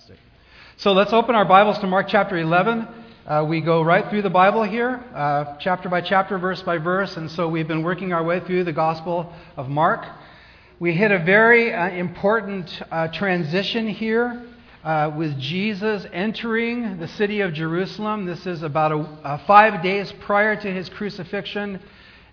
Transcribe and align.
Fantastic. 0.00 0.18
So 0.78 0.92
let's 0.92 1.12
open 1.12 1.34
our 1.34 1.44
Bibles 1.44 1.78
to 1.80 1.86
Mark 1.86 2.06
chapter 2.08 2.38
11. 2.38 2.88
Uh, 3.26 3.44
we 3.46 3.60
go 3.60 3.82
right 3.82 4.08
through 4.08 4.22
the 4.22 4.30
Bible 4.30 4.62
here, 4.62 5.04
uh, 5.14 5.56
chapter 5.58 5.90
by 5.90 6.00
chapter, 6.00 6.38
verse 6.38 6.62
by 6.62 6.78
verse, 6.78 7.18
and 7.18 7.30
so 7.30 7.48
we've 7.48 7.68
been 7.68 7.82
working 7.82 8.14
our 8.14 8.24
way 8.24 8.40
through 8.40 8.64
the 8.64 8.72
Gospel 8.72 9.30
of 9.58 9.68
Mark. 9.68 10.06
We 10.78 10.94
hit 10.94 11.10
a 11.10 11.18
very 11.18 11.74
uh, 11.74 11.90
important 11.90 12.82
uh, 12.90 13.08
transition 13.08 13.88
here 13.88 14.42
uh, 14.82 15.12
with 15.14 15.38
Jesus 15.38 16.06
entering 16.14 16.98
the 16.98 17.08
city 17.08 17.42
of 17.42 17.52
Jerusalem. 17.52 18.24
This 18.24 18.46
is 18.46 18.62
about 18.62 18.92
a, 19.22 19.38
five 19.46 19.82
days 19.82 20.10
prior 20.20 20.56
to 20.56 20.72
his 20.72 20.88
crucifixion. 20.88 21.78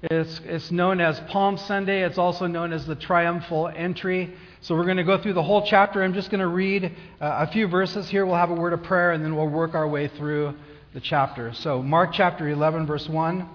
It's, 0.04 0.40
it's 0.46 0.72
known 0.72 1.02
as 1.02 1.20
Palm 1.28 1.58
Sunday. 1.58 2.04
It's 2.04 2.20
also 2.20 2.48
known 2.48 2.72
as 2.72 2.86
the 2.86 2.96
triumphal 2.96 3.68
entry. 3.68 4.36
So 4.62 4.76
we're 4.76 4.86
going 4.86 4.98
to 4.98 5.04
go 5.04 5.22
through 5.22 5.34
the 5.34 5.44
whole 5.44 5.66
chapter. 5.66 6.02
I'm 6.02 6.16
just 6.16 6.32
going 6.32 6.40
to 6.42 6.48
read 6.48 6.86
uh, 7.22 7.46
a 7.48 7.52
few 7.52 7.68
verses 7.68 8.10
here. 8.10 8.26
We'll 8.26 8.38
have 8.38 8.50
a 8.50 8.56
word 8.56 8.74
of 8.74 8.82
prayer, 8.82 9.12
and 9.12 9.24
then 9.24 9.36
we'll 9.36 9.48
work 9.48 9.76
our 9.76 9.88
way 9.88 10.08
through 10.08 10.56
the 10.96 11.00
chapter. 11.00 11.54
So, 11.54 11.84
Mark 11.84 12.12
chapter 12.14 12.50
11, 12.50 12.88
verse 12.88 13.08
1. 13.08 13.48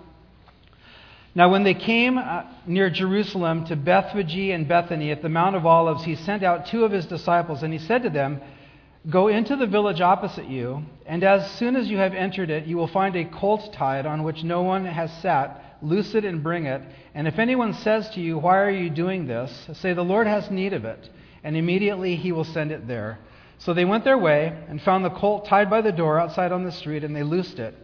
Now, 1.35 1.51
when 1.51 1.65
they 1.65 1.75
came 1.75 2.19
uh, 2.19 2.45
near 2.67 2.89
Jerusalem 2.89 3.67
to 3.67 3.75
Bethphage 3.75 4.53
and 4.55 4.69
Bethany 4.69 5.11
at 5.11 5.23
the 5.23 5.29
Mount 5.29 5.57
of 5.57 5.67
Olives, 5.67 6.05
he 6.05 6.15
sent 6.15 6.45
out 6.45 6.67
two 6.67 6.85
of 6.85 6.93
his 6.93 7.05
disciples, 7.07 7.65
and 7.65 7.73
he 7.73 7.81
said 7.81 8.05
to 8.05 8.11
them, 8.11 8.41
Go 9.11 9.27
into 9.27 9.57
the 9.57 9.67
village 9.67 10.01
opposite 10.01 10.47
you, 10.47 10.85
and 11.05 11.25
as 11.25 11.51
soon 11.59 11.75
as 11.75 11.89
you 11.89 11.97
have 11.97 12.15
entered 12.15 12.49
it, 12.49 12.67
you 12.67 12.77
will 12.77 12.87
find 12.87 13.17
a 13.17 13.25
colt 13.25 13.73
tied 13.73 14.07
on 14.07 14.23
which 14.23 14.45
no 14.45 14.63
one 14.63 14.85
has 14.85 15.13
sat 15.21 15.73
Loose 15.83 16.15
it 16.15 16.25
and 16.25 16.43
bring 16.43 16.67
it. 16.67 16.81
And 17.15 17.29
if 17.29 17.39
anyone 17.39 17.75
says 17.75 18.09
to 18.11 18.21
you, 18.21 18.39
Why 18.39 18.59
are 18.59 18.71
you 18.71 18.91
doing 18.91 19.27
this? 19.27 19.69
say, 19.75 19.93
The 19.93 20.03
Lord 20.03 20.27
has 20.27 20.51
need 20.51 20.73
of 20.73 20.85
it. 20.85 21.09
And 21.45 21.57
immediately 21.57 22.17
he 22.17 22.33
will 22.33 22.45
send 22.45 22.71
it 22.73 22.87
there. 22.87 23.19
So 23.59 23.75
they 23.75 23.85
went 23.85 24.05
their 24.05 24.19
way 24.19 24.57
and 24.69 24.83
found 24.83 25.05
the 25.05 25.11
colt 25.11 25.47
tied 25.47 25.71
by 25.71 25.83
the 25.83 25.93
door 25.93 26.19
outside 26.19 26.53
on 26.53 26.65
the 26.65 26.73
street, 26.73 27.05
and 27.05 27.15
they 27.15 27.23
loosed 27.23 27.59
it. 27.59 27.75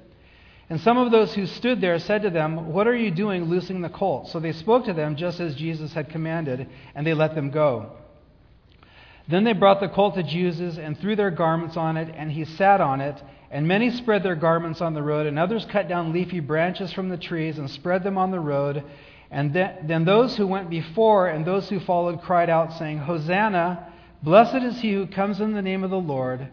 And 0.70 0.80
some 0.80 0.98
of 0.98 1.10
those 1.10 1.34
who 1.34 1.46
stood 1.46 1.80
there 1.80 1.98
said 1.98 2.22
to 2.22 2.30
them, 2.30 2.72
What 2.72 2.86
are 2.86 2.96
you 2.96 3.10
doing 3.10 3.44
loosing 3.44 3.80
the 3.80 3.88
colt? 3.88 4.28
So 4.28 4.40
they 4.40 4.52
spoke 4.52 4.84
to 4.86 4.92
them 4.92 5.16
just 5.16 5.40
as 5.40 5.54
Jesus 5.54 5.92
had 5.92 6.10
commanded, 6.10 6.68
and 6.94 7.06
they 7.06 7.14
let 7.14 7.34
them 7.34 7.50
go. 7.50 7.92
Then 9.28 9.44
they 9.44 9.52
brought 9.52 9.80
the 9.80 9.88
colt 9.88 10.14
to 10.14 10.22
Jesus 10.22 10.78
and 10.78 10.98
threw 10.98 11.14
their 11.14 11.30
garments 11.30 11.76
on 11.76 11.96
it, 11.96 12.12
and 12.16 12.32
he 12.32 12.44
sat 12.44 12.80
on 12.80 13.00
it. 13.00 13.22
And 13.50 13.66
many 13.66 13.90
spread 13.90 14.22
their 14.22 14.36
garments 14.36 14.82
on 14.82 14.92
the 14.92 15.02
road, 15.02 15.26
and 15.26 15.38
others 15.38 15.66
cut 15.70 15.88
down 15.88 16.12
leafy 16.12 16.40
branches 16.40 16.92
from 16.92 17.08
the 17.08 17.16
trees 17.16 17.56
and 17.56 17.70
spread 17.70 18.02
them 18.02 18.18
on 18.18 18.30
the 18.30 18.40
road. 18.40 18.84
And 19.30 19.52
then 19.54 20.04
those 20.04 20.36
who 20.36 20.46
went 20.46 20.70
before 20.70 21.28
and 21.28 21.44
those 21.44 21.68
who 21.68 21.80
followed 21.80 22.22
cried 22.22 22.48
out, 22.48 22.72
saying, 22.72 22.98
Hosanna! 22.98 23.92
Blessed 24.22 24.64
is 24.64 24.80
he 24.80 24.92
who 24.92 25.06
comes 25.06 25.40
in 25.40 25.52
the 25.52 25.62
name 25.62 25.84
of 25.84 25.90
the 25.90 25.96
Lord. 25.96 26.48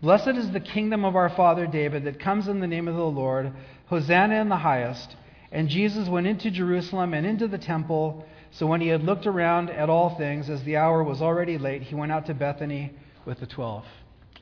Blessed 0.00 0.28
is 0.28 0.50
the 0.50 0.60
kingdom 0.60 1.04
of 1.04 1.16
our 1.16 1.28
father 1.28 1.66
David 1.66 2.04
that 2.04 2.18
comes 2.20 2.48
in 2.48 2.60
the 2.60 2.66
name 2.66 2.88
of 2.88 2.94
the 2.94 3.02
Lord. 3.02 3.52
Hosanna 3.86 4.40
in 4.40 4.48
the 4.48 4.56
highest. 4.56 5.16
And 5.52 5.68
Jesus 5.68 6.08
went 6.08 6.26
into 6.26 6.50
Jerusalem 6.50 7.12
and 7.12 7.26
into 7.26 7.48
the 7.48 7.58
temple. 7.58 8.24
So 8.52 8.66
when 8.66 8.80
he 8.80 8.88
had 8.88 9.02
looked 9.02 9.26
around 9.26 9.68
at 9.68 9.90
all 9.90 10.16
things, 10.16 10.48
as 10.48 10.62
the 10.62 10.76
hour 10.76 11.02
was 11.02 11.20
already 11.20 11.58
late, 11.58 11.82
he 11.82 11.94
went 11.94 12.12
out 12.12 12.26
to 12.26 12.34
Bethany 12.34 12.92
with 13.26 13.40
the 13.40 13.46
twelve. 13.46 13.84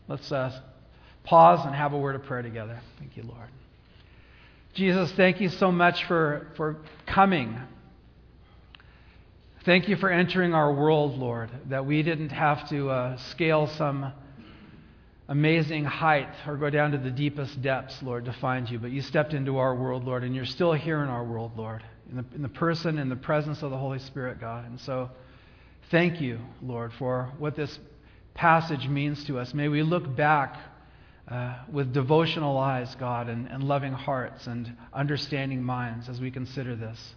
Let's 0.07 0.31
uh, 0.31 0.61
pause 1.25 1.67
and 1.67 1.75
have 1.75 1.95
a 1.95 1.99
word 1.99 2.15
of 2.15 2.23
prayer 2.25 2.43
together. 2.43 2.81
Thank 2.99 3.17
you, 3.17 3.25
Lord. 3.25 3.49
Jesus, 4.75 5.11
thank 5.13 5.41
you 5.41 5.49
so 5.49 5.73
much 5.73 6.05
for, 6.05 6.47
for 6.57 6.77
coming. 7.07 7.59
Thank 9.69 9.87
you 9.87 9.97
for 9.97 10.09
entering 10.09 10.55
our 10.55 10.73
world, 10.73 11.19
Lord, 11.19 11.51
that 11.67 11.85
we 11.85 12.03
didn't 12.03 12.31
have 12.31 12.67
to 12.71 12.89
uh, 12.89 13.17
scale 13.19 13.67
some 13.67 14.15
amazing 15.29 15.85
height 15.85 16.31
or 16.47 16.57
go 16.57 16.71
down 16.71 16.93
to 16.93 16.97
the 16.97 17.11
deepest 17.11 17.61
depths, 17.61 18.03
Lord, 18.03 18.25
to 18.25 18.33
find 18.33 18.71
you. 18.71 18.79
But 18.79 18.93
you 18.93 19.03
stepped 19.03 19.35
into 19.35 19.59
our 19.59 19.75
world, 19.75 20.07
Lord, 20.07 20.25
and 20.25 20.35
you're 20.35 20.47
still 20.47 20.73
here 20.73 21.03
in 21.03 21.11
our 21.11 21.23
world, 21.23 21.53
Lord, 21.55 21.85
in 22.09 22.17
the, 22.17 22.25
in 22.35 22.41
the 22.41 22.49
person 22.49 22.99
and 22.99 23.11
the 23.11 23.17
presence 23.17 23.63
of 23.63 23.71
the 23.71 23.77
Holy 23.77 23.99
Spirit, 23.99 24.41
God. 24.41 24.65
And 24.65 24.81
so 24.81 25.11
thank 25.91 26.19
you, 26.19 26.39
Lord, 26.63 26.95
for 26.95 27.31
what 27.37 27.55
this 27.55 27.79
passage 28.33 28.89
means 28.89 29.23
to 29.25 29.39
us. 29.39 29.53
May 29.53 29.69
we 29.69 29.83
look 29.83 30.17
back 30.17 30.57
uh, 31.31 31.59
with 31.71 31.93
devotional 31.93 32.57
eyes, 32.57 32.95
God, 32.95 33.29
and, 33.29 33.47
and 33.49 33.63
loving 33.63 33.93
hearts 33.93 34.47
and 34.47 34.75
understanding 34.95 35.63
minds 35.63 36.09
as 36.09 36.23
we 36.23 36.31
consider 36.31 36.75
this. 36.75 37.17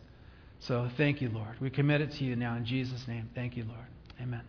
So 0.61 0.87
thank 0.95 1.21
you, 1.21 1.29
Lord. 1.29 1.59
We 1.59 1.71
commit 1.71 2.01
it 2.01 2.11
to 2.11 2.23
you 2.23 2.35
now 2.35 2.55
in 2.55 2.65
Jesus' 2.65 3.07
name. 3.07 3.27
Thank 3.33 3.57
you, 3.57 3.63
Lord. 3.63 3.79
Amen. 4.21 4.43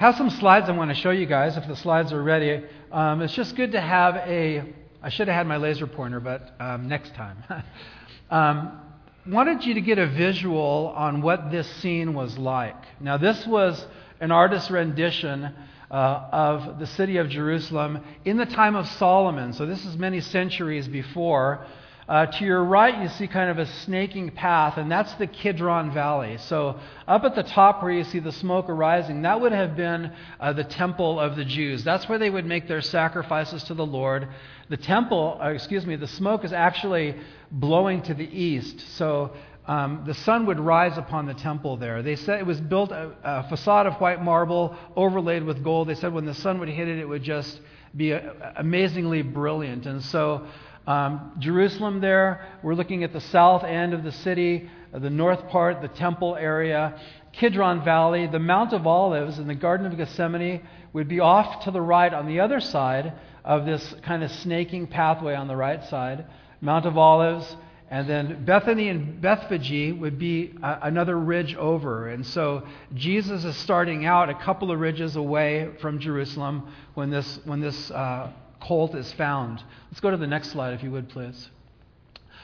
I 0.00 0.04
have 0.04 0.16
some 0.16 0.28
slides 0.28 0.68
I 0.68 0.72
want 0.72 0.90
to 0.90 0.96
show 0.96 1.12
you 1.12 1.24
guys 1.24 1.56
if 1.56 1.68
the 1.68 1.76
slides 1.76 2.12
are 2.12 2.20
ready. 2.20 2.64
Um, 2.90 3.22
it's 3.22 3.32
just 3.32 3.54
good 3.54 3.70
to 3.72 3.80
have 3.80 4.16
a. 4.16 4.74
I 5.00 5.08
should 5.10 5.28
have 5.28 5.36
had 5.36 5.46
my 5.46 5.56
laser 5.56 5.86
pointer, 5.86 6.18
but 6.18 6.52
um, 6.58 6.88
next 6.88 7.14
time. 7.14 7.44
um, 8.30 8.80
wanted 9.24 9.64
you 9.64 9.74
to 9.74 9.80
get 9.80 9.98
a 9.98 10.06
visual 10.08 10.92
on 10.96 11.22
what 11.22 11.52
this 11.52 11.70
scene 11.76 12.12
was 12.12 12.36
like. 12.36 12.74
Now, 13.00 13.18
this 13.18 13.46
was 13.46 13.86
an 14.18 14.32
artist's 14.32 14.68
rendition 14.68 15.54
uh, 15.92 15.94
of 15.94 16.80
the 16.80 16.86
city 16.88 17.18
of 17.18 17.28
Jerusalem 17.28 18.02
in 18.24 18.36
the 18.36 18.46
time 18.46 18.74
of 18.74 18.88
Solomon. 18.88 19.52
So 19.52 19.64
this 19.64 19.84
is 19.84 19.96
many 19.96 20.20
centuries 20.20 20.88
before. 20.88 21.64
Uh, 22.08 22.24
to 22.24 22.42
your 22.42 22.64
right, 22.64 23.02
you 23.02 23.08
see 23.10 23.26
kind 23.26 23.50
of 23.50 23.58
a 23.58 23.66
snaking 23.66 24.30
path, 24.30 24.78
and 24.78 24.90
that's 24.90 25.12
the 25.16 25.26
Kidron 25.26 25.92
Valley. 25.92 26.38
So, 26.38 26.80
up 27.06 27.24
at 27.24 27.34
the 27.34 27.42
top 27.42 27.82
where 27.82 27.92
you 27.92 28.02
see 28.02 28.18
the 28.18 28.32
smoke 28.32 28.70
arising, 28.70 29.20
that 29.22 29.38
would 29.38 29.52
have 29.52 29.76
been 29.76 30.12
uh, 30.40 30.54
the 30.54 30.64
temple 30.64 31.20
of 31.20 31.36
the 31.36 31.44
Jews. 31.44 31.84
That's 31.84 32.08
where 32.08 32.18
they 32.18 32.30
would 32.30 32.46
make 32.46 32.66
their 32.66 32.80
sacrifices 32.80 33.62
to 33.64 33.74
the 33.74 33.84
Lord. 33.84 34.26
The 34.70 34.78
temple, 34.78 35.38
uh, 35.42 35.48
excuse 35.48 35.84
me, 35.84 35.96
the 35.96 36.06
smoke 36.06 36.46
is 36.46 36.52
actually 36.54 37.14
blowing 37.50 38.00
to 38.04 38.14
the 38.14 38.24
east. 38.24 38.80
So, 38.96 39.32
um, 39.66 40.04
the 40.06 40.14
sun 40.14 40.46
would 40.46 40.58
rise 40.58 40.96
upon 40.96 41.26
the 41.26 41.34
temple 41.34 41.76
there. 41.76 42.02
They 42.02 42.16
said 42.16 42.40
it 42.40 42.46
was 42.46 42.58
built 42.58 42.90
a, 42.90 43.12
a, 43.22 43.48
facade 43.50 43.86
of 43.86 44.00
white 44.00 44.22
marble 44.22 44.74
overlaid 44.96 45.44
with 45.44 45.62
gold. 45.62 45.88
They 45.88 45.94
said 45.94 46.14
when 46.14 46.24
the 46.24 46.32
sun 46.32 46.58
would 46.60 46.70
hit 46.70 46.88
it, 46.88 46.98
it 46.98 47.06
would 47.06 47.22
just 47.22 47.60
be 47.94 48.12
a, 48.12 48.54
amazingly 48.56 49.20
brilliant. 49.20 49.84
And 49.84 50.02
so, 50.02 50.46
um, 50.88 51.32
Jerusalem 51.38 52.00
there, 52.00 52.46
we're 52.62 52.74
looking 52.74 53.04
at 53.04 53.12
the 53.12 53.20
south 53.20 53.62
end 53.62 53.92
of 53.92 54.04
the 54.04 54.10
city, 54.10 54.70
uh, 54.94 54.98
the 54.98 55.10
north 55.10 55.46
part, 55.50 55.82
the 55.82 55.88
temple 55.88 56.34
area. 56.34 56.98
Kidron 57.32 57.84
Valley, 57.84 58.26
the 58.26 58.38
Mount 58.38 58.72
of 58.72 58.86
Olives, 58.86 59.38
and 59.38 59.50
the 59.50 59.54
Garden 59.54 59.86
of 59.86 59.94
Gethsemane 59.98 60.66
would 60.94 61.06
be 61.06 61.20
off 61.20 61.64
to 61.64 61.70
the 61.70 61.80
right 61.82 62.14
on 62.14 62.26
the 62.26 62.40
other 62.40 62.58
side 62.58 63.12
of 63.44 63.66
this 63.66 63.94
kind 64.02 64.24
of 64.24 64.30
snaking 64.30 64.86
pathway 64.86 65.34
on 65.34 65.46
the 65.46 65.56
right 65.56 65.84
side. 65.84 66.24
Mount 66.62 66.86
of 66.86 66.96
Olives 66.96 67.54
and 67.90 68.08
then 68.08 68.46
Bethany 68.46 68.88
and 68.88 69.20
Bethphage 69.20 69.98
would 69.98 70.18
be 70.18 70.54
a, 70.62 70.78
another 70.84 71.18
ridge 71.18 71.54
over. 71.54 72.08
And 72.08 72.26
so 72.26 72.66
Jesus 72.94 73.44
is 73.44 73.56
starting 73.58 74.06
out 74.06 74.30
a 74.30 74.34
couple 74.34 74.70
of 74.70 74.80
ridges 74.80 75.16
away 75.16 75.70
from 75.82 75.98
Jerusalem 75.98 76.72
when 76.94 77.10
this, 77.10 77.40
when 77.44 77.60
this 77.60 77.90
uh, 77.90 78.30
colt 78.60 78.94
is 78.94 79.12
found. 79.12 79.62
Let's 79.90 80.00
go 80.00 80.10
to 80.10 80.16
the 80.16 80.26
next 80.26 80.50
slide, 80.50 80.74
if 80.74 80.82
you 80.82 80.90
would, 80.90 81.08
please. 81.08 81.50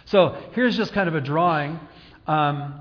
So 0.06 0.36
here's 0.52 0.76
just 0.76 0.92
kind 0.92 1.08
of 1.08 1.14
a 1.14 1.20
drawing. 1.20 1.80
Um, 2.26 2.80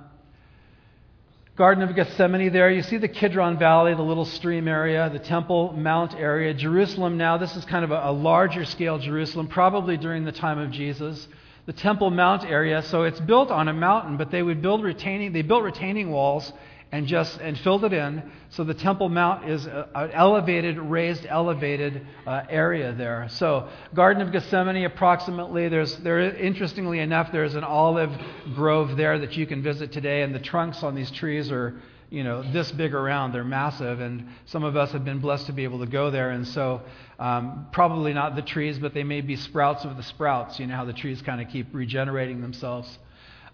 Garden 1.55 1.83
of 1.83 1.95
Gethsemane 1.95 2.51
there. 2.51 2.71
You 2.71 2.81
see 2.81 2.97
the 2.97 3.07
Kidron 3.07 3.59
Valley, 3.59 3.93
the 3.93 4.01
little 4.01 4.25
stream 4.25 4.67
area, 4.67 5.09
the 5.11 5.19
Temple 5.19 5.73
Mount 5.73 6.15
area. 6.15 6.53
Jerusalem 6.53 7.17
now, 7.17 7.37
this 7.37 7.55
is 7.55 7.63
kind 7.65 7.85
of 7.85 7.91
a, 7.91 8.09
a 8.09 8.11
larger 8.11 8.65
scale 8.65 8.97
Jerusalem, 8.97 9.47
probably 9.47 9.97
during 9.97 10.25
the 10.25 10.31
time 10.31 10.57
of 10.57 10.71
Jesus 10.71 11.27
the 11.65 11.73
Temple 11.73 12.11
Mount 12.11 12.43
area. 12.43 12.81
So 12.83 13.03
it's 13.03 13.19
built 13.21 13.49
on 13.49 13.67
a 13.67 13.73
mountain, 13.73 14.17
but 14.17 14.31
they 14.31 14.43
would 14.43 14.61
build 14.61 14.83
retaining. 14.83 15.31
They 15.31 15.41
built 15.41 15.63
retaining 15.63 16.11
walls 16.11 16.51
and 16.93 17.07
just 17.07 17.39
and 17.41 17.57
filled 17.57 17.83
it 17.85 17.91
in. 17.91 18.21
So 18.51 18.63
the 18.63 18.75
Temple 18.75 19.09
Mount 19.09 19.49
is 19.49 19.65
an 19.65 20.11
elevated, 20.13 20.77
raised, 20.77 21.25
elevated 21.27 22.05
uh, 22.27 22.43
area 22.47 22.93
there. 22.93 23.27
So 23.31 23.67
Garden 23.95 24.21
of 24.21 24.31
Gethsemane, 24.31 24.85
approximately. 24.85 25.69
There's 25.69 25.97
there. 25.97 26.19
Interestingly 26.19 26.99
enough, 26.99 27.31
there's 27.31 27.55
an 27.55 27.63
olive 27.63 28.11
grove 28.53 28.95
there 28.95 29.17
that 29.17 29.35
you 29.35 29.47
can 29.47 29.63
visit 29.63 29.91
today, 29.91 30.21
and 30.21 30.35
the 30.35 30.39
trunks 30.39 30.83
on 30.83 30.93
these 30.93 31.09
trees 31.09 31.51
are 31.51 31.81
you 32.11 32.23
know, 32.23 32.43
this 32.53 32.71
big 32.71 32.93
around. 32.93 33.31
They're 33.31 33.43
massive, 33.43 33.99
and 33.99 34.27
some 34.45 34.63
of 34.63 34.75
us 34.75 34.91
have 34.91 35.03
been 35.03 35.19
blessed 35.19 35.47
to 35.47 35.51
be 35.51 35.63
able 35.63 35.79
to 35.79 35.87
go 35.87 36.11
there. 36.11 36.29
And 36.29 36.47
so, 36.47 36.81
um, 37.17 37.69
probably 37.71 38.13
not 38.13 38.35
the 38.35 38.43
trees, 38.43 38.77
but 38.77 38.93
they 38.93 39.03
may 39.03 39.21
be 39.21 39.35
sprouts 39.35 39.83
of 39.83 39.97
the 39.97 40.03
sprouts. 40.03 40.59
You 40.59 40.67
know 40.67 40.75
how 40.75 40.85
the 40.85 40.93
trees 40.93 41.23
kind 41.23 41.41
of 41.41 41.47
keep 41.47 41.73
regenerating 41.73 42.41
themselves. 42.41 42.99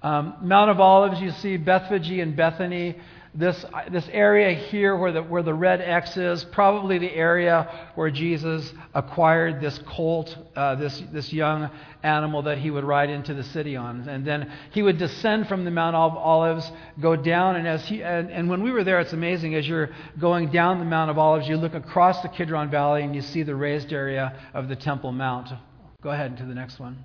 Um, 0.01 0.36
Mount 0.41 0.71
of 0.71 0.80
Olives, 0.80 1.19
you 1.19 1.31
see 1.31 1.57
Bethphage 1.57 2.09
and 2.09 2.36
Bethany. 2.36 2.95
This, 3.35 3.63
this 3.91 4.07
area 4.11 4.53
here 4.53 4.95
where 4.95 5.11
the, 5.11 5.21
where 5.21 5.43
the 5.43 5.53
red 5.53 5.81
X 5.81 6.17
is, 6.17 6.43
probably 6.45 6.97
the 6.97 7.11
area 7.13 7.89
where 7.95 8.09
Jesus 8.09 8.73
acquired 8.93 9.61
this 9.61 9.79
colt, 9.87 10.35
uh, 10.55 10.75
this, 10.75 11.01
this 11.11 11.31
young 11.31 11.69
animal 12.01 12.41
that 12.43 12.57
he 12.57 12.71
would 12.71 12.83
ride 12.83 13.09
into 13.09 13.33
the 13.33 13.43
city 13.43 13.75
on. 13.75 14.07
And 14.09 14.25
then 14.25 14.51
he 14.71 14.81
would 14.81 14.97
descend 14.97 15.47
from 15.47 15.63
the 15.63 15.71
Mount 15.71 15.95
of 15.95 16.17
Olives, 16.17 16.71
go 16.99 17.15
down, 17.15 17.55
and, 17.55 17.67
as 17.67 17.85
he, 17.85 18.01
and, 18.01 18.31
and 18.31 18.49
when 18.49 18.63
we 18.63 18.71
were 18.71 18.83
there, 18.83 18.99
it's 18.99 19.13
amazing. 19.13 19.53
As 19.53 19.67
you're 19.67 19.91
going 20.19 20.51
down 20.51 20.79
the 20.79 20.85
Mount 20.85 21.11
of 21.11 21.17
Olives, 21.17 21.47
you 21.47 21.55
look 21.57 21.75
across 21.75 22.21
the 22.21 22.29
Kidron 22.29 22.71
Valley 22.71 23.03
and 23.03 23.15
you 23.15 23.21
see 23.21 23.43
the 23.43 23.55
raised 23.55 23.93
area 23.93 24.39
of 24.55 24.67
the 24.67 24.75
Temple 24.75 25.11
Mount. 25.11 25.49
Go 26.01 26.09
ahead 26.09 26.37
to 26.37 26.45
the 26.45 26.55
next 26.55 26.79
one. 26.79 27.03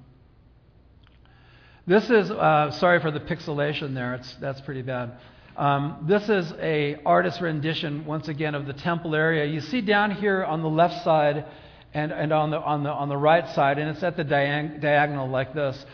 This 1.87 2.09
is, 2.09 2.31
uh, 2.31 2.71
sorry 2.71 2.99
for 3.01 3.11
the 3.11 3.21
pixelation 3.21 3.95
there, 3.95 4.15
it's, 4.15 4.35
that's 4.37 4.63
pretty 4.63 4.81
bad. 4.81 5.19
Um, 5.57 6.05
this 6.09 6.29
is 6.29 6.53
a 6.61 6.97
artist 7.07 7.41
rendition, 7.41 8.05
once 8.07 8.29
again, 8.29 8.55
of 8.55 8.67
the 8.67 8.73
temple 8.73 9.15
area. 9.15 9.45
You 9.45 9.61
see 9.61 9.81
down 9.81 10.11
here 10.11 10.45
on 10.45 10.63
the 10.63 10.69
left 10.69 11.05
side 11.05 11.45
and, 11.93 12.11
and 12.11 12.33
on, 12.33 12.51
the, 12.51 12.59
on, 12.59 12.83
the, 12.83 12.91
on 12.91 13.09
the 13.09 13.17
right 13.17 13.49
side, 13.55 13.79
and 13.79 13.89
it's 13.91 14.03
at 14.03 14.17
the 14.17 14.25
diag- 14.25 14.81
diagonal 14.81 15.29
like 15.29 15.55
this. 15.55 15.87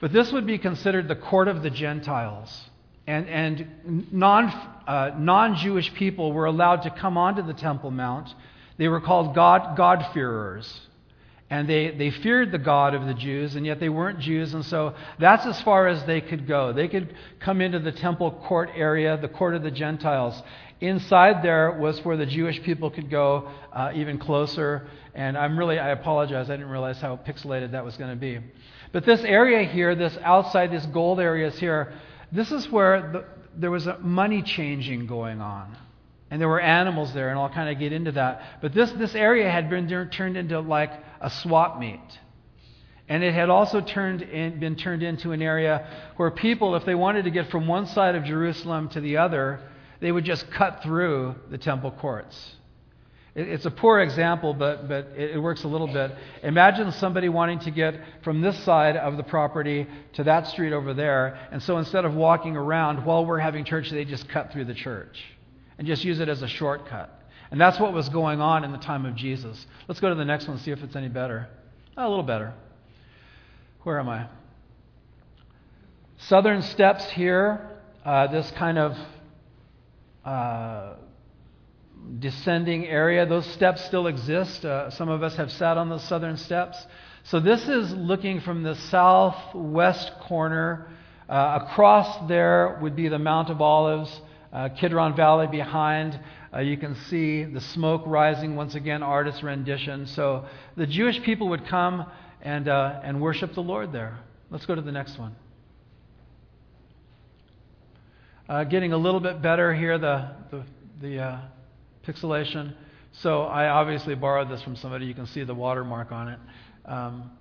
But 0.00 0.12
this 0.12 0.30
would 0.32 0.46
be 0.46 0.58
considered 0.58 1.08
the 1.08 1.16
court 1.16 1.48
of 1.48 1.62
the 1.62 1.70
Gentiles. 1.70 2.68
And, 3.06 3.26
and 3.28 4.12
non, 4.12 4.48
uh, 4.86 5.12
non-Jewish 5.16 5.94
people 5.94 6.32
were 6.32 6.44
allowed 6.44 6.82
to 6.82 6.90
come 6.90 7.16
onto 7.16 7.40
the 7.40 7.54
Temple 7.54 7.90
Mount. 7.90 8.28
They 8.76 8.88
were 8.88 9.00
called 9.00 9.34
God, 9.34 9.78
God-fearers. 9.78 10.80
And 11.48 11.68
they, 11.68 11.90
they 11.92 12.10
feared 12.10 12.50
the 12.50 12.58
God 12.58 12.94
of 12.94 13.06
the 13.06 13.14
Jews, 13.14 13.54
and 13.54 13.64
yet 13.64 13.78
they 13.78 13.88
weren't 13.88 14.18
Jews, 14.18 14.52
and 14.52 14.64
so 14.64 14.94
that's 15.20 15.46
as 15.46 15.60
far 15.62 15.86
as 15.86 16.04
they 16.04 16.20
could 16.20 16.48
go. 16.48 16.72
They 16.72 16.88
could 16.88 17.14
come 17.38 17.60
into 17.60 17.78
the 17.78 17.92
temple 17.92 18.32
court 18.48 18.70
area, 18.74 19.16
the 19.16 19.28
court 19.28 19.54
of 19.54 19.62
the 19.62 19.70
Gentiles. 19.70 20.42
Inside 20.80 21.44
there 21.44 21.70
was 21.70 22.04
where 22.04 22.16
the 22.16 22.26
Jewish 22.26 22.60
people 22.64 22.90
could 22.90 23.08
go 23.08 23.48
uh, 23.72 23.92
even 23.94 24.18
closer, 24.18 24.88
and 25.14 25.38
I'm 25.38 25.56
really, 25.56 25.78
I 25.78 25.90
apologize, 25.90 26.50
I 26.50 26.56
didn't 26.56 26.70
realize 26.70 27.00
how 27.00 27.16
pixelated 27.16 27.70
that 27.72 27.84
was 27.84 27.96
going 27.96 28.10
to 28.10 28.16
be. 28.16 28.40
But 28.92 29.06
this 29.06 29.20
area 29.22 29.68
here, 29.68 29.94
this 29.94 30.18
outside, 30.24 30.72
this 30.72 30.86
gold 30.86 31.20
areas 31.20 31.56
here, 31.60 31.92
this 32.32 32.50
is 32.50 32.68
where 32.72 33.12
the, 33.12 33.24
there 33.60 33.70
was 33.70 33.86
a 33.86 33.98
money 33.98 34.42
changing 34.42 35.06
going 35.06 35.40
on. 35.40 35.76
And 36.30 36.40
there 36.40 36.48
were 36.48 36.60
animals 36.60 37.14
there, 37.14 37.28
and 37.28 37.38
I'll 37.38 37.48
kind 37.48 37.70
of 37.70 37.78
get 37.78 37.92
into 37.92 38.12
that. 38.12 38.58
But 38.60 38.74
this, 38.74 38.90
this 38.92 39.14
area 39.14 39.48
had 39.48 39.70
been 39.70 39.88
turned 40.10 40.36
into 40.36 40.58
like 40.58 40.90
a 41.20 41.30
swap 41.30 41.78
meet. 41.78 42.00
And 43.08 43.22
it 43.22 43.34
had 43.34 43.50
also 43.50 43.80
turned 43.80 44.22
in, 44.22 44.58
been 44.58 44.76
turned 44.76 45.02
into 45.02 45.32
an 45.32 45.40
area 45.40 45.86
where 46.16 46.30
people, 46.30 46.74
if 46.74 46.84
they 46.84 46.94
wanted 46.94 47.24
to 47.24 47.30
get 47.30 47.50
from 47.50 47.68
one 47.68 47.86
side 47.86 48.16
of 48.16 48.24
Jerusalem 48.24 48.88
to 48.90 49.00
the 49.00 49.18
other, 49.18 49.60
they 50.00 50.10
would 50.10 50.24
just 50.24 50.50
cut 50.50 50.82
through 50.82 51.36
the 51.50 51.58
temple 51.58 51.92
courts. 51.92 52.56
It, 53.36 53.48
it's 53.48 53.64
a 53.64 53.70
poor 53.70 54.00
example, 54.00 54.54
but, 54.54 54.88
but 54.88 55.12
it, 55.16 55.36
it 55.36 55.38
works 55.38 55.62
a 55.62 55.68
little 55.68 55.86
bit. 55.86 56.10
Imagine 56.42 56.90
somebody 56.92 57.28
wanting 57.28 57.60
to 57.60 57.70
get 57.70 57.94
from 58.24 58.40
this 58.40 58.58
side 58.64 58.96
of 58.96 59.16
the 59.16 59.22
property 59.22 59.86
to 60.14 60.24
that 60.24 60.48
street 60.48 60.72
over 60.72 60.92
there, 60.92 61.38
and 61.52 61.62
so 61.62 61.78
instead 61.78 62.04
of 62.04 62.14
walking 62.14 62.56
around 62.56 63.04
while 63.04 63.24
we're 63.24 63.38
having 63.38 63.64
church, 63.64 63.90
they 63.90 64.04
just 64.04 64.28
cut 64.28 64.52
through 64.52 64.64
the 64.64 64.74
church 64.74 65.22
and 65.78 65.86
just 65.86 66.02
use 66.02 66.18
it 66.18 66.28
as 66.28 66.42
a 66.42 66.48
shortcut. 66.48 67.12
And 67.50 67.60
that's 67.60 67.78
what 67.78 67.92
was 67.92 68.08
going 68.08 68.40
on 68.40 68.64
in 68.64 68.72
the 68.72 68.78
time 68.78 69.06
of 69.06 69.14
Jesus. 69.14 69.66
Let's 69.88 70.00
go 70.00 70.08
to 70.08 70.14
the 70.14 70.24
next 70.24 70.46
one, 70.46 70.56
and 70.56 70.64
see 70.64 70.72
if 70.72 70.82
it's 70.82 70.96
any 70.96 71.08
better. 71.08 71.48
Oh, 71.96 72.06
a 72.06 72.08
little 72.08 72.24
better. 72.24 72.52
Where 73.84 74.00
am 74.00 74.08
I? 74.08 74.26
Southern 76.18 76.62
steps 76.62 77.08
here, 77.10 77.68
uh, 78.04 78.26
this 78.28 78.50
kind 78.52 78.78
of 78.78 78.96
uh, 80.24 80.94
descending 82.18 82.86
area. 82.86 83.26
Those 83.26 83.46
steps 83.46 83.84
still 83.84 84.08
exist. 84.08 84.64
Uh, 84.64 84.90
some 84.90 85.08
of 85.08 85.22
us 85.22 85.36
have 85.36 85.52
sat 85.52 85.76
on 85.76 85.88
those 85.88 86.02
southern 86.04 86.36
steps. 86.36 86.84
So 87.24 87.38
this 87.38 87.68
is 87.68 87.92
looking 87.92 88.40
from 88.40 88.62
the 88.62 88.74
southwest 88.74 90.12
corner. 90.26 90.88
Uh, 91.28 91.60
across 91.62 92.28
there 92.28 92.78
would 92.82 92.96
be 92.96 93.08
the 93.08 93.18
Mount 93.18 93.50
of 93.50 93.60
Olives 93.60 94.20
uh, 94.52 94.68
Kidron 94.70 95.14
Valley 95.14 95.46
behind. 95.46 96.18
Uh, 96.56 96.60
you 96.60 96.78
can 96.78 96.96
see 97.10 97.44
the 97.44 97.60
smoke 97.60 98.02
rising, 98.06 98.56
once 98.56 98.74
again, 98.74 99.02
artist 99.02 99.42
rendition. 99.42 100.06
So 100.06 100.46
the 100.74 100.86
Jewish 100.86 101.22
people 101.22 101.50
would 101.50 101.66
come 101.66 102.06
and, 102.40 102.66
uh, 102.66 103.00
and 103.04 103.20
worship 103.20 103.52
the 103.52 103.60
Lord 103.60 103.92
there. 103.92 104.20
Let's 104.50 104.64
go 104.64 104.74
to 104.74 104.80
the 104.80 104.92
next 104.92 105.18
one. 105.18 105.36
Uh, 108.48 108.64
getting 108.64 108.94
a 108.94 108.96
little 108.96 109.20
bit 109.20 109.42
better 109.42 109.74
here, 109.74 109.98
the, 109.98 110.30
the, 110.50 110.62
the 111.02 111.18
uh, 111.18 111.40
pixelation. 112.06 112.74
So 113.20 113.42
I 113.42 113.68
obviously 113.68 114.14
borrowed 114.14 114.48
this 114.48 114.62
from 114.62 114.76
somebody. 114.76 115.04
You 115.04 115.14
can 115.14 115.26
see 115.26 115.44
the 115.44 115.54
watermark 115.54 116.10
on 116.10 116.28
it. 116.28 116.38
Um, 116.86 117.32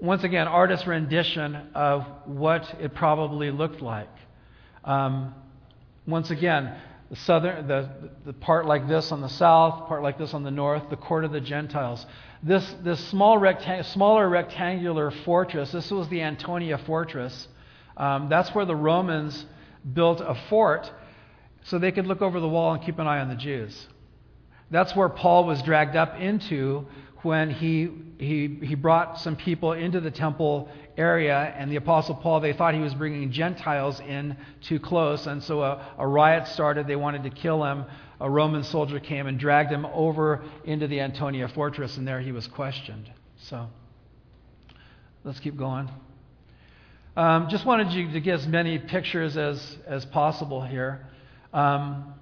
once 0.00 0.24
again, 0.24 0.48
artist 0.48 0.86
rendition 0.86 1.54
of 1.74 2.06
what 2.24 2.62
it 2.80 2.94
probably 2.94 3.50
looked 3.50 3.82
like. 3.82 4.08
Um, 4.84 5.34
once 6.06 6.30
again, 6.30 6.74
the 7.12 7.18
southern, 7.18 7.68
the, 7.68 7.90
the 8.24 8.32
part 8.32 8.64
like 8.64 8.88
this 8.88 9.12
on 9.12 9.20
the 9.20 9.28
south, 9.28 9.86
part 9.86 10.02
like 10.02 10.16
this 10.16 10.32
on 10.32 10.44
the 10.44 10.50
north, 10.50 10.88
the 10.88 10.96
court 10.96 11.26
of 11.26 11.30
the 11.30 11.42
Gentiles. 11.42 12.06
This, 12.42 12.74
this 12.82 12.98
small 13.08 13.38
rectang- 13.38 13.84
smaller 13.84 14.26
rectangular 14.30 15.10
fortress, 15.10 15.70
this 15.72 15.90
was 15.90 16.08
the 16.08 16.22
Antonia 16.22 16.78
fortress. 16.78 17.48
Um, 17.98 18.30
that's 18.30 18.54
where 18.54 18.64
the 18.64 18.74
Romans 18.74 19.44
built 19.92 20.22
a 20.22 20.34
fort 20.48 20.90
so 21.64 21.78
they 21.78 21.92
could 21.92 22.06
look 22.06 22.22
over 22.22 22.40
the 22.40 22.48
wall 22.48 22.72
and 22.72 22.82
keep 22.82 22.98
an 22.98 23.06
eye 23.06 23.20
on 23.20 23.28
the 23.28 23.36
Jews. 23.36 23.88
That's 24.70 24.96
where 24.96 25.10
Paul 25.10 25.44
was 25.44 25.60
dragged 25.60 25.96
up 25.96 26.18
into 26.18 26.86
when 27.22 27.50
he, 27.50 27.90
he, 28.18 28.58
he 28.62 28.74
brought 28.74 29.20
some 29.20 29.36
people 29.36 29.72
into 29.72 30.00
the 30.00 30.10
temple 30.10 30.68
area, 30.96 31.54
and 31.56 31.70
the 31.70 31.76
Apostle 31.76 32.16
Paul, 32.16 32.40
they 32.40 32.52
thought 32.52 32.74
he 32.74 32.80
was 32.80 32.94
bringing 32.94 33.30
Gentiles 33.30 34.00
in 34.00 34.36
too 34.62 34.78
close, 34.80 35.26
and 35.26 35.42
so 35.42 35.62
a, 35.62 35.94
a 35.98 36.06
riot 36.06 36.48
started. 36.48 36.86
They 36.86 36.96
wanted 36.96 37.22
to 37.22 37.30
kill 37.30 37.64
him. 37.64 37.84
A 38.20 38.28
Roman 38.28 38.62
soldier 38.62 39.00
came 39.00 39.26
and 39.26 39.38
dragged 39.38 39.70
him 39.70 39.86
over 39.86 40.44
into 40.64 40.86
the 40.86 41.00
Antonia 41.00 41.48
fortress, 41.48 41.96
and 41.96 42.06
there 42.06 42.20
he 42.20 42.32
was 42.32 42.46
questioned. 42.46 43.10
So 43.36 43.68
let's 45.24 45.40
keep 45.40 45.56
going. 45.56 45.88
Um, 47.16 47.48
just 47.50 47.66
wanted 47.66 47.92
you 47.92 48.10
to 48.12 48.20
get 48.20 48.40
as 48.40 48.46
many 48.46 48.78
pictures 48.78 49.36
as, 49.36 49.78
as 49.86 50.04
possible 50.06 50.62
here. 50.64 51.06
Um, 51.52 52.14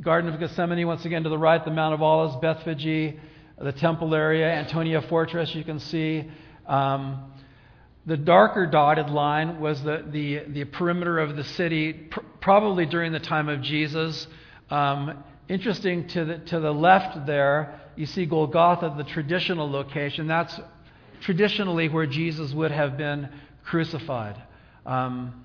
Garden 0.00 0.32
of 0.32 0.38
Gethsemane, 0.38 0.86
once 0.86 1.04
again 1.04 1.24
to 1.24 1.28
the 1.28 1.38
right, 1.38 1.64
the 1.64 1.72
Mount 1.72 1.94
of 1.94 2.02
Olives, 2.02 2.36
Bethphage, 2.36 3.18
the 3.60 3.72
temple 3.72 4.14
area, 4.14 4.46
Antonia 4.50 5.02
Fortress, 5.02 5.54
you 5.54 5.64
can 5.64 5.80
see. 5.80 6.30
Um, 6.66 7.32
the 8.06 8.16
darker 8.16 8.66
dotted 8.66 9.10
line 9.10 9.60
was 9.60 9.82
the, 9.82 10.04
the, 10.10 10.44
the 10.48 10.64
perimeter 10.64 11.18
of 11.18 11.36
the 11.36 11.44
city, 11.44 11.92
pr- 11.92 12.20
probably 12.40 12.86
during 12.86 13.12
the 13.12 13.20
time 13.20 13.48
of 13.48 13.60
Jesus. 13.60 14.26
Um, 14.70 15.22
interesting 15.48 16.08
to 16.08 16.24
the, 16.24 16.38
to 16.38 16.60
the 16.60 16.72
left 16.72 17.26
there, 17.26 17.80
you 17.96 18.06
see 18.06 18.26
Golgotha, 18.26 18.94
the 18.96 19.04
traditional 19.04 19.70
location. 19.70 20.26
That's 20.26 20.58
traditionally 21.20 21.88
where 21.88 22.06
Jesus 22.06 22.52
would 22.52 22.70
have 22.70 22.96
been 22.96 23.28
crucified. 23.64 24.40
Um, 24.86 25.44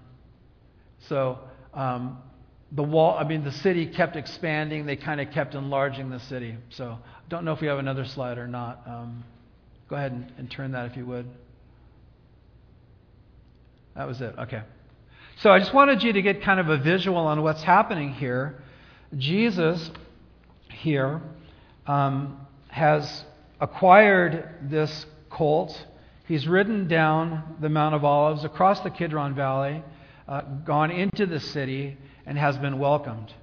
so 1.10 1.40
um, 1.74 2.20
the 2.72 2.84
wall, 2.84 3.18
I 3.18 3.28
mean, 3.28 3.44
the 3.44 3.52
city 3.52 3.88
kept 3.88 4.16
expanding. 4.16 4.86
They 4.86 4.96
kind 4.96 5.20
of 5.20 5.32
kept 5.32 5.56
enlarging 5.56 6.10
the 6.10 6.20
city. 6.20 6.56
So 6.70 6.98
don't 7.30 7.46
know 7.46 7.54
if 7.54 7.62
we 7.62 7.68
have 7.68 7.80
another 7.80 8.06
slide 8.06 8.38
or 8.38 8.48
not. 8.48 8.82
Um, 8.86 9.24
go 9.90 9.96
ahead 9.96 10.12
and, 10.12 10.32
and 10.38 10.52
turn 10.52 10.72
that 10.72 10.92
if 10.92 10.98
you 10.98 11.06
would. 11.06 11.28
That 13.96 14.08
was 14.08 14.22
it. 14.22 14.36
Okay. 14.38 14.64
So 15.38 15.52
I 15.52 15.60
just 15.60 15.74
wanted 15.74 16.04
you 16.04 16.14
to 16.14 16.22
get 16.22 16.42
kind 16.42 16.60
of 16.60 16.70
a 16.70 16.78
visual 16.78 17.18
on 17.18 17.42
what's 17.42 17.64
happening 17.64 18.14
here. 18.14 18.62
Jesus 19.18 19.92
here 20.70 21.22
um, 21.86 22.46
has 22.70 23.26
acquired 23.60 24.50
this 24.64 25.06
colt. 25.30 25.86
He's 26.28 26.48
ridden 26.48 26.88
down 26.88 27.58
the 27.60 27.70
Mount 27.70 27.96
of 27.96 28.04
Olives 28.04 28.44
across 28.44 28.80
the 28.82 28.90
Kidron 28.90 29.36
Valley, 29.36 29.84
uh, 30.28 30.42
gone 30.42 30.92
into 30.92 31.26
the 31.26 31.40
city, 31.40 31.98
and 32.26 32.38
has 32.38 32.58
been 32.58 32.80
welcomed. 32.80 33.34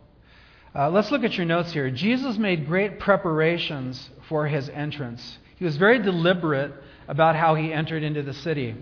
Uh, 0.72 0.88
let's 0.88 1.10
look 1.10 1.24
at 1.24 1.36
your 1.36 1.46
notes 1.46 1.72
here. 1.72 1.90
Jesus 1.90 2.38
made 2.38 2.66
great 2.66 3.00
preparations 3.00 4.08
for 4.28 4.46
his 4.46 4.68
entrance. 4.68 5.38
He 5.56 5.64
was 5.64 5.76
very 5.76 5.98
deliberate 5.98 6.72
about 7.08 7.34
how 7.34 7.56
he 7.56 7.72
entered 7.72 8.04
into 8.04 8.22
the 8.22 8.32
city. 8.32 8.76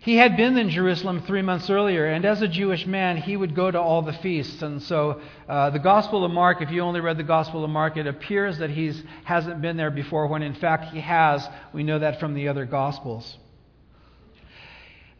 He 0.00 0.16
had 0.16 0.36
been 0.36 0.56
in 0.56 0.70
Jerusalem 0.70 1.22
three 1.26 1.42
months 1.42 1.70
earlier, 1.70 2.06
and 2.06 2.24
as 2.24 2.42
a 2.42 2.48
Jewish 2.48 2.84
man, 2.86 3.18
he 3.18 3.36
would 3.36 3.54
go 3.54 3.70
to 3.70 3.78
all 3.78 4.02
the 4.02 4.14
feasts. 4.14 4.60
And 4.62 4.82
so, 4.82 5.20
uh, 5.48 5.70
the 5.70 5.78
Gospel 5.78 6.24
of 6.24 6.32
Mark, 6.32 6.62
if 6.62 6.70
you 6.70 6.80
only 6.80 7.00
read 7.00 7.18
the 7.18 7.22
Gospel 7.22 7.62
of 7.62 7.70
Mark, 7.70 7.96
it 7.96 8.06
appears 8.06 8.58
that 8.58 8.70
he 8.70 8.92
hasn't 9.24 9.60
been 9.60 9.76
there 9.76 9.90
before, 9.90 10.26
when 10.26 10.42
in 10.42 10.54
fact 10.54 10.92
he 10.92 11.00
has. 11.00 11.46
We 11.72 11.84
know 11.84 11.98
that 11.98 12.18
from 12.18 12.34
the 12.34 12.48
other 12.48 12.64
Gospels. 12.64 13.36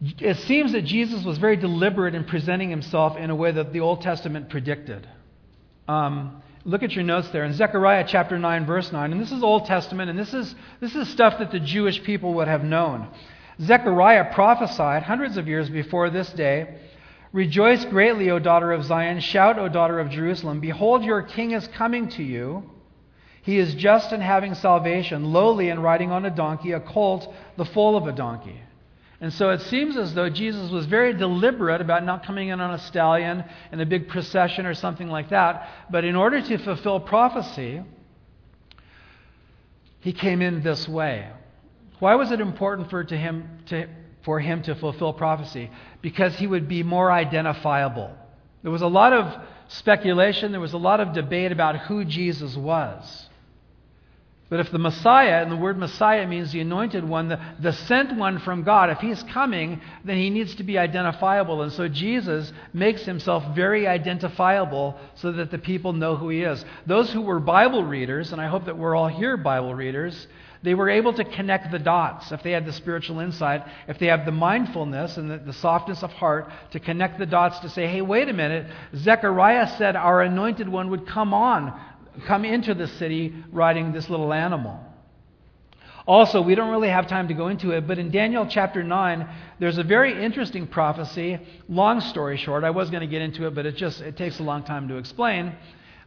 It 0.00 0.38
seems 0.38 0.73
that 0.73 0.83
Jesus 0.83 1.25
was 1.25 1.37
very 1.38 1.57
deliberate 1.57 2.14
in 2.14 2.25
presenting 2.25 2.71
himself 2.71 3.19
in 3.19 3.29
a 3.29 3.35
way 3.37 3.52
that 3.52 3.73
the 3.73 3.81
Old 3.81 4.00
Testament 4.00 4.49
predicted. 4.49 5.07
Um, 5.88 6.42
look 6.64 6.82
at 6.82 6.92
your 6.92 7.04
notes 7.04 7.28
there 7.28 7.44
in 7.44 7.52
Zechariah 7.52 8.04
chapter 8.06 8.38
9, 8.38 8.66
verse 8.66 8.92
9. 8.92 9.12
And 9.12 9.20
this 9.20 9.32
is 9.32 9.42
Old 9.42 9.66
Testament, 9.66 10.10
and 10.10 10.18
this 10.18 10.34
is, 10.34 10.54
this 10.80 10.94
is 10.94 11.08
stuff 11.08 11.38
that 11.38 11.50
the 11.50 11.60
Jewish 11.60 12.02
people 12.02 12.34
would 12.34 12.49
have 12.49 12.64
known. 12.64 13.08
Zechariah 13.60 14.32
prophesied 14.32 15.02
hundreds 15.02 15.37
of 15.37 15.49
years 15.49 15.68
before 15.68 16.10
this 16.10 16.30
day 16.32 16.78
Rejoice 17.32 17.84
greatly, 17.84 18.28
O 18.30 18.40
daughter 18.40 18.72
of 18.72 18.84
Zion. 18.84 19.20
Shout, 19.20 19.58
O 19.58 19.68
daughter 19.68 20.00
of 20.00 20.10
Jerusalem. 20.10 20.58
Behold, 20.58 21.04
your 21.04 21.22
king 21.22 21.52
is 21.52 21.66
coming 21.68 22.08
to 22.10 22.22
you. 22.25 22.68
He 23.42 23.58
is 23.58 23.75
just 23.75 24.12
and 24.12 24.22
having 24.22 24.54
salvation, 24.54 25.32
lowly 25.32 25.70
and 25.70 25.82
riding 25.82 26.10
on 26.10 26.26
a 26.26 26.30
donkey, 26.30 26.72
a 26.72 26.80
colt, 26.80 27.32
the 27.56 27.64
foal 27.64 27.96
of 27.96 28.06
a 28.06 28.12
donkey. 28.12 28.60
And 29.21 29.33
so 29.33 29.50
it 29.50 29.61
seems 29.62 29.97
as 29.99 30.15
though 30.15 30.31
Jesus 30.31 30.71
was 30.71 30.87
very 30.87 31.12
deliberate 31.12 31.83
about 31.83 32.05
not 32.05 32.25
coming 32.25 32.49
in 32.49 32.61
on 32.61 32.73
a 32.73 32.79
stallion 32.79 33.45
in 33.71 33.81
a 33.81 33.87
big 33.87 34.09
procession 34.09 34.65
or 34.65 34.73
something 34.73 35.09
like 35.09 35.29
that. 35.29 35.69
But 35.91 36.05
in 36.05 36.17
order 36.17 36.41
to 36.41 36.59
fulfill 36.59 37.00
prophecy, 37.00 37.83
he 40.00 40.15
came 40.15 40.41
in 40.41 40.62
this 40.62 40.89
way. 40.89 41.31
Why 41.99 42.15
was 42.15 42.33
it 42.33 42.41
important 42.41 42.89
for, 42.89 43.05
to 43.05 43.17
him, 43.17 43.59
to, 43.67 43.89
for 44.23 44.41
him 44.41 44.62
to 44.62 44.75
fulfill 44.75 45.12
prophecy? 45.12 45.71
Because 46.00 46.35
he 46.37 46.47
would 46.47 46.67
be 46.67 46.83
more 46.83 47.12
identifiable. 47.12 48.17
There 48.62 48.73
was 48.73 48.81
a 48.81 48.87
lot 48.87 49.12
of 49.12 49.43
speculation, 49.69 50.50
there 50.50 50.61
was 50.61 50.73
a 50.73 50.79
lot 50.79 51.00
of 51.00 51.12
debate 51.12 51.53
about 51.53 51.77
who 51.81 52.07
Jesus 52.07 52.57
was. 52.57 53.29
But 54.50 54.59
if 54.59 54.73
the 54.73 54.78
Messiah, 54.78 55.42
and 55.42 55.50
the 55.50 55.57
word 55.57 55.78
Messiah 55.78 56.26
means 56.26 56.50
the 56.50 56.61
anointed 56.61 57.09
one, 57.09 57.28
the, 57.28 57.40
the 57.61 57.73
sent 57.73 58.16
one 58.16 58.40
from 58.40 58.64
God, 58.64 58.90
if 58.90 58.99
he's 58.99 59.23
coming, 59.33 59.80
then 60.04 60.16
he 60.16 60.28
needs 60.28 60.57
to 60.57 60.64
be 60.64 60.76
identifiable. 60.76 61.62
And 61.62 61.73
so 61.73 61.87
Jesus 61.87 62.52
makes 62.73 63.02
himself 63.04 63.54
very 63.54 63.87
identifiable 63.87 64.99
so 65.14 65.30
that 65.30 65.52
the 65.52 65.59
people 65.59 65.92
know 65.92 66.16
who 66.16 66.30
he 66.30 66.42
is. 66.42 66.64
Those 66.85 67.12
who 67.12 67.23
were 67.23 67.38
Bible 67.38 67.85
readers, 67.85 68.33
and 68.33 68.40
I 68.40 68.49
hope 68.49 68.64
that 68.64 68.76
we're 68.76 68.97
all 68.97 69.07
here 69.07 69.37
Bible 69.37 69.73
readers, 69.73 70.26
they 70.62 70.75
were 70.75 70.90
able 70.90 71.14
to 71.14 71.25
connect 71.25 71.71
the 71.71 71.78
dots 71.78 72.33
if 72.33 72.42
they 72.42 72.50
had 72.50 72.66
the 72.66 72.73
spiritual 72.73 73.21
insight, 73.21 73.64
if 73.88 73.99
they 73.99 74.07
have 74.07 74.26
the 74.26 74.33
mindfulness 74.33 75.16
and 75.16 75.30
the, 75.30 75.38
the, 75.38 75.54
softness 75.54 76.02
of 76.02 76.11
heart 76.11 76.50
to 76.73 76.80
connect 76.80 77.19
the 77.19 77.25
dots 77.25 77.61
to 77.61 77.71
say, 77.71 77.87
hey, 77.87 78.02
wait 78.02 78.28
a 78.28 78.33
minute. 78.33 78.66
Zechariah 78.95 79.78
said 79.78 79.97
our 79.97 80.21
anointed 80.21 80.69
one 80.69 80.90
would 80.90 81.07
come 81.07 81.33
on 81.33 81.80
come 82.26 82.45
into 82.45 82.75
the 82.75 82.87
city 82.87 83.35
riding 83.52 83.93
this 83.93 84.09
little 84.09 84.33
animal. 84.33 84.81
Also, 86.07 86.40
we 86.40 86.55
don't 86.55 86.71
really 86.71 86.88
have 86.88 87.07
time 87.07 87.29
to 87.29 87.35
go 87.35 87.49
into 87.49 87.71
it, 87.73 87.87
but 87.87 87.99
in 87.99 88.11
Daniel 88.11 88.47
chapter 88.47 88.83
9, 88.83 89.29
there's 89.59 89.79
a 89.79 89.83
very 89.85 90.25
interesting 90.25 90.67
prophecy. 90.67 91.38
Long 91.69 92.00
story 92.00 92.37
short, 92.37 92.64
I 92.64 92.71
was 92.71 92.90
going 92.90 93.02
to 93.02 93.07
get 93.07 93.23
into 93.23 93.47
it, 93.47 93.55
but 93.55 93.67
it 93.67 93.76
just 93.76 94.00
it 94.00 94.17
takes 94.17 94.40
a 94.40 94.43
long 94.43 94.64
time 94.64 94.88
to 94.88 94.97
explain. 94.97 95.55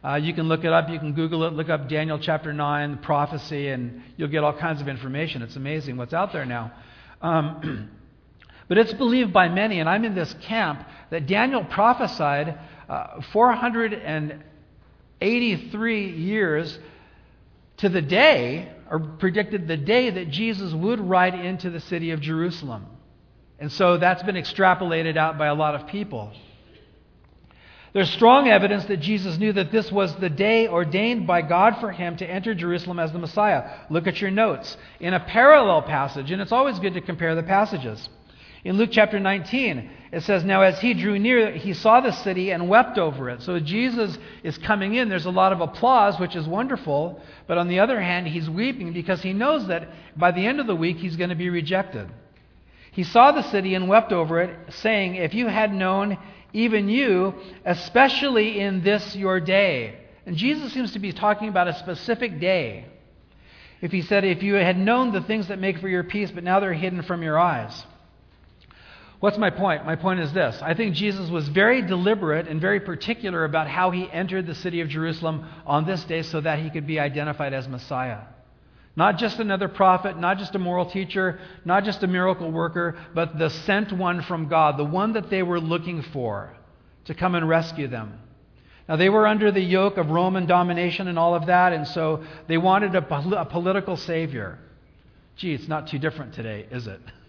Uh, 0.04 0.16
you 0.16 0.34
can 0.34 0.48
look 0.48 0.64
it 0.64 0.72
up, 0.72 0.90
you 0.90 0.98
can 0.98 1.14
Google 1.14 1.44
it, 1.44 1.54
look 1.54 1.70
up 1.70 1.88
Daniel 1.88 2.18
chapter 2.18 2.52
9, 2.52 2.98
prophecy, 2.98 3.68
and 3.68 4.02
you'll 4.18 4.28
get 4.28 4.44
all 4.44 4.52
kinds 4.52 4.82
of 4.82 4.88
information. 4.88 5.40
It's 5.40 5.56
amazing 5.56 5.96
what's 5.96 6.12
out 6.12 6.32
there 6.32 6.44
now. 6.44 6.72
Um, 7.22 7.88
but 8.68 8.76
it's 8.76 8.92
believed 8.92 9.32
by 9.32 9.48
many, 9.48 9.80
and 9.80 9.88
I'm 9.88 10.04
in 10.04 10.14
this 10.14 10.34
camp, 10.42 10.86
that 11.08 11.26
Daniel 11.26 11.64
prophesied 11.64 12.58
uh, 12.90 13.22
400 13.32 13.94
and 13.94 14.44
83 15.24 16.10
years 16.10 16.78
to 17.78 17.88
the 17.88 18.02
day, 18.02 18.70
or 18.90 19.00
predicted 19.00 19.66
the 19.66 19.76
day 19.76 20.10
that 20.10 20.30
Jesus 20.30 20.72
would 20.72 21.00
ride 21.00 21.34
into 21.34 21.70
the 21.70 21.80
city 21.80 22.10
of 22.12 22.20
Jerusalem. 22.20 22.86
And 23.58 23.72
so 23.72 23.96
that's 23.96 24.22
been 24.22 24.36
extrapolated 24.36 25.16
out 25.16 25.38
by 25.38 25.46
a 25.46 25.54
lot 25.54 25.74
of 25.74 25.86
people. 25.86 26.32
There's 27.94 28.10
strong 28.10 28.48
evidence 28.48 28.84
that 28.86 28.98
Jesus 28.98 29.38
knew 29.38 29.52
that 29.52 29.70
this 29.70 29.90
was 29.90 30.14
the 30.16 30.28
day 30.28 30.66
ordained 30.68 31.28
by 31.28 31.42
God 31.42 31.78
for 31.80 31.92
him 31.92 32.16
to 32.16 32.28
enter 32.28 32.52
Jerusalem 32.52 32.98
as 32.98 33.12
the 33.12 33.20
Messiah. 33.20 33.70
Look 33.88 34.08
at 34.08 34.20
your 34.20 34.32
notes. 34.32 34.76
In 34.98 35.14
a 35.14 35.20
parallel 35.20 35.82
passage, 35.82 36.30
and 36.32 36.42
it's 36.42 36.52
always 36.52 36.78
good 36.80 36.94
to 36.94 37.00
compare 37.00 37.36
the 37.36 37.44
passages. 37.44 38.08
In 38.64 38.78
Luke 38.78 38.88
chapter 38.90 39.20
19, 39.20 39.90
it 40.10 40.22
says, 40.22 40.42
Now 40.42 40.62
as 40.62 40.80
he 40.80 40.94
drew 40.94 41.18
near, 41.18 41.52
he 41.52 41.74
saw 41.74 42.00
the 42.00 42.12
city 42.12 42.50
and 42.50 42.66
wept 42.66 42.96
over 42.96 43.28
it. 43.28 43.42
So 43.42 43.60
Jesus 43.60 44.16
is 44.42 44.56
coming 44.56 44.94
in. 44.94 45.10
There's 45.10 45.26
a 45.26 45.30
lot 45.30 45.52
of 45.52 45.60
applause, 45.60 46.18
which 46.18 46.34
is 46.34 46.48
wonderful. 46.48 47.20
But 47.46 47.58
on 47.58 47.68
the 47.68 47.80
other 47.80 48.00
hand, 48.00 48.26
he's 48.26 48.48
weeping 48.48 48.94
because 48.94 49.22
he 49.22 49.34
knows 49.34 49.66
that 49.68 49.90
by 50.16 50.30
the 50.32 50.46
end 50.46 50.60
of 50.60 50.66
the 50.66 50.74
week, 50.74 50.96
he's 50.96 51.16
going 51.16 51.28
to 51.28 51.36
be 51.36 51.50
rejected. 51.50 52.08
He 52.92 53.04
saw 53.04 53.32
the 53.32 53.42
city 53.42 53.74
and 53.74 53.86
wept 53.86 54.12
over 54.12 54.40
it, 54.40 54.72
saying, 54.74 55.16
If 55.16 55.34
you 55.34 55.46
had 55.46 55.74
known, 55.74 56.16
even 56.54 56.88
you, 56.88 57.34
especially 57.66 58.60
in 58.60 58.82
this 58.82 59.14
your 59.14 59.40
day. 59.40 59.98
And 60.24 60.36
Jesus 60.36 60.72
seems 60.72 60.92
to 60.92 61.00
be 61.00 61.12
talking 61.12 61.48
about 61.48 61.68
a 61.68 61.74
specific 61.74 62.40
day. 62.40 62.86
If 63.82 63.92
he 63.92 64.00
said, 64.00 64.24
If 64.24 64.42
you 64.42 64.54
had 64.54 64.78
known 64.78 65.12
the 65.12 65.20
things 65.20 65.48
that 65.48 65.58
make 65.58 65.78
for 65.78 65.88
your 65.88 66.04
peace, 66.04 66.30
but 66.30 66.44
now 66.44 66.60
they're 66.60 66.72
hidden 66.72 67.02
from 67.02 67.22
your 67.22 67.38
eyes. 67.38 67.84
What's 69.24 69.38
my 69.38 69.48
point? 69.48 69.86
My 69.86 69.96
point 69.96 70.20
is 70.20 70.34
this. 70.34 70.58
I 70.60 70.74
think 70.74 70.94
Jesus 70.94 71.30
was 71.30 71.48
very 71.48 71.80
deliberate 71.80 72.46
and 72.46 72.60
very 72.60 72.78
particular 72.78 73.46
about 73.46 73.68
how 73.68 73.90
he 73.90 74.06
entered 74.12 74.46
the 74.46 74.54
city 74.54 74.82
of 74.82 74.90
Jerusalem 74.90 75.48
on 75.64 75.86
this 75.86 76.04
day 76.04 76.20
so 76.20 76.42
that 76.42 76.58
he 76.58 76.68
could 76.68 76.86
be 76.86 77.00
identified 77.00 77.54
as 77.54 77.66
Messiah. 77.66 78.18
Not 78.96 79.16
just 79.16 79.38
another 79.38 79.66
prophet, 79.66 80.18
not 80.18 80.36
just 80.36 80.54
a 80.54 80.58
moral 80.58 80.90
teacher, 80.90 81.40
not 81.64 81.84
just 81.84 82.02
a 82.02 82.06
miracle 82.06 82.52
worker, 82.52 82.98
but 83.14 83.38
the 83.38 83.48
sent 83.48 83.94
one 83.94 84.20
from 84.20 84.48
God, 84.48 84.76
the 84.76 84.84
one 84.84 85.14
that 85.14 85.30
they 85.30 85.42
were 85.42 85.58
looking 85.58 86.02
for 86.02 86.54
to 87.06 87.14
come 87.14 87.34
and 87.34 87.48
rescue 87.48 87.88
them. 87.88 88.18
Now, 88.86 88.96
they 88.96 89.08
were 89.08 89.26
under 89.26 89.50
the 89.50 89.62
yoke 89.62 89.96
of 89.96 90.10
Roman 90.10 90.44
domination 90.44 91.08
and 91.08 91.18
all 91.18 91.34
of 91.34 91.46
that, 91.46 91.72
and 91.72 91.88
so 91.88 92.22
they 92.46 92.58
wanted 92.58 92.94
a, 92.94 93.38
a 93.40 93.46
political 93.46 93.96
savior. 93.96 94.58
Gee, 95.36 95.54
it's 95.54 95.66
not 95.66 95.86
too 95.88 95.98
different 95.98 96.34
today, 96.34 96.66
is 96.70 96.86
it? 96.86 97.00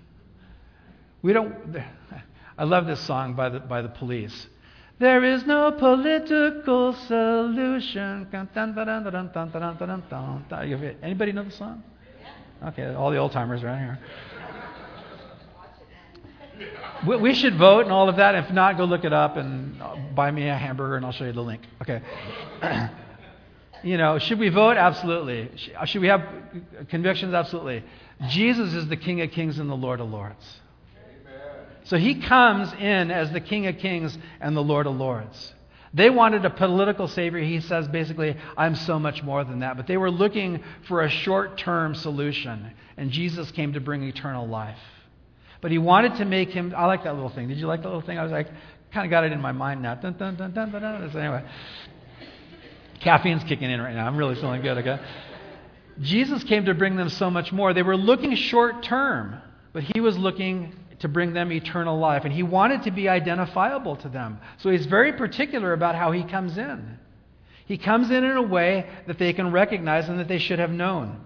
We 1.22 1.34
don't. 1.34 1.54
I 2.58 2.64
love 2.64 2.88
this 2.88 3.02
song 3.02 3.34
by 3.34 3.50
the, 3.50 3.60
by 3.60 3.82
the 3.82 3.90
police. 3.90 4.48
There 4.98 5.24
is 5.26 5.46
no 5.46 5.74
political 5.74 6.94
solution. 6.94 8.28
Anybody 11.04 11.32
know 11.34 11.44
the 11.44 11.52
song? 11.52 11.84
Okay, 12.64 12.94
all 12.94 13.12
the 13.12 13.18
old 13.18 13.34
timers 13.34 13.62
around 13.62 13.80
here. 13.80 14.00
We, 17.06 17.18
we 17.18 17.34
should 17.34 17.58
vote 17.58 17.82
and 17.82 17.92
all 17.92 18.08
of 18.08 18.16
that. 18.16 18.36
If 18.36 18.52
not, 18.52 18.78
go 18.78 18.86
look 18.86 19.04
it 19.04 19.12
up 19.12 19.36
and 19.36 19.82
uh, 19.82 19.96
buy 20.16 20.32
me 20.32 20.48
a 20.48 20.56
hamburger 20.56 20.96
and 20.96 21.06
I'll 21.06 21.12
show 21.12 21.26
you 21.26 21.34
the 21.34 21.42
link. 21.42 21.62
Okay. 21.82 22.02
you 23.84 23.98
know, 23.98 24.18
should 24.18 24.40
we 24.40 24.48
vote? 24.50 24.78
Absolutely. 24.78 25.52
Uh, 25.78 25.86
should 25.86 26.02
we 26.02 26.08
have 26.08 26.22
uh, 26.22 26.86
convictions? 26.90 27.34
Absolutely. 27.34 27.84
Jesus 28.30 28.74
is 28.74 28.88
the 28.88 28.96
King 28.96 29.22
of 29.22 29.32
Kings 29.32 29.60
and 29.60 29.70
the 29.70 29.76
Lord 29.76 30.00
of 30.00 30.10
Lords. 30.10 30.62
So 31.86 31.98
he 31.98 32.16
comes 32.16 32.74
in 32.74 33.12
as 33.12 33.32
the 33.32 33.40
King 33.40 33.68
of 33.68 33.78
Kings 33.78 34.18
and 34.40 34.56
the 34.58 34.64
Lord 34.64 34.88
of 34.88 34.96
Lords. 34.96 35.54
They 35.94 36.10
wanted 36.10 36.44
a 36.44 36.50
political 36.50 37.08
savior. 37.08 37.40
He 37.40 37.62
says 37.62 37.88
basically, 37.88 38.36
I'm 38.58 38.76
so 38.76 39.00
much 39.00 39.24
more 39.24 39.44
than 39.46 39.60
that. 39.60 39.78
But 39.78 39.88
they 39.88 39.96
were 39.96 40.12
looking 40.12 40.62
for 40.88 41.04
a 41.04 41.10
short 41.10 41.58
term 41.58 41.96
solution. 41.96 42.74
And 42.98 43.12
Jesus 43.12 43.50
came 43.52 43.74
to 43.74 43.80
bring 43.80 44.04
eternal 44.04 44.48
life. 44.48 44.80
But 45.62 45.72
he 45.72 45.78
wanted 45.78 46.16
to 46.16 46.26
make 46.26 46.50
him. 46.50 46.74
I 46.76 46.86
like 46.86 47.06
that 47.06 47.14
little 47.14 47.30
thing. 47.30 47.48
Did 47.48 47.60
you 47.60 47.68
like 47.68 47.82
that 47.84 47.88
little 47.88 48.02
thing? 48.02 48.18
I 48.18 48.24
was 48.24 48.32
like, 48.32 48.48
kind 48.92 49.06
of 49.06 49.10
got 49.10 49.24
it 49.24 49.32
in 49.32 49.40
my 49.40 49.52
mind 49.52 49.82
now. 49.82 49.96
Dun, 49.96 50.14
dun, 50.18 50.36
dun, 50.36 50.52
dun, 50.54 50.72
dun, 50.72 50.82
dun. 50.82 51.12
So 51.14 51.20
anyway, 51.20 51.46
caffeine's 53.00 53.44
kicking 53.44 53.70
in 53.70 53.80
right 53.80 53.96
now. 53.96 54.06
I'm 54.06 54.18
really 54.18 54.36
feeling 54.36 54.62
good, 54.62 54.80
okay? 54.80 55.00
Jesus 56.02 56.44
came 56.44 56.66
to 56.66 56.74
bring 56.74 56.98
them 56.98 57.10
so 57.10 57.30
much 57.30 57.54
more. 57.54 57.74
They 57.74 57.84
were 57.84 57.96
looking 57.96 58.36
short 58.36 58.84
term, 58.84 59.42
but 59.72 59.84
he 59.84 60.02
was 60.02 60.18
looking 60.18 60.74
to 61.00 61.08
bring 61.08 61.34
them 61.34 61.52
eternal 61.52 61.98
life. 61.98 62.24
And 62.26 62.34
he 62.34 62.44
wanted 62.44 62.84
to 62.84 62.92
be 62.92 63.10
identifiable 63.10 63.96
to 63.98 64.10
them. 64.10 64.40
So 64.58 64.70
he's 64.70 64.86
very 64.86 65.14
particular 65.14 65.74
about 65.74 65.96
how 65.96 66.12
he 66.12 66.24
comes 66.24 66.58
in. 66.58 66.98
He 67.66 67.78
comes 67.78 68.12
in 68.12 68.24
in 68.24 68.38
a 68.38 68.42
way 68.42 68.88
that 69.08 69.18
they 69.18 69.34
can 69.34 69.52
recognize 69.52 70.08
and 70.08 70.20
that 70.20 70.28
they 70.28 70.38
should 70.38 70.60
have 70.60 70.72
known. 70.72 71.20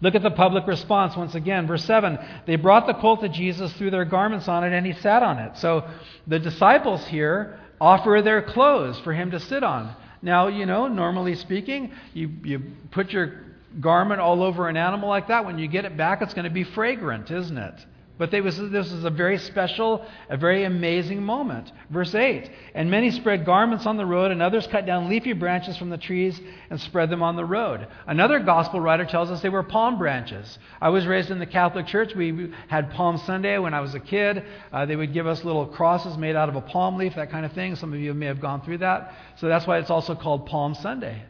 Look 0.00 0.14
at 0.14 0.22
the 0.22 0.30
public 0.30 0.66
response 0.66 1.16
once 1.16 1.34
again. 1.34 1.66
Verse 1.66 1.84
7 1.84 2.18
They 2.46 2.56
brought 2.56 2.86
the 2.86 2.94
colt 2.94 3.22
to 3.22 3.28
Jesus, 3.28 3.72
threw 3.74 3.90
their 3.90 4.04
garments 4.04 4.48
on 4.48 4.64
it, 4.64 4.72
and 4.72 4.86
he 4.86 4.92
sat 4.92 5.22
on 5.22 5.38
it. 5.38 5.56
So 5.56 5.88
the 6.26 6.38
disciples 6.38 7.06
here 7.06 7.58
offer 7.80 8.20
their 8.22 8.42
clothes 8.42 8.98
for 9.00 9.12
him 9.12 9.30
to 9.30 9.40
sit 9.40 9.62
on. 9.62 9.94
Now, 10.22 10.48
you 10.48 10.66
know, 10.66 10.88
normally 10.88 11.34
speaking, 11.34 11.92
you, 12.12 12.30
you 12.42 12.62
put 12.90 13.10
your 13.10 13.40
garment 13.80 14.20
all 14.20 14.42
over 14.42 14.68
an 14.68 14.76
animal 14.76 15.08
like 15.08 15.28
that. 15.28 15.44
When 15.44 15.58
you 15.58 15.68
get 15.68 15.84
it 15.84 15.96
back, 15.96 16.20
it's 16.22 16.34
going 16.34 16.44
to 16.44 16.50
be 16.50 16.64
fragrant, 16.64 17.30
isn't 17.30 17.56
it? 17.56 17.86
But 18.18 18.32
was, 18.42 18.56
this 18.56 18.90
was 18.90 19.04
a 19.04 19.10
very 19.10 19.36
special, 19.36 20.06
a 20.30 20.38
very 20.38 20.64
amazing 20.64 21.22
moment. 21.22 21.70
Verse 21.90 22.14
8 22.14 22.50
And 22.74 22.90
many 22.90 23.10
spread 23.10 23.44
garments 23.44 23.84
on 23.84 23.98
the 23.98 24.06
road, 24.06 24.30
and 24.30 24.40
others 24.40 24.66
cut 24.66 24.86
down 24.86 25.10
leafy 25.10 25.34
branches 25.34 25.76
from 25.76 25.90
the 25.90 25.98
trees 25.98 26.40
and 26.70 26.80
spread 26.80 27.10
them 27.10 27.22
on 27.22 27.36
the 27.36 27.44
road. 27.44 27.86
Another 28.06 28.38
gospel 28.38 28.80
writer 28.80 29.04
tells 29.04 29.30
us 29.30 29.42
they 29.42 29.50
were 29.50 29.62
palm 29.62 29.98
branches. 29.98 30.58
I 30.80 30.88
was 30.88 31.06
raised 31.06 31.30
in 31.30 31.38
the 31.38 31.46
Catholic 31.46 31.86
Church. 31.86 32.14
We 32.14 32.54
had 32.68 32.90
Palm 32.92 33.18
Sunday 33.18 33.58
when 33.58 33.74
I 33.74 33.80
was 33.80 33.94
a 33.94 34.00
kid. 34.00 34.42
Uh, 34.72 34.86
they 34.86 34.96
would 34.96 35.12
give 35.12 35.26
us 35.26 35.44
little 35.44 35.66
crosses 35.66 36.16
made 36.16 36.36
out 36.36 36.48
of 36.48 36.56
a 36.56 36.62
palm 36.62 36.96
leaf, 36.96 37.16
that 37.16 37.30
kind 37.30 37.44
of 37.44 37.52
thing. 37.52 37.76
Some 37.76 37.92
of 37.92 38.00
you 38.00 38.14
may 38.14 38.26
have 38.26 38.40
gone 38.40 38.62
through 38.62 38.78
that. 38.78 39.12
So 39.36 39.46
that's 39.46 39.66
why 39.66 39.76
it's 39.76 39.90
also 39.90 40.14
called 40.14 40.46
Palm 40.46 40.74
Sunday. 40.74 41.22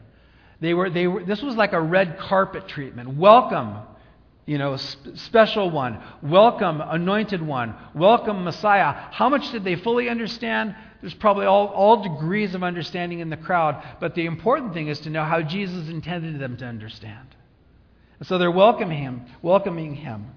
They 0.61 0.73
were, 0.73 0.89
they 0.89 1.07
were, 1.07 1.23
this 1.23 1.41
was 1.41 1.55
like 1.55 1.73
a 1.73 1.81
red 1.81 2.17
carpet 2.17 2.69
treatment. 2.69 3.17
Welcome 3.17 3.79
you 4.47 4.57
know, 4.57 4.77
special 4.77 5.69
one. 5.69 6.01
Welcome, 6.23 6.81
anointed 6.81 7.41
one. 7.41 7.75
Welcome, 7.93 8.45
Messiah. 8.45 8.93
How 9.11 9.27
much 9.27 9.51
did 9.51 9.65
they 9.65 9.75
fully 9.75 10.09
understand? 10.09 10.73
There's 11.01 11.13
probably 11.13 11.45
all, 11.45 11.67
all 11.67 12.01
degrees 12.01 12.55
of 12.55 12.63
understanding 12.63 13.19
in 13.19 13.29
the 13.29 13.37
crowd, 13.37 13.83
but 13.99 14.15
the 14.15 14.25
important 14.25 14.73
thing 14.73 14.87
is 14.87 15.01
to 15.01 15.09
know 15.09 15.25
how 15.25 15.41
Jesus 15.41 15.89
intended 15.89 16.39
them 16.39 16.55
to 16.57 16.65
understand. 16.65 17.27
And 18.19 18.27
so 18.27 18.37
they're 18.37 18.49
welcoming 18.49 18.99
him, 18.99 19.25
welcoming 19.41 19.95
him. 19.95 20.27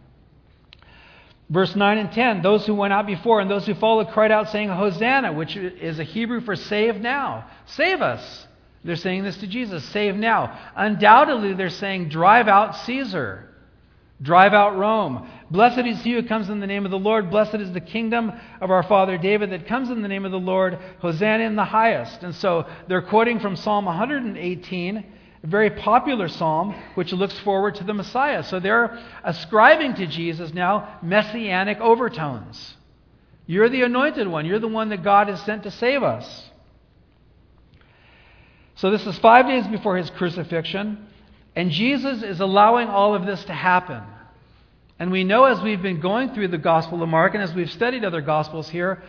Verse 1.49 1.77
9 1.77 1.99
and 1.99 2.11
10 2.11 2.43
Those 2.43 2.67
who 2.67 2.75
went 2.75 2.93
out 2.93 3.07
before 3.07 3.41
and 3.41 3.49
those 3.49 3.65
who 3.65 3.75
followed 3.75 4.09
cried 4.09 4.33
out, 4.33 4.51
saying, 4.51 4.71
Hosanna, 4.71 5.33
which 5.33 5.57
is 5.57 6.01
a 6.01 6.05
Hebrew 6.05 6.41
for 6.41 6.57
save 6.57 6.97
now. 6.97 7.49
Save 7.67 8.03
us. 8.03 8.49
They're 8.83 8.97
saying 8.97 9.23
this 9.23 9.37
to 9.39 9.47
Jesus, 9.47 9.85
save 9.91 10.17
now. 10.17 10.59
Undoubtedly, 10.75 11.53
they're 11.53 11.71
saying, 11.71 12.09
drive 12.09 12.49
out 12.49 12.75
Caesar. 12.87 13.50
Drive 14.23 14.53
out 14.53 14.77
Rome. 14.77 15.29
Blessed 15.51 15.87
is 15.87 16.03
he 16.03 16.13
who 16.13 16.23
comes 16.23 16.51
in 16.51 16.61
the 16.61 16.67
name 16.67 16.85
of 16.85 16.91
the 16.91 16.99
Lord. 16.99 17.31
Blessed 17.31 17.55
is 17.55 17.73
the 17.73 17.81
kingdom 17.81 18.33
of 18.61 18.71
our 18.71 18.83
father 18.83 19.17
David 19.17 19.51
that 19.51 19.67
comes 19.67 19.89
in 19.89 20.03
the 20.03 20.09
name 20.09 20.27
of 20.27 20.31
the 20.31 20.39
Lord. 20.39 20.79
Hosanna 21.01 21.45
in 21.45 21.57
the 21.57 21.65
highest. 21.65 22.23
And 22.23 22.35
so 22.35 22.67
they're 22.87 23.03
quoting 23.03 23.41
from 23.41 23.57
Psalm 23.57 23.87
118, 23.87 24.97
a 25.43 25.47
very 25.47 25.71
popular 25.71 26.29
psalm, 26.29 26.75
which 26.97 27.13
looks 27.13 27.39
forward 27.41 27.77
to 27.77 27.85
the 27.85 27.95
Messiah. 27.95 28.43
So 28.43 28.61
they're 28.61 29.03
ascribing 29.25 29.95
to 29.95 30.07
Jesus 30.07 30.53
now 30.53 30.99
messianic 31.03 31.79
overtones. 31.81 32.75
You're 33.47 33.71
the 33.71 33.83
anointed 33.83 34.29
one. 34.29 34.45
You're 34.45 34.59
the 34.59 34.69
one 34.69 34.91
that 34.91 35.03
God 35.03 35.29
has 35.29 35.41
sent 35.43 35.63
to 35.63 35.71
save 35.71 36.03
us. 36.03 36.51
So 38.77 38.91
this 38.91 39.07
is 39.07 39.19
five 39.19 39.47
days 39.47 39.67
before 39.67 39.97
his 39.97 40.09
crucifixion. 40.11 41.07
And 41.57 41.71
Jesus 41.71 42.23
is 42.23 42.41
allowing 42.41 42.89
all 42.89 43.15
of 43.15 43.27
this 43.27 43.45
to 43.45 43.53
happen. 43.53 44.03
And 44.99 45.11
we 45.11 45.25
know 45.25 45.45
as 45.45 45.61
we've 45.61 45.83
been 45.83 46.01
going 46.01 46.35
through 46.35 46.49
the 46.49 46.59
Gospel 46.59 47.03
of 47.03 47.09
Mark 47.09 47.35
and 47.35 47.43
as 47.43 47.55
we've 47.55 47.71
studied 47.71 48.05
other 48.05 48.21
Gospels 48.21 48.69
here, 48.69 49.03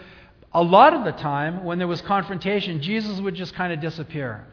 a 0.54 0.64
lot 0.64 0.94
of 0.94 1.06
the 1.06 1.12
time 1.12 1.64
when 1.64 1.78
there 1.78 1.88
was 1.88 2.02
confrontation, 2.02 2.82
Jesus 2.82 3.20
would 3.20 3.36
just 3.36 3.54
kind 3.54 3.72
of 3.72 3.80
disappear. 3.80 4.46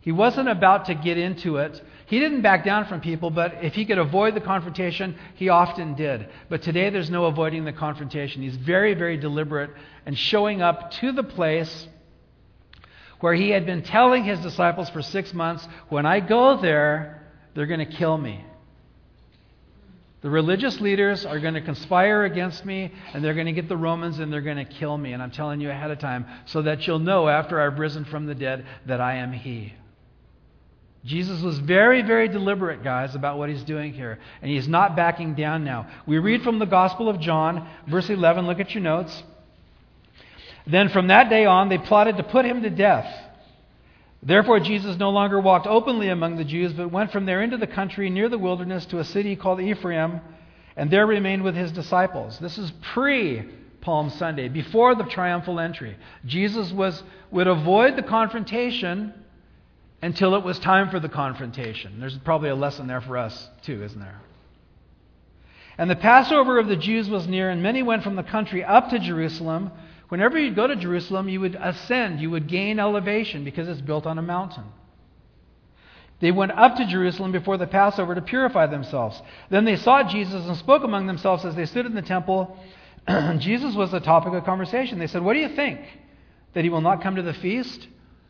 He 0.00 0.12
wasn't 0.12 0.48
about 0.48 0.86
to 0.86 0.94
get 0.94 1.18
into 1.18 1.58
it. 1.58 1.80
He 2.06 2.18
didn't 2.18 2.42
back 2.42 2.64
down 2.64 2.86
from 2.86 3.00
people, 3.00 3.30
but 3.30 3.62
if 3.62 3.74
he 3.74 3.84
could 3.84 3.98
avoid 3.98 4.34
the 4.34 4.40
confrontation, 4.40 5.16
he 5.36 5.48
often 5.48 5.94
did. 5.94 6.28
But 6.48 6.62
today 6.62 6.90
there's 6.90 7.10
no 7.10 7.26
avoiding 7.26 7.64
the 7.64 7.72
confrontation. 7.72 8.42
He's 8.42 8.56
very, 8.56 8.94
very 8.94 9.16
deliberate 9.16 9.70
and 10.06 10.18
showing 10.18 10.62
up 10.62 10.90
to 10.92 11.12
the 11.12 11.22
place 11.22 11.86
where 13.20 13.34
he 13.34 13.50
had 13.50 13.66
been 13.66 13.82
telling 13.82 14.24
his 14.24 14.40
disciples 14.40 14.90
for 14.90 15.02
six 15.02 15.32
months, 15.32 15.66
When 15.88 16.06
I 16.06 16.20
go 16.20 16.60
there, 16.60 17.22
they're 17.54 17.66
going 17.66 17.86
to 17.86 17.96
kill 17.96 18.16
me. 18.16 18.44
The 20.22 20.30
religious 20.30 20.80
leaders 20.80 21.24
are 21.24 21.40
going 21.40 21.54
to 21.54 21.62
conspire 21.62 22.24
against 22.24 22.66
me, 22.66 22.92
and 23.14 23.24
they're 23.24 23.34
going 23.34 23.46
to 23.46 23.52
get 23.52 23.68
the 23.68 23.76
Romans 23.76 24.18
and 24.18 24.30
they're 24.30 24.42
going 24.42 24.58
to 24.58 24.66
kill 24.66 24.96
me. 24.96 25.12
And 25.12 25.22
I'm 25.22 25.30
telling 25.30 25.60
you 25.62 25.70
ahead 25.70 25.90
of 25.90 25.98
time 25.98 26.26
so 26.44 26.62
that 26.62 26.86
you'll 26.86 26.98
know 26.98 27.28
after 27.28 27.60
I've 27.60 27.78
risen 27.78 28.04
from 28.04 28.26
the 28.26 28.34
dead 28.34 28.66
that 28.86 29.00
I 29.00 29.16
am 29.16 29.32
He. 29.32 29.72
Jesus 31.04 31.40
was 31.40 31.58
very, 31.58 32.02
very 32.02 32.28
deliberate, 32.28 32.84
guys, 32.84 33.14
about 33.14 33.38
what 33.38 33.48
he's 33.48 33.62
doing 33.62 33.94
here. 33.94 34.18
And 34.42 34.50
he's 34.50 34.68
not 34.68 34.96
backing 34.96 35.34
down 35.34 35.64
now. 35.64 35.88
We 36.06 36.18
read 36.18 36.42
from 36.42 36.58
the 36.58 36.66
Gospel 36.66 37.08
of 37.08 37.18
John, 37.20 37.66
verse 37.88 38.10
11. 38.10 38.46
Look 38.46 38.60
at 38.60 38.74
your 38.74 38.82
notes. 38.82 39.22
Then 40.66 40.88
from 40.88 41.08
that 41.08 41.30
day 41.30 41.46
on, 41.46 41.68
they 41.68 41.78
plotted 41.78 42.16
to 42.16 42.22
put 42.22 42.44
him 42.44 42.62
to 42.62 42.70
death. 42.70 43.12
Therefore, 44.22 44.60
Jesus 44.60 44.96
no 44.98 45.10
longer 45.10 45.40
walked 45.40 45.66
openly 45.66 46.08
among 46.08 46.36
the 46.36 46.44
Jews, 46.44 46.72
but 46.72 46.92
went 46.92 47.10
from 47.10 47.24
there 47.24 47.42
into 47.42 47.56
the 47.56 47.66
country 47.66 48.10
near 48.10 48.28
the 48.28 48.38
wilderness 48.38 48.84
to 48.86 48.98
a 48.98 49.04
city 49.04 49.34
called 49.34 49.60
Ephraim, 49.60 50.20
and 50.76 50.90
there 50.90 51.06
remained 51.06 51.42
with 51.42 51.54
his 51.54 51.72
disciples. 51.72 52.38
This 52.38 52.58
is 52.58 52.70
pre 52.92 53.44
Palm 53.80 54.10
Sunday, 54.10 54.48
before 54.48 54.94
the 54.94 55.04
triumphal 55.04 55.58
entry. 55.58 55.96
Jesus 56.26 56.70
was, 56.72 57.02
would 57.30 57.46
avoid 57.46 57.96
the 57.96 58.02
confrontation 58.02 59.14
until 60.02 60.34
it 60.34 60.44
was 60.44 60.58
time 60.58 60.90
for 60.90 61.00
the 61.00 61.08
confrontation. 61.08 62.00
There's 62.00 62.16
probably 62.18 62.50
a 62.50 62.54
lesson 62.54 62.86
there 62.86 63.00
for 63.00 63.16
us, 63.16 63.48
too, 63.62 63.82
isn't 63.82 63.98
there? 63.98 64.20
And 65.78 65.90
the 65.90 65.96
Passover 65.96 66.58
of 66.58 66.68
the 66.68 66.76
Jews 66.76 67.08
was 67.08 67.26
near, 67.26 67.48
and 67.48 67.62
many 67.62 67.82
went 67.82 68.02
from 68.02 68.16
the 68.16 68.22
country 68.22 68.62
up 68.62 68.90
to 68.90 68.98
Jerusalem 68.98 69.70
Whenever 70.10 70.38
you'd 70.38 70.56
go 70.56 70.66
to 70.66 70.74
Jerusalem, 70.74 71.28
you 71.28 71.40
would 71.40 71.54
ascend, 71.54 72.20
you 72.20 72.30
would 72.30 72.48
gain 72.48 72.80
elevation 72.80 73.44
because 73.44 73.68
it's 73.68 73.80
built 73.80 74.06
on 74.06 74.18
a 74.18 74.22
mountain. 74.22 74.64
They 76.18 76.32
went 76.32 76.50
up 76.50 76.76
to 76.76 76.86
Jerusalem 76.86 77.30
before 77.30 77.56
the 77.56 77.68
Passover 77.68 78.16
to 78.16 78.20
purify 78.20 78.66
themselves. 78.66 79.22
Then 79.50 79.64
they 79.64 79.76
saw 79.76 80.02
Jesus 80.02 80.46
and 80.46 80.56
spoke 80.56 80.82
among 80.82 81.06
themselves 81.06 81.44
as 81.44 81.54
they 81.54 81.64
stood 81.64 81.86
in 81.86 81.94
the 81.94 82.02
temple. 82.02 82.58
Jesus 83.38 83.76
was 83.76 83.92
the 83.92 84.00
topic 84.00 84.34
of 84.34 84.44
conversation. 84.44 84.98
They 84.98 85.06
said, 85.06 85.22
What 85.22 85.34
do 85.34 85.38
you 85.38 85.48
think? 85.48 85.80
That 86.54 86.64
he 86.64 86.70
will 86.70 86.80
not 86.80 87.02
come 87.02 87.14
to 87.14 87.22
the 87.22 87.32
feast? 87.32 87.86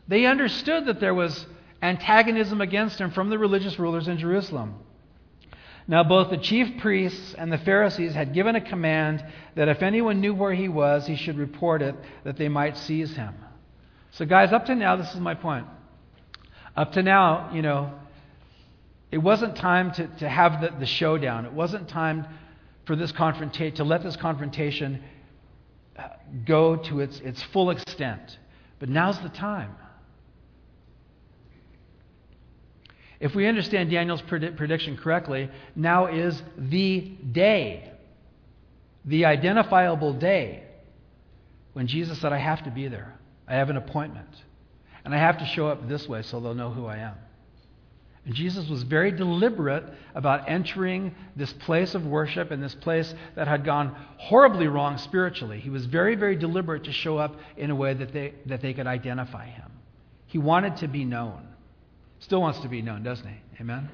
They 0.06 0.26
understood 0.26 0.84
that 0.84 1.00
there 1.00 1.14
was 1.14 1.46
antagonism 1.80 2.60
against 2.60 3.00
him 3.00 3.10
from 3.10 3.30
the 3.30 3.38
religious 3.38 3.78
rulers 3.78 4.06
in 4.06 4.18
Jerusalem. 4.18 4.74
Now, 5.90 6.04
both 6.04 6.30
the 6.30 6.38
chief 6.38 6.80
priests 6.80 7.34
and 7.36 7.52
the 7.52 7.58
Pharisees 7.58 8.14
had 8.14 8.32
given 8.32 8.54
a 8.54 8.60
command 8.60 9.24
that 9.56 9.66
if 9.66 9.82
anyone 9.82 10.20
knew 10.20 10.32
where 10.32 10.54
he 10.54 10.68
was, 10.68 11.04
he 11.04 11.16
should 11.16 11.36
report 11.36 11.82
it, 11.82 11.96
that 12.22 12.36
they 12.36 12.48
might 12.48 12.76
seize 12.76 13.12
him. 13.16 13.34
So, 14.12 14.24
guys, 14.24 14.52
up 14.52 14.66
to 14.66 14.76
now, 14.76 14.94
this 14.94 15.12
is 15.12 15.18
my 15.18 15.34
point. 15.34 15.66
Up 16.76 16.92
to 16.92 17.02
now, 17.02 17.50
you 17.52 17.62
know, 17.62 17.92
it 19.10 19.18
wasn't 19.18 19.56
time 19.56 19.90
to, 19.94 20.06
to 20.18 20.28
have 20.28 20.60
the, 20.60 20.70
the 20.78 20.86
showdown. 20.86 21.44
It 21.44 21.52
wasn't 21.52 21.88
time 21.88 22.24
for 22.84 22.94
this 22.94 23.10
confrontation, 23.10 23.74
to 23.78 23.82
let 23.82 24.04
this 24.04 24.14
confrontation 24.14 25.02
uh, 25.98 26.06
go 26.46 26.76
to 26.76 27.00
its, 27.00 27.18
its 27.18 27.42
full 27.52 27.68
extent. 27.70 28.38
But 28.78 28.90
now's 28.90 29.18
the 29.22 29.28
time. 29.28 29.74
If 33.20 33.34
we 33.34 33.46
understand 33.46 33.90
Daniel's 33.90 34.22
prediction 34.22 34.96
correctly, 34.96 35.50
now 35.76 36.06
is 36.06 36.42
the 36.56 37.00
day, 37.00 37.92
the 39.04 39.26
identifiable 39.26 40.14
day, 40.14 40.64
when 41.74 41.86
Jesus 41.86 42.18
said, 42.18 42.32
I 42.32 42.38
have 42.38 42.64
to 42.64 42.70
be 42.70 42.88
there. 42.88 43.14
I 43.46 43.54
have 43.54 43.68
an 43.68 43.76
appointment. 43.76 44.28
And 45.04 45.14
I 45.14 45.18
have 45.18 45.38
to 45.38 45.44
show 45.44 45.68
up 45.68 45.86
this 45.86 46.08
way 46.08 46.22
so 46.22 46.40
they'll 46.40 46.54
know 46.54 46.70
who 46.70 46.86
I 46.86 46.96
am. 46.96 47.14
And 48.24 48.34
Jesus 48.34 48.68
was 48.68 48.82
very 48.82 49.12
deliberate 49.12 49.84
about 50.14 50.48
entering 50.48 51.14
this 51.36 51.52
place 51.52 51.94
of 51.94 52.06
worship 52.06 52.50
and 52.50 52.62
this 52.62 52.74
place 52.74 53.14
that 53.34 53.48
had 53.48 53.64
gone 53.64 53.96
horribly 54.18 54.66
wrong 54.66 54.98
spiritually. 54.98 55.58
He 55.60 55.70
was 55.70 55.86
very, 55.86 56.14
very 56.16 56.36
deliberate 56.36 56.84
to 56.84 56.92
show 56.92 57.18
up 57.18 57.36
in 57.56 57.70
a 57.70 57.74
way 57.74 57.94
that 57.94 58.12
they, 58.12 58.34
that 58.46 58.60
they 58.60 58.74
could 58.74 58.86
identify 58.86 59.46
him. 59.46 59.70
He 60.26 60.38
wanted 60.38 60.76
to 60.78 60.88
be 60.88 61.04
known. 61.04 61.46
Still 62.20 62.40
wants 62.40 62.60
to 62.60 62.68
be 62.68 62.82
known, 62.82 63.02
doesn't 63.02 63.26
he? 63.26 63.36
Amen? 63.60 63.90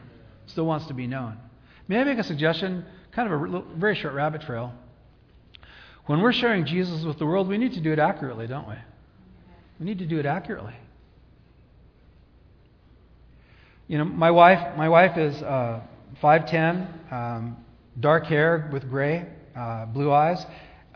Still 0.47 0.67
wants 0.67 0.87
to 0.87 0.95
be 0.95 1.07
known. 1.07 1.39
May 1.89 2.01
I 2.01 2.05
make 2.05 2.19
a 2.19 2.25
suggestion? 2.25 2.85
Kind 3.13 3.33
of 3.33 3.43
a 3.43 3.63
very 3.77 3.95
short 3.95 4.15
rabbit 4.15 4.43
trail. 4.43 4.73
When 6.07 6.21
we're 6.21 6.33
sharing 6.33 6.67
Jesus 6.67 7.05
with 7.05 7.19
the 7.19 7.27
world, 7.27 7.49
we 7.49 7.59
need 7.59 7.73
to 7.75 7.81
do 7.81 7.93
it 7.93 7.99
accurately, 7.99 8.47
don't 8.47 8.69
we? 8.69 8.75
We 9.81 9.87
need 9.87 9.99
to 10.01 10.07
do 10.07 10.19
it 10.19 10.27
accurately. 10.27 10.75
You 13.89 13.99
know, 13.99 14.05
my 14.05 14.31
wife, 14.31 14.77
my 14.77 14.89
wife 14.89 15.17
is 15.17 15.41
uh, 15.43 15.81
5'10, 16.23 17.13
um, 17.13 17.57
dark 18.01 18.27
hair 18.27 18.69
with 18.73 18.89
gray, 18.89 19.27
uh, 19.55 19.87
blue 19.87 20.13
eyes, 20.13 20.45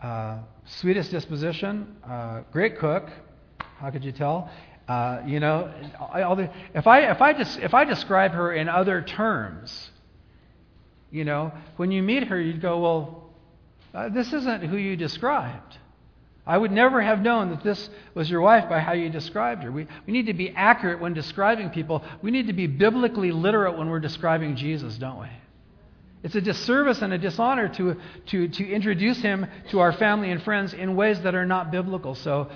uh, 0.01 0.39
sweetest 0.65 1.11
disposition, 1.11 1.95
uh, 2.07 2.41
great 2.51 2.77
cook. 2.77 3.09
How 3.77 3.89
could 3.91 4.03
you 4.03 4.11
tell? 4.11 4.49
Uh, 4.91 5.21
you 5.25 5.39
know, 5.39 5.71
if 6.75 6.85
I, 6.85 7.11
if, 7.11 7.21
I 7.21 7.31
des- 7.31 7.63
if 7.63 7.73
I 7.73 7.85
describe 7.85 8.33
her 8.33 8.51
in 8.51 8.67
other 8.67 9.01
terms, 9.01 9.89
you 11.11 11.23
know, 11.23 11.53
when 11.77 11.91
you 11.91 12.03
meet 12.03 12.25
her, 12.25 12.37
you'd 12.37 12.61
go, 12.61 12.77
well, 12.79 13.29
uh, 13.93 14.09
this 14.09 14.33
isn't 14.33 14.63
who 14.63 14.75
you 14.75 14.97
described. 14.97 15.77
I 16.45 16.57
would 16.57 16.73
never 16.73 17.01
have 17.01 17.21
known 17.21 17.51
that 17.51 17.63
this 17.63 17.89
was 18.15 18.29
your 18.29 18.41
wife 18.41 18.67
by 18.67 18.81
how 18.81 18.91
you 18.91 19.09
described 19.09 19.63
her. 19.63 19.71
We, 19.71 19.87
we 20.05 20.11
need 20.11 20.25
to 20.25 20.33
be 20.33 20.49
accurate 20.49 20.99
when 20.99 21.13
describing 21.13 21.69
people. 21.69 22.03
We 22.21 22.29
need 22.29 22.47
to 22.47 22.53
be 22.53 22.67
biblically 22.67 23.31
literate 23.31 23.77
when 23.77 23.89
we're 23.89 24.01
describing 24.01 24.57
Jesus, 24.57 24.97
don't 24.97 25.21
we? 25.21 25.27
It's 26.23 26.35
a 26.35 26.41
disservice 26.41 27.01
and 27.01 27.13
a 27.13 27.17
dishonor 27.17 27.67
to, 27.69 27.95
to, 28.27 28.47
to 28.47 28.69
introduce 28.69 29.21
him 29.21 29.47
to 29.71 29.79
our 29.79 29.91
family 29.91 30.29
and 30.29 30.41
friends 30.41 30.73
in 30.73 30.95
ways 30.95 31.19
that 31.21 31.33
are 31.33 31.45
not 31.45 31.71
biblical. 31.71 32.13
So, 32.13 32.49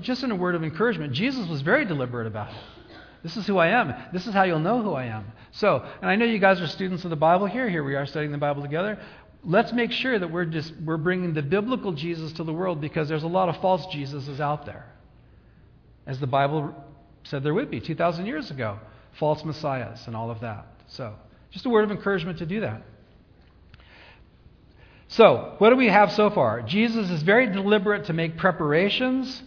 just 0.00 0.24
in 0.24 0.32
a 0.32 0.34
word 0.34 0.56
of 0.56 0.64
encouragement, 0.64 1.12
Jesus 1.12 1.48
was 1.48 1.62
very 1.62 1.84
deliberate 1.84 2.26
about 2.26 2.50
it. 2.50 2.56
This 3.22 3.36
is 3.36 3.46
who 3.46 3.58
I 3.58 3.68
am. 3.68 3.94
This 4.12 4.26
is 4.26 4.34
how 4.34 4.44
you'll 4.44 4.58
know 4.58 4.82
who 4.82 4.94
I 4.94 5.06
am. 5.06 5.26
So, 5.52 5.84
and 6.00 6.10
I 6.10 6.16
know 6.16 6.24
you 6.24 6.38
guys 6.38 6.60
are 6.60 6.66
students 6.66 7.04
of 7.04 7.10
the 7.10 7.16
Bible 7.16 7.46
here. 7.46 7.68
Here 7.68 7.84
we 7.84 7.94
are 7.94 8.06
studying 8.06 8.32
the 8.32 8.38
Bible 8.38 8.62
together. 8.62 8.98
Let's 9.44 9.72
make 9.72 9.92
sure 9.92 10.18
that 10.18 10.30
we're 10.30 10.44
just 10.44 10.72
we're 10.84 10.96
bringing 10.96 11.34
the 11.34 11.42
biblical 11.42 11.92
Jesus 11.92 12.32
to 12.34 12.44
the 12.44 12.52
world 12.52 12.80
because 12.80 13.08
there's 13.08 13.22
a 13.22 13.28
lot 13.28 13.48
of 13.48 13.60
false 13.60 13.86
Jesuses 13.86 14.40
out 14.40 14.66
there. 14.66 14.86
As 16.06 16.18
the 16.18 16.26
Bible 16.26 16.74
said 17.24 17.42
there 17.42 17.54
would 17.54 17.70
be 17.70 17.80
2,000 17.80 18.26
years 18.26 18.50
ago, 18.50 18.78
false 19.18 19.44
messiahs 19.44 20.06
and 20.06 20.16
all 20.16 20.30
of 20.30 20.40
that. 20.40 20.66
So, 20.88 21.14
just 21.50 21.66
a 21.66 21.70
word 21.70 21.84
of 21.84 21.90
encouragement 21.90 22.38
to 22.38 22.46
do 22.46 22.60
that. 22.60 22.82
So, 25.08 25.54
what 25.58 25.70
do 25.70 25.76
we 25.76 25.88
have 25.88 26.12
so 26.12 26.28
far? 26.30 26.60
Jesus 26.60 27.08
is 27.10 27.22
very 27.22 27.46
deliberate 27.46 28.06
to 28.06 28.12
make 28.12 28.36
preparations, 28.36 29.42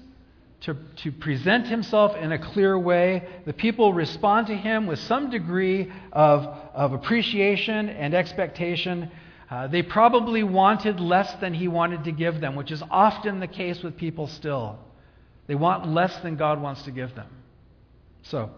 to, 0.62 0.76
to 0.98 1.12
present 1.12 1.68
himself 1.68 2.16
in 2.16 2.32
a 2.32 2.40
clear 2.40 2.78
way. 2.78 3.28
The 3.46 3.54
people 3.54 3.94
respond 3.94 4.48
to 4.48 4.56
him 4.56 4.88
with 4.88 4.98
some 5.00 5.30
degree 5.30 5.92
of, 6.12 6.46
of 6.74 6.94
appreciation 6.94 7.90
and 7.90 8.16
expectation. 8.16 9.12
Uh, 9.52 9.68
they 9.68 9.84
probably 9.84 10.42
wanted 10.42 11.00
less 11.00 11.32
than 11.36 11.54
he 11.54 11.68
wanted 11.68 12.06
to 12.06 12.12
give 12.12 12.42
them, 12.42 12.56
which 12.56 12.72
is 12.72 12.82
often 12.90 13.40
the 13.40 13.48
case 13.48 13.84
with 13.84 13.98
people 13.98 14.26
still. 14.28 14.80
They 15.46 15.56
want 15.56 15.88
less 15.88 16.16
than 16.22 16.38
God 16.38 16.60
wants 16.60 16.84
to 16.84 16.92
give 16.92 17.14
them. 17.14 17.28
So, 18.24 18.50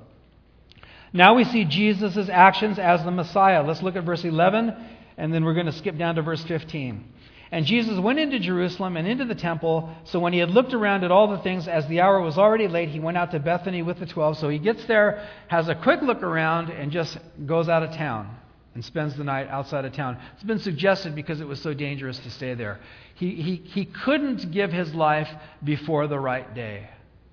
now 1.13 1.35
we 1.35 1.43
see 1.43 1.63
Jesus' 1.63 2.27
actions 2.27 2.79
as 2.79 3.03
the 3.03 3.11
Messiah. 3.11 3.63
Let's 3.63 3.83
look 3.83 3.95
at 3.95 4.03
verse 4.03 4.23
11, 4.23 4.75
and 5.17 5.33
then 5.33 5.45
we're 5.45 5.53
going 5.53 5.67
to 5.67 5.71
skip 5.71 5.95
down 5.95 6.15
to 6.15 6.23
verse 6.23 6.43
15. 6.43 7.13
And 7.51 7.67
Jesus 7.67 7.99
went 7.99 8.17
into 8.17 8.39
Jerusalem 8.39 8.97
and 8.97 9.07
into 9.07 9.25
the 9.25 9.35
temple. 9.35 9.95
So 10.05 10.19
when 10.19 10.33
he 10.33 10.39
had 10.39 10.49
looked 10.49 10.73
around 10.73 11.03
at 11.03 11.11
all 11.11 11.27
the 11.27 11.37
things, 11.37 11.67
as 11.67 11.87
the 11.87 12.01
hour 12.01 12.19
was 12.19 12.35
already 12.35 12.67
late, 12.67 12.89
he 12.89 12.99
went 12.99 13.15
out 13.15 13.29
to 13.29 13.39
Bethany 13.39 13.83
with 13.83 13.99
the 13.99 14.07
twelve. 14.07 14.39
So 14.39 14.49
he 14.49 14.57
gets 14.57 14.83
there, 14.85 15.29
has 15.49 15.69
a 15.69 15.75
quick 15.75 16.01
look 16.01 16.23
around, 16.23 16.71
and 16.71 16.91
just 16.91 17.15
goes 17.45 17.69
out 17.69 17.83
of 17.83 17.91
town 17.91 18.35
and 18.73 18.83
spends 18.83 19.15
the 19.15 19.23
night 19.23 19.49
outside 19.49 19.85
of 19.85 19.93
town. 19.93 20.17
It's 20.33 20.43
been 20.43 20.57
suggested 20.57 21.13
because 21.13 21.41
it 21.41 21.47
was 21.47 21.61
so 21.61 21.75
dangerous 21.75 22.17
to 22.19 22.31
stay 22.31 22.55
there. 22.55 22.79
He, 23.13 23.35
he, 23.35 23.55
he 23.57 23.85
couldn't 23.85 24.51
give 24.51 24.71
his 24.71 24.95
life 24.95 25.29
before 25.63 26.07
the 26.07 26.19
right 26.19 26.55
day, 26.55 26.89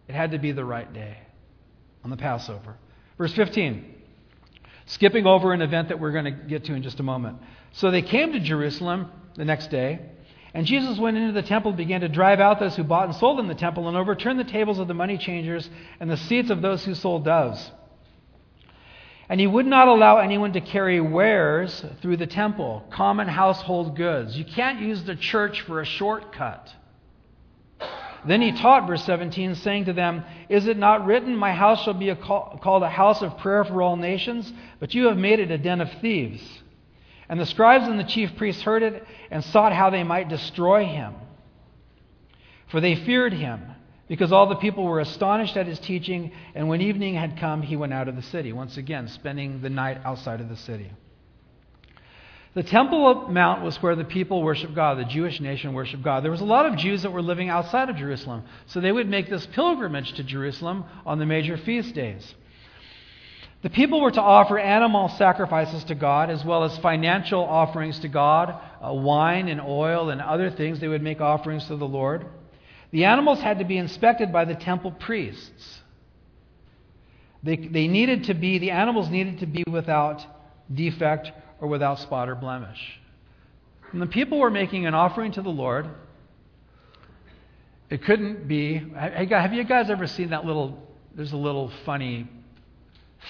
it 0.06 0.14
had 0.14 0.32
to 0.32 0.38
be 0.38 0.52
the 0.52 0.66
right 0.66 0.92
day 0.92 1.16
on 2.04 2.10
the 2.10 2.18
Passover. 2.18 2.76
Verse 3.20 3.34
15, 3.34 3.84
skipping 4.86 5.26
over 5.26 5.52
an 5.52 5.60
event 5.60 5.90
that 5.90 6.00
we're 6.00 6.10
going 6.10 6.24
to 6.24 6.30
get 6.30 6.64
to 6.64 6.72
in 6.72 6.82
just 6.82 7.00
a 7.00 7.02
moment. 7.02 7.36
So 7.72 7.90
they 7.90 8.00
came 8.00 8.32
to 8.32 8.40
Jerusalem 8.40 9.10
the 9.36 9.44
next 9.44 9.70
day, 9.70 10.00
and 10.54 10.64
Jesus 10.64 10.98
went 10.98 11.18
into 11.18 11.32
the 11.32 11.46
temple 11.46 11.72
and 11.72 11.76
began 11.76 12.00
to 12.00 12.08
drive 12.08 12.40
out 12.40 12.60
those 12.60 12.76
who 12.76 12.82
bought 12.82 13.08
and 13.08 13.14
sold 13.14 13.38
in 13.38 13.46
the 13.46 13.54
temple 13.54 13.88
and 13.88 13.96
overturn 13.98 14.38
the 14.38 14.44
tables 14.44 14.78
of 14.78 14.88
the 14.88 14.94
money 14.94 15.18
changers 15.18 15.68
and 16.00 16.10
the 16.10 16.16
seats 16.16 16.48
of 16.48 16.62
those 16.62 16.82
who 16.86 16.94
sold 16.94 17.26
doves. 17.26 17.70
And 19.28 19.38
he 19.38 19.46
would 19.46 19.66
not 19.66 19.86
allow 19.86 20.16
anyone 20.16 20.54
to 20.54 20.62
carry 20.62 20.98
wares 20.98 21.84
through 22.00 22.16
the 22.16 22.26
temple, 22.26 22.86
common 22.88 23.28
household 23.28 23.96
goods. 23.96 24.34
You 24.38 24.46
can't 24.46 24.80
use 24.80 25.04
the 25.04 25.14
church 25.14 25.60
for 25.60 25.82
a 25.82 25.84
shortcut. 25.84 26.74
Then 28.26 28.42
he 28.42 28.52
taught, 28.52 28.86
verse 28.86 29.04
17, 29.04 29.54
saying 29.56 29.86
to 29.86 29.92
them, 29.92 30.24
Is 30.48 30.66
it 30.66 30.76
not 30.76 31.06
written, 31.06 31.34
My 31.36 31.52
house 31.52 31.84
shall 31.84 31.94
be 31.94 32.10
a 32.10 32.16
call, 32.16 32.58
called 32.62 32.82
a 32.82 32.88
house 32.88 33.22
of 33.22 33.38
prayer 33.38 33.64
for 33.64 33.80
all 33.80 33.96
nations? 33.96 34.52
But 34.78 34.94
you 34.94 35.06
have 35.06 35.16
made 35.16 35.40
it 35.40 35.50
a 35.50 35.58
den 35.58 35.80
of 35.80 35.90
thieves. 36.00 36.42
And 37.28 37.40
the 37.40 37.46
scribes 37.46 37.86
and 37.86 37.98
the 37.98 38.04
chief 38.04 38.36
priests 38.36 38.62
heard 38.62 38.82
it 38.82 39.06
and 39.30 39.42
sought 39.44 39.72
how 39.72 39.90
they 39.90 40.02
might 40.02 40.28
destroy 40.28 40.84
him. 40.84 41.14
For 42.68 42.80
they 42.80 42.94
feared 42.94 43.32
him, 43.32 43.62
because 44.08 44.32
all 44.32 44.48
the 44.48 44.56
people 44.56 44.84
were 44.84 45.00
astonished 45.00 45.56
at 45.56 45.66
his 45.66 45.78
teaching. 45.78 46.32
And 46.54 46.68
when 46.68 46.80
evening 46.80 47.14
had 47.14 47.38
come, 47.38 47.62
he 47.62 47.76
went 47.76 47.92
out 47.92 48.08
of 48.08 48.16
the 48.16 48.22
city, 48.22 48.52
once 48.52 48.76
again, 48.76 49.08
spending 49.08 49.62
the 49.62 49.70
night 49.70 49.98
outside 50.04 50.40
of 50.40 50.48
the 50.48 50.56
city. 50.56 50.90
The 52.52 52.62
Temple 52.64 53.28
Mount 53.28 53.62
was 53.62 53.80
where 53.80 53.94
the 53.94 54.04
people 54.04 54.42
worshiped 54.42 54.74
God, 54.74 54.98
the 54.98 55.04
Jewish 55.04 55.40
nation 55.40 55.72
worshiped 55.72 56.02
God. 56.02 56.24
There 56.24 56.32
was 56.32 56.40
a 56.40 56.46
lot 56.46 56.66
of 56.66 56.76
Jews 56.76 57.02
that 57.02 57.12
were 57.12 57.22
living 57.22 57.48
outside 57.48 57.88
of 57.88 57.96
Jerusalem, 57.96 58.42
so 58.66 58.80
they 58.80 58.90
would 58.90 59.08
make 59.08 59.30
this 59.30 59.46
pilgrimage 59.46 60.14
to 60.14 60.24
Jerusalem 60.24 60.84
on 61.06 61.20
the 61.20 61.26
major 61.26 61.56
feast 61.56 61.94
days. 61.94 62.34
The 63.62 63.70
people 63.70 64.00
were 64.00 64.10
to 64.10 64.22
offer 64.22 64.58
animal 64.58 65.08
sacrifices 65.10 65.84
to 65.84 65.94
God 65.94 66.30
as 66.30 66.44
well 66.44 66.64
as 66.64 66.76
financial 66.78 67.44
offerings 67.44 67.98
to 68.00 68.08
God, 68.08 68.58
uh, 68.82 68.92
wine 68.94 69.48
and 69.48 69.60
oil 69.60 70.10
and 70.10 70.20
other 70.20 70.50
things. 70.50 70.80
They 70.80 70.88
would 70.88 71.02
make 71.02 71.20
offerings 71.20 71.66
to 71.66 71.76
the 71.76 71.86
Lord. 71.86 72.26
The 72.90 73.04
animals 73.04 73.40
had 73.40 73.58
to 73.58 73.64
be 73.64 73.76
inspected 73.76 74.32
by 74.32 74.46
the 74.46 74.54
temple 74.54 74.92
priests. 74.92 75.82
They, 77.42 77.56
they 77.56 77.86
needed 77.86 78.24
to 78.24 78.34
be, 78.34 78.58
the 78.58 78.72
animals 78.72 79.08
needed 79.08 79.40
to 79.40 79.46
be 79.46 79.62
without 79.70 80.24
defect 80.72 81.30
or 81.60 81.68
without 81.68 81.98
spot 81.98 82.28
or 82.28 82.34
blemish. 82.34 83.00
When 83.92 84.00
the 84.00 84.06
people 84.06 84.38
were 84.38 84.50
making 84.50 84.86
an 84.86 84.94
offering 84.94 85.32
to 85.32 85.42
the 85.42 85.50
Lord, 85.50 85.88
it 87.88 88.04
couldn't 88.04 88.46
be. 88.46 88.82
Have 88.94 89.52
you 89.52 89.64
guys 89.64 89.90
ever 89.90 90.06
seen 90.06 90.30
that 90.30 90.44
little? 90.44 90.86
There's 91.14 91.32
a 91.32 91.36
little 91.36 91.72
funny 91.84 92.28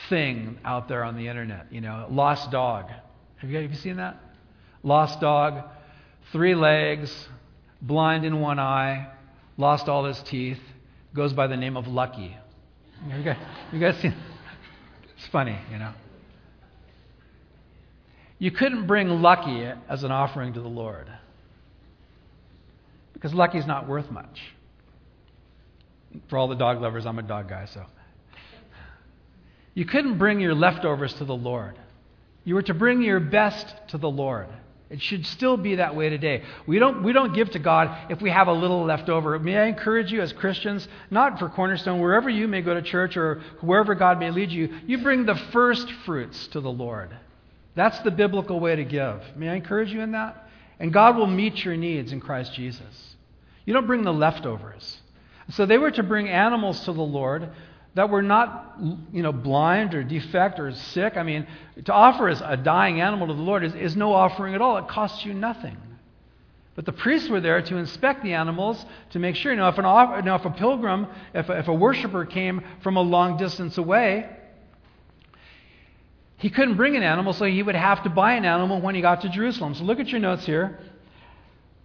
thing 0.08 0.58
out 0.64 0.86
there 0.88 1.02
on 1.02 1.16
the 1.16 1.28
internet, 1.28 1.72
you 1.72 1.80
know, 1.80 2.06
lost 2.10 2.50
dog. 2.50 2.90
Have 3.36 3.50
you, 3.50 3.58
have 3.58 3.70
you 3.70 3.76
seen 3.76 3.96
that? 3.96 4.20
Lost 4.82 5.20
dog, 5.20 5.64
three 6.30 6.54
legs, 6.54 7.28
blind 7.80 8.24
in 8.24 8.40
one 8.40 8.58
eye, 8.58 9.08
lost 9.56 9.88
all 9.88 10.04
his 10.04 10.20
teeth, 10.22 10.60
goes 11.14 11.32
by 11.32 11.46
the 11.46 11.56
name 11.56 11.76
of 11.76 11.86
Lucky. 11.88 12.36
You 13.08 13.22
guys, 13.22 13.36
you 13.72 13.80
guys 13.80 13.96
seen? 13.98 14.14
It's 15.16 15.26
funny, 15.28 15.58
you 15.72 15.78
know. 15.78 15.92
You 18.40 18.50
couldn't 18.50 18.86
bring 18.86 19.22
Lucky 19.22 19.70
as 19.88 20.02
an 20.02 20.10
offering 20.10 20.54
to 20.54 20.60
the 20.60 20.68
Lord 20.68 21.06
because 23.12 23.34
Lucky's 23.34 23.66
not 23.66 23.86
worth 23.86 24.10
much. 24.10 24.40
For 26.28 26.38
all 26.38 26.48
the 26.48 26.56
dog 26.56 26.80
lovers, 26.80 27.04
I'm 27.04 27.18
a 27.18 27.22
dog 27.22 27.50
guy, 27.50 27.66
so. 27.66 27.84
You 29.74 29.84
couldn't 29.84 30.16
bring 30.16 30.40
your 30.40 30.54
leftovers 30.54 31.12
to 31.14 31.24
the 31.26 31.36
Lord. 31.36 31.78
You 32.44 32.54
were 32.54 32.62
to 32.62 32.74
bring 32.74 33.02
your 33.02 33.20
best 33.20 33.74
to 33.88 33.98
the 33.98 34.10
Lord. 34.10 34.48
It 34.88 35.02
should 35.02 35.26
still 35.26 35.58
be 35.58 35.76
that 35.76 35.94
way 35.94 36.08
today. 36.08 36.42
We 36.66 36.78
don't, 36.78 37.04
we 37.04 37.12
don't 37.12 37.34
give 37.34 37.50
to 37.50 37.58
God 37.58 38.10
if 38.10 38.22
we 38.22 38.30
have 38.30 38.48
a 38.48 38.52
little 38.52 38.84
left 38.84 39.10
over. 39.10 39.38
May 39.38 39.58
I 39.58 39.66
encourage 39.66 40.10
you 40.10 40.22
as 40.22 40.32
Christians, 40.32 40.88
not 41.10 41.38
for 41.38 41.50
Cornerstone, 41.50 42.00
wherever 42.00 42.30
you 42.30 42.48
may 42.48 42.62
go 42.62 42.72
to 42.72 42.80
church 42.80 43.18
or 43.18 43.42
wherever 43.60 43.94
God 43.94 44.18
may 44.18 44.30
lead 44.30 44.50
you, 44.50 44.74
you 44.86 44.98
bring 45.02 45.26
the 45.26 45.36
first 45.52 45.92
fruits 46.06 46.48
to 46.48 46.60
the 46.60 46.72
Lord. 46.72 47.14
That's 47.80 47.98
the 48.00 48.10
biblical 48.10 48.60
way 48.60 48.76
to 48.76 48.84
give. 48.84 49.22
May 49.36 49.48
I 49.48 49.54
encourage 49.54 49.90
you 49.90 50.02
in 50.02 50.12
that? 50.12 50.46
And 50.78 50.92
God 50.92 51.16
will 51.16 51.26
meet 51.26 51.64
your 51.64 51.78
needs 51.78 52.12
in 52.12 52.20
Christ 52.20 52.52
Jesus. 52.52 53.16
You 53.64 53.72
don't 53.72 53.86
bring 53.86 54.02
the 54.02 54.12
leftovers. 54.12 55.00
So 55.52 55.64
they 55.64 55.78
were 55.78 55.90
to 55.92 56.02
bring 56.02 56.28
animals 56.28 56.80
to 56.80 56.92
the 56.92 57.00
Lord 57.00 57.48
that 57.94 58.10
were 58.10 58.20
not, 58.20 58.76
you 59.14 59.22
know, 59.22 59.32
blind 59.32 59.94
or 59.94 60.04
defect 60.04 60.60
or 60.60 60.70
sick. 60.72 61.16
I 61.16 61.22
mean, 61.22 61.46
to 61.86 61.92
offer 61.94 62.28
as 62.28 62.42
a 62.42 62.54
dying 62.54 63.00
animal 63.00 63.28
to 63.28 63.32
the 63.32 63.40
Lord 63.40 63.64
is, 63.64 63.74
is 63.74 63.96
no 63.96 64.12
offering 64.12 64.54
at 64.54 64.60
all. 64.60 64.76
It 64.76 64.86
costs 64.86 65.24
you 65.24 65.32
nothing. 65.32 65.78
But 66.74 66.84
the 66.84 66.92
priests 66.92 67.30
were 67.30 67.40
there 67.40 67.62
to 67.62 67.76
inspect 67.78 68.22
the 68.22 68.34
animals 68.34 68.84
to 69.12 69.18
make 69.18 69.36
sure. 69.36 69.52
You 69.52 69.56
know, 69.56 69.68
if, 69.68 69.78
an, 69.78 69.84
know, 70.26 70.34
if 70.34 70.44
a 70.44 70.50
pilgrim, 70.50 71.06
if 71.32 71.48
a, 71.48 71.60
if 71.60 71.68
a 71.68 71.74
worshiper 71.74 72.26
came 72.26 72.60
from 72.82 72.98
a 72.98 73.02
long 73.02 73.38
distance 73.38 73.78
away, 73.78 74.28
he 76.40 76.48
couldn't 76.48 76.78
bring 76.78 76.96
an 76.96 77.02
animal, 77.02 77.34
so 77.34 77.44
he 77.44 77.62
would 77.62 77.74
have 77.74 78.02
to 78.04 78.08
buy 78.08 78.32
an 78.32 78.46
animal 78.46 78.80
when 78.80 78.94
he 78.94 79.02
got 79.02 79.20
to 79.20 79.28
Jerusalem. 79.28 79.74
So 79.74 79.84
look 79.84 80.00
at 80.00 80.08
your 80.08 80.20
notes 80.20 80.46
here. 80.46 80.78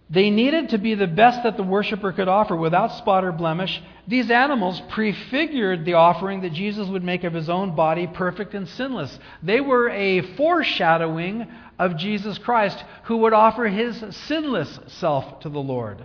They 0.08 0.30
needed 0.30 0.70
to 0.70 0.78
be 0.78 0.94
the 0.94 1.06
best 1.06 1.42
that 1.42 1.58
the 1.58 1.62
worshiper 1.62 2.10
could 2.12 2.26
offer 2.26 2.56
without 2.56 2.92
spot 2.92 3.22
or 3.22 3.32
blemish. 3.32 3.82
These 4.08 4.30
animals 4.30 4.80
prefigured 4.88 5.84
the 5.84 5.94
offering 5.94 6.40
that 6.40 6.54
Jesus 6.54 6.88
would 6.88 7.04
make 7.04 7.22
of 7.22 7.34
his 7.34 7.50
own 7.50 7.76
body, 7.76 8.06
perfect 8.06 8.54
and 8.54 8.66
sinless. 8.66 9.18
They 9.42 9.60
were 9.60 9.90
a 9.90 10.22
foreshadowing 10.36 11.46
of 11.78 11.98
Jesus 11.98 12.38
Christ, 12.38 12.82
who 13.04 13.18
would 13.18 13.34
offer 13.34 13.66
his 13.66 14.02
sinless 14.26 14.78
self 14.86 15.40
to 15.40 15.50
the 15.50 15.58
Lord. 15.58 16.02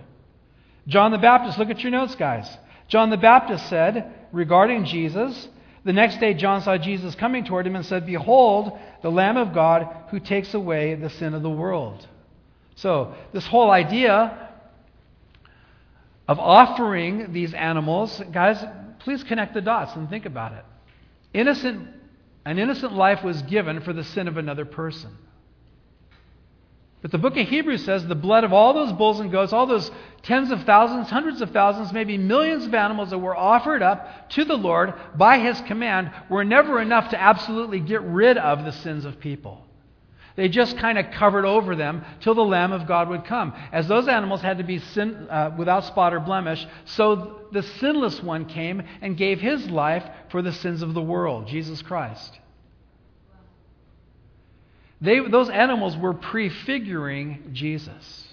John 0.86 1.10
the 1.10 1.16
Baptist, 1.16 1.58
look 1.58 1.70
at 1.70 1.82
your 1.82 1.92
notes, 1.92 2.16
guys. 2.16 2.54
John 2.88 3.08
the 3.08 3.16
Baptist 3.16 3.66
said 3.70 4.12
regarding 4.30 4.84
Jesus, 4.84 5.48
the 5.84 5.92
next 5.92 6.20
day, 6.20 6.34
John 6.34 6.62
saw 6.62 6.78
Jesus 6.78 7.14
coming 7.14 7.44
toward 7.44 7.66
him 7.66 7.74
and 7.74 7.84
said, 7.84 8.06
Behold, 8.06 8.78
the 9.02 9.10
Lamb 9.10 9.36
of 9.36 9.52
God 9.52 9.88
who 10.10 10.20
takes 10.20 10.54
away 10.54 10.94
the 10.94 11.10
sin 11.10 11.34
of 11.34 11.42
the 11.42 11.50
world. 11.50 12.06
So, 12.76 13.14
this 13.32 13.46
whole 13.46 13.70
idea 13.70 14.50
of 16.28 16.38
offering 16.38 17.32
these 17.32 17.52
animals, 17.52 18.22
guys, 18.32 18.64
please 19.00 19.24
connect 19.24 19.54
the 19.54 19.60
dots 19.60 19.94
and 19.96 20.08
think 20.08 20.24
about 20.24 20.52
it. 20.52 20.64
Innocent, 21.34 21.88
an 22.44 22.58
innocent 22.58 22.92
life 22.92 23.24
was 23.24 23.42
given 23.42 23.80
for 23.80 23.92
the 23.92 24.04
sin 24.04 24.28
of 24.28 24.36
another 24.36 24.64
person. 24.64 25.10
But 27.02 27.10
the 27.10 27.18
book 27.18 27.36
of 27.36 27.48
Hebrews 27.48 27.84
says 27.84 28.06
the 28.06 28.14
blood 28.14 28.44
of 28.44 28.52
all 28.52 28.72
those 28.72 28.92
bulls 28.92 29.18
and 29.18 29.30
goats, 29.30 29.52
all 29.52 29.66
those 29.66 29.90
tens 30.22 30.52
of 30.52 30.62
thousands, 30.62 31.10
hundreds 31.10 31.40
of 31.40 31.50
thousands, 31.50 31.92
maybe 31.92 32.16
millions 32.16 32.64
of 32.64 32.74
animals 32.74 33.10
that 33.10 33.18
were 33.18 33.36
offered 33.36 33.82
up 33.82 34.30
to 34.30 34.44
the 34.44 34.56
Lord 34.56 34.94
by 35.16 35.40
his 35.40 35.60
command 35.62 36.12
were 36.30 36.44
never 36.44 36.80
enough 36.80 37.10
to 37.10 37.20
absolutely 37.20 37.80
get 37.80 38.02
rid 38.02 38.38
of 38.38 38.64
the 38.64 38.70
sins 38.70 39.04
of 39.04 39.18
people. 39.18 39.66
They 40.36 40.48
just 40.48 40.78
kind 40.78 40.96
of 40.96 41.10
covered 41.10 41.44
over 41.44 41.74
them 41.74 42.04
till 42.20 42.34
the 42.34 42.44
Lamb 42.44 42.72
of 42.72 42.86
God 42.86 43.08
would 43.08 43.24
come. 43.24 43.52
As 43.72 43.88
those 43.88 44.06
animals 44.08 44.40
had 44.40 44.58
to 44.58 44.64
be 44.64 44.78
sin, 44.78 45.26
uh, 45.28 45.50
without 45.58 45.84
spot 45.84 46.14
or 46.14 46.20
blemish, 46.20 46.64
so 46.84 47.40
the 47.50 47.62
sinless 47.62 48.22
one 48.22 48.46
came 48.46 48.82
and 49.02 49.16
gave 49.16 49.40
his 49.40 49.68
life 49.68 50.04
for 50.30 50.40
the 50.40 50.52
sins 50.52 50.82
of 50.82 50.94
the 50.94 51.02
world, 51.02 51.48
Jesus 51.48 51.82
Christ. 51.82 52.38
They, 55.02 55.18
those 55.18 55.50
animals 55.50 55.96
were 55.96 56.14
prefiguring 56.14 57.50
Jesus. 57.52 58.28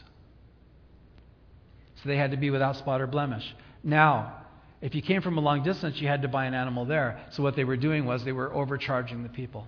So 1.95 2.07
they 2.07 2.15
had 2.15 2.31
to 2.31 2.37
be 2.37 2.51
without 2.51 2.77
spot 2.77 3.01
or 3.01 3.07
blemish. 3.07 3.55
Now, 3.83 4.35
if 4.79 4.93
you 4.93 5.01
came 5.01 5.23
from 5.23 5.37
a 5.39 5.41
long 5.41 5.63
distance, 5.63 5.99
you 5.99 6.07
had 6.07 6.21
to 6.21 6.27
buy 6.27 6.45
an 6.45 6.53
animal 6.53 6.85
there. 6.85 7.19
So 7.31 7.41
what 7.41 7.55
they 7.55 7.63
were 7.63 7.75
doing 7.75 8.05
was 8.05 8.23
they 8.23 8.31
were 8.31 8.53
overcharging 8.53 9.23
the 9.23 9.29
people. 9.29 9.65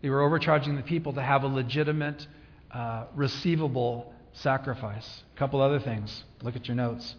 They 0.00 0.08
were 0.08 0.22
overcharging 0.22 0.76
the 0.76 0.82
people 0.82 1.12
to 1.12 1.22
have 1.22 1.44
a 1.44 1.46
legitimate, 1.46 2.26
uh, 2.72 3.04
receivable 3.14 4.12
sacrifice. 4.32 5.22
A 5.36 5.38
couple 5.38 5.60
other 5.60 5.78
things. 5.78 6.24
Look 6.42 6.56
at 6.56 6.66
your 6.66 6.74
notes. 6.74 7.14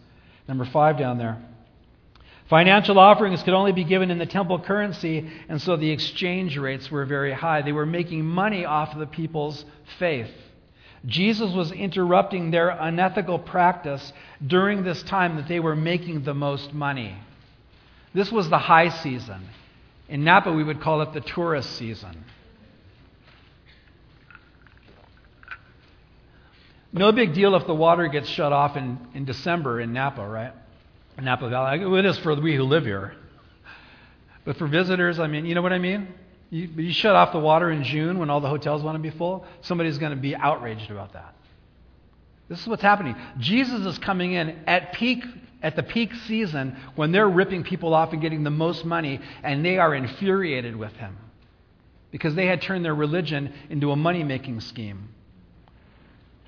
Number 0.48 0.66
five 0.66 0.98
down 0.98 1.20
there. 1.20 1.42
Financial 2.50 3.00
offerings 3.00 3.42
could 3.42 3.54
only 3.54 3.72
be 3.72 3.84
given 3.84 4.12
in 4.12 4.18
the 4.18 4.26
temple 4.26 4.60
currency, 4.60 5.30
and 5.48 5.62
so 5.62 5.78
the 5.78 5.92
exchange 5.92 6.58
rates 6.58 6.92
were 6.92 7.06
very 7.06 7.32
high. 7.32 7.62
They 7.62 7.72
were 7.72 7.86
making 7.86 8.26
money 8.26 8.66
off 8.66 8.94
of 8.94 9.00
the 9.00 9.08
people's 9.08 9.64
faith. 9.98 10.30
Jesus 11.06 11.52
was 11.54 11.72
interrupting 11.72 12.52
their 12.52 12.70
unethical 12.70 13.40
practice 13.40 14.14
during 14.46 14.84
this 14.84 15.04
time 15.04 15.36
that 15.38 15.48
they 15.48 15.60
were 15.60 15.76
making 15.76 16.24
the 16.24 16.34
most 16.34 16.74
money. 16.74 17.18
This 18.14 18.32
was 18.32 18.50
the 18.50 18.58
high 18.58 18.90
season. 18.90 19.48
In 20.08 20.24
Napa, 20.24 20.52
we 20.52 20.64
would 20.64 20.82
call 20.82 21.02
it 21.02 21.14
the 21.14 21.22
tourist 21.22 21.72
season. 21.78 22.24
No 26.92 27.12
big 27.12 27.34
deal 27.34 27.56
if 27.56 27.66
the 27.66 27.74
water 27.74 28.08
gets 28.08 28.30
shut 28.30 28.54
off 28.54 28.78
in, 28.78 29.00
in 29.16 29.26
December 29.26 29.82
in 29.82 29.94
Napa, 29.94 30.26
right? 30.28 30.54
Napa 31.22 31.50
Valley. 31.50 32.00
It 32.00 32.06
is 32.06 32.18
for 32.20 32.36
we 32.40 32.56
who 32.56 32.64
live 32.64 32.86
here. 32.86 33.16
But 34.46 34.58
for 34.58 34.68
visitors, 34.68 35.20
I 35.20 35.28
mean, 35.28 35.46
you 35.46 35.56
know 35.56 35.62
what 35.62 35.74
I 35.74 35.80
mean? 35.80 36.08
You, 36.50 36.68
you 36.68 36.94
shut 36.94 37.16
off 37.16 37.32
the 37.32 37.40
water 37.40 37.72
in 37.72 37.84
June 37.84 38.20
when 38.20 38.30
all 38.30 38.42
the 38.42 38.50
hotels 38.50 38.84
want 38.84 38.96
to 38.96 39.02
be 39.02 39.16
full, 39.16 39.46
somebody's 39.62 39.98
going 39.98 40.12
to 40.12 40.22
be 40.22 40.36
outraged 40.36 40.92
about 40.92 41.14
that. 41.14 41.34
This 42.50 42.62
is 42.62 42.68
what's 42.68 42.82
happening. 42.82 43.16
Jesus 43.40 43.86
is 43.86 43.98
coming 43.98 44.34
in 44.34 44.64
at 44.68 44.94
peak 44.94 45.24
at 45.64 45.78
the 45.78 45.84
peak 45.84 46.14
season 46.28 46.78
when 46.96 47.12
they're 47.12 47.30
ripping 47.30 47.64
people 47.64 47.94
off 47.94 48.12
and 48.12 48.22
getting 48.22 48.44
the 48.44 48.52
most 48.52 48.84
money, 48.84 49.20
and 49.44 49.66
they 49.66 49.78
are 49.78 49.96
infuriated 49.96 50.76
with 50.76 50.92
him 50.94 51.18
because 52.12 52.36
they 52.36 52.46
had 52.46 52.62
turned 52.62 52.84
their 52.84 52.94
religion 52.94 53.52
into 53.70 53.92
a 53.92 53.96
money 53.96 54.24
making 54.24 54.60
scheme. 54.60 55.10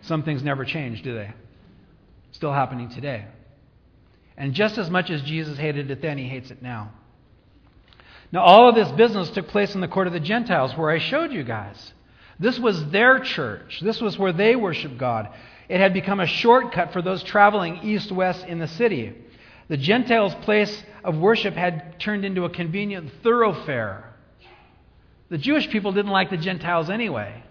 Some 0.02 0.22
things 0.22 0.44
never 0.44 0.66
change, 0.66 1.02
do 1.02 1.16
they? 1.16 1.34
Still 2.34 2.54
happening 2.54 2.90
today. 2.90 3.26
And 4.38 4.54
just 4.54 4.78
as 4.78 4.90
much 4.90 5.10
as 5.10 5.22
Jesus 5.22 5.58
hated 5.58 5.90
it 5.90 6.02
then, 6.02 6.18
he 6.18 6.28
hates 6.28 6.52
it 6.52 6.62
now. 6.62 6.92
Now, 8.32 8.42
all 8.42 8.68
of 8.68 8.76
this 8.76 8.92
business 8.92 9.30
took 9.30 9.48
place 9.48 9.76
in 9.76 9.82
the 9.82 9.88
court 9.88 10.08
of 10.08 10.14
the 10.14 10.20
Gentiles, 10.20 10.76
where 10.76 10.90
I 10.90 11.00
showed 11.00 11.32
you 11.32 11.44
guys. 11.44 11.94
This 12.40 12.60
was 12.60 12.90
their 12.90 13.20
church, 13.20 13.80
this 13.82 14.02
was 14.02 14.18
where 14.18 14.34
they 14.34 14.56
worshiped 14.56 14.98
God. 14.98 15.30
It 15.70 15.80
had 15.80 15.94
become 15.94 16.20
a 16.20 16.28
shortcut 16.28 16.92
for 16.92 17.02
those 17.02 17.24
traveling 17.24 17.78
east 17.78 18.12
west 18.12 18.46
in 18.46 18.60
the 18.60 18.68
city. 18.68 19.16
The 19.68 19.78
Gentiles' 19.78 20.36
place 20.42 20.84
of 21.04 21.18
worship 21.18 21.56
had 21.56 22.00
turned 22.00 22.24
into 22.24 22.44
a 22.46 22.50
convenient 22.50 23.12
thoroughfare. 23.24 24.14
The 25.30 25.40
Jewish 25.40 25.70
people 25.70 25.92
didn't 25.92 26.12
like 26.12 26.30
the 26.30 26.38
Gentiles 26.38 26.90
anyway. 26.90 27.44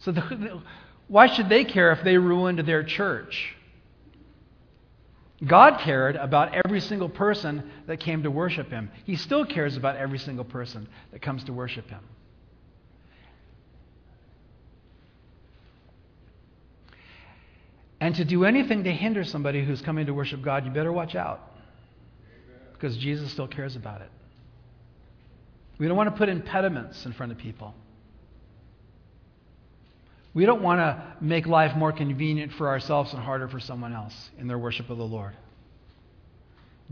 So, 0.00 0.12
the, 0.12 0.62
why 1.06 1.26
should 1.28 1.48
they 1.48 1.64
care 1.64 1.92
if 1.92 2.02
they 2.02 2.18
ruined 2.18 2.58
their 2.60 2.82
church? 2.82 3.54
God 5.46 5.80
cared 5.80 6.16
about 6.16 6.54
every 6.54 6.80
single 6.80 7.08
person 7.08 7.70
that 7.86 8.00
came 8.00 8.24
to 8.24 8.30
worship 8.30 8.70
Him. 8.70 8.90
He 9.04 9.16
still 9.16 9.44
cares 9.44 9.76
about 9.76 9.96
every 9.96 10.18
single 10.18 10.44
person 10.44 10.88
that 11.12 11.22
comes 11.22 11.44
to 11.44 11.52
worship 11.52 11.88
Him. 11.88 12.02
And 18.00 18.14
to 18.16 18.24
do 18.24 18.44
anything 18.44 18.84
to 18.84 18.92
hinder 18.92 19.24
somebody 19.24 19.64
who's 19.64 19.80
coming 19.80 20.06
to 20.06 20.14
worship 20.14 20.42
God, 20.42 20.64
you 20.64 20.70
better 20.70 20.92
watch 20.92 21.14
out. 21.14 21.40
Because 22.72 22.96
Jesus 22.96 23.30
still 23.32 23.48
cares 23.48 23.74
about 23.74 24.02
it. 24.02 24.10
We 25.78 25.86
don't 25.86 25.96
want 25.96 26.10
to 26.10 26.16
put 26.16 26.28
impediments 26.28 27.06
in 27.06 27.12
front 27.12 27.32
of 27.32 27.38
people. 27.38 27.74
We 30.38 30.46
don't 30.46 30.62
want 30.62 30.78
to 30.78 31.02
make 31.20 31.48
life 31.48 31.74
more 31.74 31.90
convenient 31.90 32.52
for 32.52 32.68
ourselves 32.68 33.12
and 33.12 33.20
harder 33.20 33.48
for 33.48 33.58
someone 33.58 33.92
else 33.92 34.14
in 34.38 34.46
their 34.46 34.56
worship 34.56 34.88
of 34.88 34.96
the 34.96 35.04
Lord. 35.04 35.36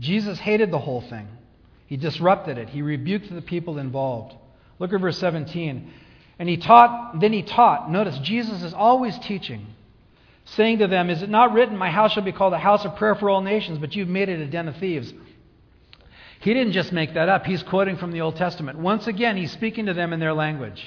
Jesus 0.01 0.37
hated 0.37 0.69
the 0.69 0.79
whole 0.79 0.99
thing. 0.99 1.29
He 1.85 1.95
disrupted 1.95 2.57
it. 2.57 2.67
He 2.67 2.81
rebuked 2.81 3.33
the 3.33 3.41
people 3.41 3.77
involved. 3.77 4.35
Look 4.79 4.91
at 4.91 4.99
verse 4.99 5.17
17. 5.19 5.89
And 6.39 6.49
he 6.49 6.57
taught, 6.57 7.21
then 7.21 7.31
he 7.31 7.41
taught. 7.41 7.89
Notice, 7.89 8.17
Jesus 8.17 8.63
is 8.63 8.73
always 8.73 9.17
teaching, 9.19 9.65
saying 10.43 10.79
to 10.79 10.87
them, 10.87 11.09
Is 11.09 11.21
it 11.21 11.29
not 11.29 11.53
written, 11.53 11.77
My 11.77 11.89
house 11.89 12.11
shall 12.11 12.23
be 12.23 12.33
called 12.33 12.51
a 12.51 12.59
house 12.59 12.83
of 12.83 12.97
prayer 12.97 13.15
for 13.15 13.29
all 13.29 13.39
nations, 13.39 13.77
but 13.77 13.95
you've 13.95 14.09
made 14.09 14.27
it 14.27 14.41
a 14.41 14.47
den 14.47 14.67
of 14.67 14.75
thieves? 14.75 15.13
He 16.41 16.53
didn't 16.53 16.73
just 16.73 16.91
make 16.91 17.13
that 17.13 17.29
up. 17.29 17.45
He's 17.45 17.63
quoting 17.63 17.95
from 17.95 18.11
the 18.11 18.19
Old 18.19 18.35
Testament. 18.35 18.77
Once 18.77 19.07
again, 19.07 19.37
he's 19.37 19.53
speaking 19.53 19.85
to 19.85 19.93
them 19.93 20.11
in 20.11 20.19
their 20.19 20.33
language. 20.33 20.85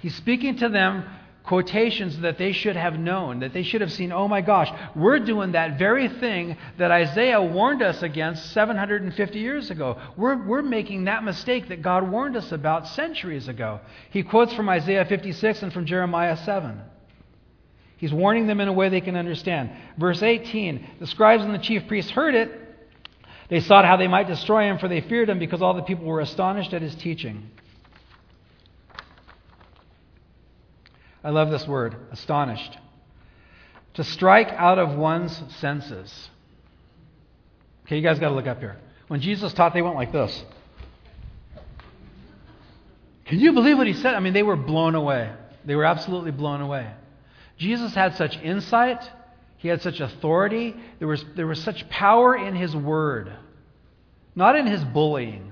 He's 0.00 0.14
speaking 0.16 0.58
to 0.58 0.68
them 0.68 1.06
quotations 1.44 2.18
that 2.20 2.38
they 2.38 2.52
should 2.52 2.76
have 2.76 2.98
known, 2.98 3.40
that 3.40 3.52
they 3.52 3.62
should 3.62 3.80
have 3.80 3.92
seen, 3.92 4.12
oh 4.12 4.28
my 4.28 4.40
gosh, 4.40 4.70
we're 4.94 5.18
doing 5.18 5.52
that 5.52 5.78
very 5.78 6.08
thing 6.08 6.56
that 6.78 6.90
Isaiah 6.90 7.42
warned 7.42 7.82
us 7.82 8.02
against 8.02 8.52
750 8.52 9.38
years 9.38 9.70
ago. 9.70 9.98
We're, 10.16 10.36
we're 10.46 10.62
making 10.62 11.04
that 11.04 11.24
mistake 11.24 11.68
that 11.68 11.82
God 11.82 12.10
warned 12.10 12.36
us 12.36 12.52
about 12.52 12.86
centuries 12.88 13.48
ago. 13.48 13.80
He 14.10 14.22
quotes 14.22 14.54
from 14.54 14.68
Isaiah 14.68 15.04
56 15.04 15.62
and 15.62 15.72
from 15.72 15.86
Jeremiah 15.86 16.36
7. 16.36 16.80
He's 17.96 18.12
warning 18.12 18.46
them 18.46 18.60
in 18.60 18.68
a 18.68 18.72
way 18.72 18.88
they 18.88 19.00
can 19.00 19.16
understand. 19.16 19.70
Verse 19.96 20.22
18 20.22 20.86
The 21.00 21.06
scribes 21.06 21.44
and 21.44 21.54
the 21.54 21.58
chief 21.58 21.86
priests 21.86 22.10
heard 22.10 22.34
it. 22.34 22.50
They 23.48 23.60
sought 23.60 23.84
how 23.84 23.96
they 23.96 24.08
might 24.08 24.26
destroy 24.26 24.64
him, 24.64 24.78
for 24.78 24.88
they 24.88 25.02
feared 25.02 25.28
him 25.28 25.38
because 25.38 25.60
all 25.60 25.74
the 25.74 25.82
people 25.82 26.06
were 26.06 26.20
astonished 26.20 26.72
at 26.72 26.82
his 26.82 26.94
teaching. 26.94 27.50
I 31.24 31.30
love 31.30 31.50
this 31.50 31.66
word, 31.66 31.96
astonished. 32.10 32.78
To 33.94 34.04
strike 34.04 34.48
out 34.48 34.78
of 34.78 34.96
one's 34.96 35.42
senses. 35.58 36.30
Okay, 37.86 37.96
you 37.96 38.02
guys 38.02 38.18
got 38.18 38.30
to 38.30 38.34
look 38.34 38.46
up 38.46 38.58
here. 38.58 38.78
When 39.08 39.20
Jesus 39.20 39.52
taught, 39.52 39.74
they 39.74 39.82
went 39.82 39.96
like 39.96 40.12
this. 40.12 40.44
Can 43.26 43.38
you 43.38 43.52
believe 43.52 43.78
what 43.78 43.86
he 43.86 43.92
said? 43.92 44.14
I 44.14 44.20
mean, 44.20 44.32
they 44.32 44.42
were 44.42 44.56
blown 44.56 44.94
away. 44.94 45.32
They 45.64 45.74
were 45.74 45.84
absolutely 45.84 46.32
blown 46.32 46.60
away. 46.60 46.90
Jesus 47.58 47.94
had 47.94 48.16
such 48.16 48.36
insight, 48.38 49.08
he 49.58 49.68
had 49.68 49.82
such 49.82 50.00
authority, 50.00 50.74
there 50.98 51.06
was, 51.06 51.24
there 51.36 51.46
was 51.46 51.62
such 51.62 51.88
power 51.88 52.36
in 52.36 52.56
his 52.56 52.74
word, 52.74 53.32
not 54.34 54.56
in 54.56 54.66
his 54.66 54.82
bullying. 54.84 55.51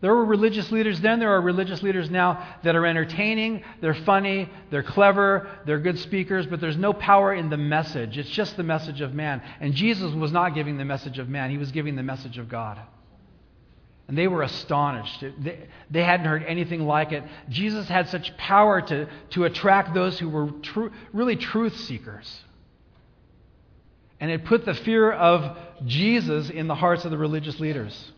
There 0.00 0.14
were 0.14 0.24
religious 0.24 0.70
leaders 0.70 1.00
then, 1.00 1.18
there 1.18 1.34
are 1.34 1.40
religious 1.40 1.82
leaders 1.82 2.08
now 2.08 2.46
that 2.62 2.76
are 2.76 2.86
entertaining, 2.86 3.64
they're 3.80 3.94
funny, 3.94 4.48
they're 4.70 4.84
clever, 4.84 5.48
they're 5.66 5.80
good 5.80 5.98
speakers, 5.98 6.46
but 6.46 6.60
there's 6.60 6.76
no 6.76 6.92
power 6.92 7.34
in 7.34 7.50
the 7.50 7.56
message. 7.56 8.16
It's 8.16 8.30
just 8.30 8.56
the 8.56 8.62
message 8.62 9.00
of 9.00 9.12
man. 9.12 9.42
And 9.60 9.74
Jesus 9.74 10.14
was 10.14 10.30
not 10.30 10.54
giving 10.54 10.78
the 10.78 10.84
message 10.84 11.18
of 11.18 11.28
man, 11.28 11.50
he 11.50 11.58
was 11.58 11.72
giving 11.72 11.96
the 11.96 12.04
message 12.04 12.38
of 12.38 12.48
God. 12.48 12.78
And 14.06 14.16
they 14.16 14.28
were 14.28 14.42
astonished. 14.42 15.22
They, 15.38 15.68
they 15.90 16.02
hadn't 16.02 16.26
heard 16.26 16.44
anything 16.44 16.86
like 16.86 17.12
it. 17.12 17.24
Jesus 17.48 17.88
had 17.88 18.08
such 18.08 18.34
power 18.38 18.80
to, 18.80 19.08
to 19.30 19.44
attract 19.44 19.94
those 19.94 20.18
who 20.18 20.30
were 20.30 20.50
tr- 20.62 20.86
really 21.12 21.36
truth 21.36 21.76
seekers. 21.80 22.42
And 24.20 24.30
it 24.30 24.44
put 24.44 24.64
the 24.64 24.74
fear 24.74 25.12
of 25.12 25.58
Jesus 25.84 26.50
in 26.50 26.68
the 26.68 26.74
hearts 26.74 27.04
of 27.04 27.10
the 27.10 27.18
religious 27.18 27.60
leaders. 27.60 28.12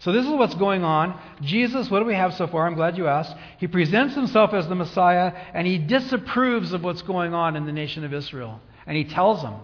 So, 0.00 0.12
this 0.12 0.26
is 0.26 0.32
what's 0.32 0.54
going 0.54 0.84
on. 0.84 1.18
Jesus, 1.40 1.90
what 1.90 2.00
do 2.00 2.04
we 2.04 2.14
have 2.14 2.34
so 2.34 2.46
far? 2.46 2.66
I'm 2.66 2.74
glad 2.74 2.98
you 2.98 3.08
asked. 3.08 3.34
He 3.58 3.66
presents 3.66 4.14
himself 4.14 4.52
as 4.52 4.68
the 4.68 4.74
Messiah, 4.74 5.32
and 5.54 5.66
he 5.66 5.78
disapproves 5.78 6.72
of 6.72 6.84
what's 6.84 7.02
going 7.02 7.32
on 7.32 7.56
in 7.56 7.64
the 7.64 7.72
nation 7.72 8.04
of 8.04 8.12
Israel. 8.12 8.60
And 8.86 8.96
he 8.96 9.04
tells 9.04 9.42
them. 9.42 9.54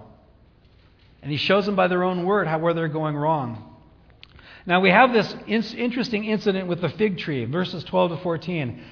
And 1.22 1.30
he 1.30 1.36
shows 1.36 1.66
them 1.66 1.76
by 1.76 1.86
their 1.88 2.02
own 2.02 2.24
word 2.24 2.48
how, 2.48 2.58
where 2.58 2.74
they're 2.74 2.88
going 2.88 3.14
wrong. 3.14 3.72
Now, 4.64 4.80
we 4.80 4.90
have 4.90 5.12
this 5.12 5.34
in- 5.46 5.78
interesting 5.78 6.24
incident 6.24 6.68
with 6.68 6.80
the 6.80 6.88
fig 6.88 7.18
tree, 7.18 7.44
verses 7.44 7.84
12 7.84 8.12
to 8.12 8.16
14. 8.18 8.82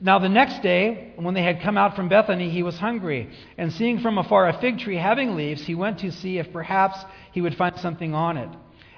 Now, 0.00 0.18
the 0.18 0.28
next 0.28 0.62
day, 0.62 1.12
when 1.16 1.34
they 1.34 1.42
had 1.42 1.62
come 1.62 1.78
out 1.78 1.94
from 1.94 2.08
Bethany, 2.08 2.50
he 2.50 2.62
was 2.62 2.76
hungry. 2.76 3.30
And 3.56 3.72
seeing 3.72 4.00
from 4.00 4.18
afar 4.18 4.48
a 4.48 4.58
fig 4.60 4.78
tree 4.78 4.96
having 4.96 5.36
leaves, 5.36 5.62
he 5.62 5.74
went 5.74 5.98
to 6.00 6.10
see 6.10 6.38
if 6.38 6.52
perhaps 6.52 6.98
he 7.30 7.40
would 7.40 7.54
find 7.54 7.78
something 7.78 8.12
on 8.14 8.36
it. 8.36 8.48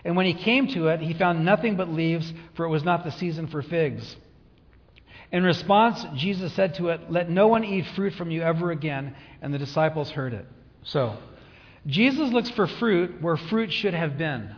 And 0.04 0.16
when 0.16 0.26
he 0.26 0.34
came 0.34 0.68
to 0.68 0.88
it, 0.88 1.00
he 1.00 1.14
found 1.14 1.44
nothing 1.44 1.76
but 1.76 1.88
leaves, 1.88 2.32
for 2.54 2.66
it 2.66 2.68
was 2.68 2.84
not 2.84 3.04
the 3.04 3.10
season 3.10 3.46
for 3.46 3.62
figs. 3.62 4.16
In 5.32 5.42
response, 5.42 6.04
Jesus 6.14 6.52
said 6.52 6.74
to 6.74 6.90
it, 6.90 7.10
Let 7.10 7.30
no 7.30 7.48
one 7.48 7.64
eat 7.64 7.86
fruit 7.96 8.14
from 8.14 8.30
you 8.30 8.42
ever 8.42 8.70
again. 8.70 9.16
And 9.40 9.52
the 9.52 9.58
disciples 9.58 10.10
heard 10.10 10.34
it. 10.34 10.46
So, 10.84 11.16
Jesus 11.86 12.30
looks 12.30 12.50
for 12.50 12.66
fruit 12.66 13.20
where 13.20 13.36
fruit 13.36 13.72
should 13.72 13.94
have 13.94 14.16
been, 14.16 14.54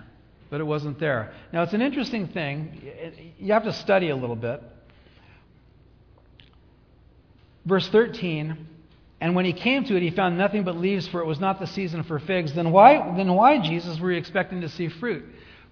but 0.50 0.60
it 0.60 0.64
wasn't 0.64 0.98
there. 0.98 1.32
Now, 1.52 1.62
it's 1.62 1.72
an 1.72 1.82
interesting 1.82 2.28
thing. 2.28 3.34
You 3.38 3.52
have 3.52 3.64
to 3.64 3.72
study 3.72 4.10
a 4.10 4.16
little 4.16 4.36
bit. 4.36 4.62
Verse 7.64 7.88
13, 7.88 8.66
and 9.20 9.34
when 9.34 9.44
he 9.44 9.52
came 9.52 9.84
to 9.84 9.96
it, 9.96 10.02
he 10.02 10.10
found 10.10 10.36
nothing 10.36 10.62
but 10.62 10.76
leaves, 10.76 11.08
for 11.08 11.20
it 11.20 11.26
was 11.26 11.40
not 11.40 11.58
the 11.58 11.66
season 11.66 12.04
for 12.04 12.18
figs. 12.18 12.52
Then 12.52 12.70
why, 12.70 13.14
then 13.16 13.32
why 13.34 13.58
Jesus, 13.58 13.98
were 13.98 14.12
you 14.12 14.18
expecting 14.18 14.60
to 14.60 14.68
see 14.68 14.88
fruit? 14.88 15.24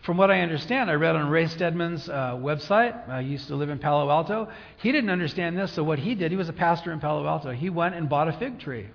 From 0.05 0.19
what 0.19 0.31
I 0.31 0.41
understand, 0.41 0.91
I 0.91 0.95
read 0.95 1.17
on 1.17 1.31
Ray 1.31 1.47
Stedman's 1.47 2.11
uh, 2.11 2.37
website. 2.37 3.09
I 3.09 3.21
used 3.21 3.49
to 3.49 3.57
live 3.57 3.71
in 3.71 3.79
Palo 3.79 4.11
Alto. 4.11 4.49
He 4.77 4.93
didn't 4.93 5.09
understand 5.09 5.57
this, 5.57 5.73
so 5.73 5.83
what 5.83 5.99
he 5.99 6.15
did, 6.15 6.31
he 6.31 6.37
was 6.37 6.51
a 6.51 6.53
pastor 6.53 6.93
in 6.93 7.01
Palo 7.01 7.27
Alto. 7.27 7.53
He 7.53 7.71
went 7.71 7.95
and 7.95 8.07
bought 8.07 8.29
a 8.29 8.35
fig 8.35 8.59
tree. 8.59 8.87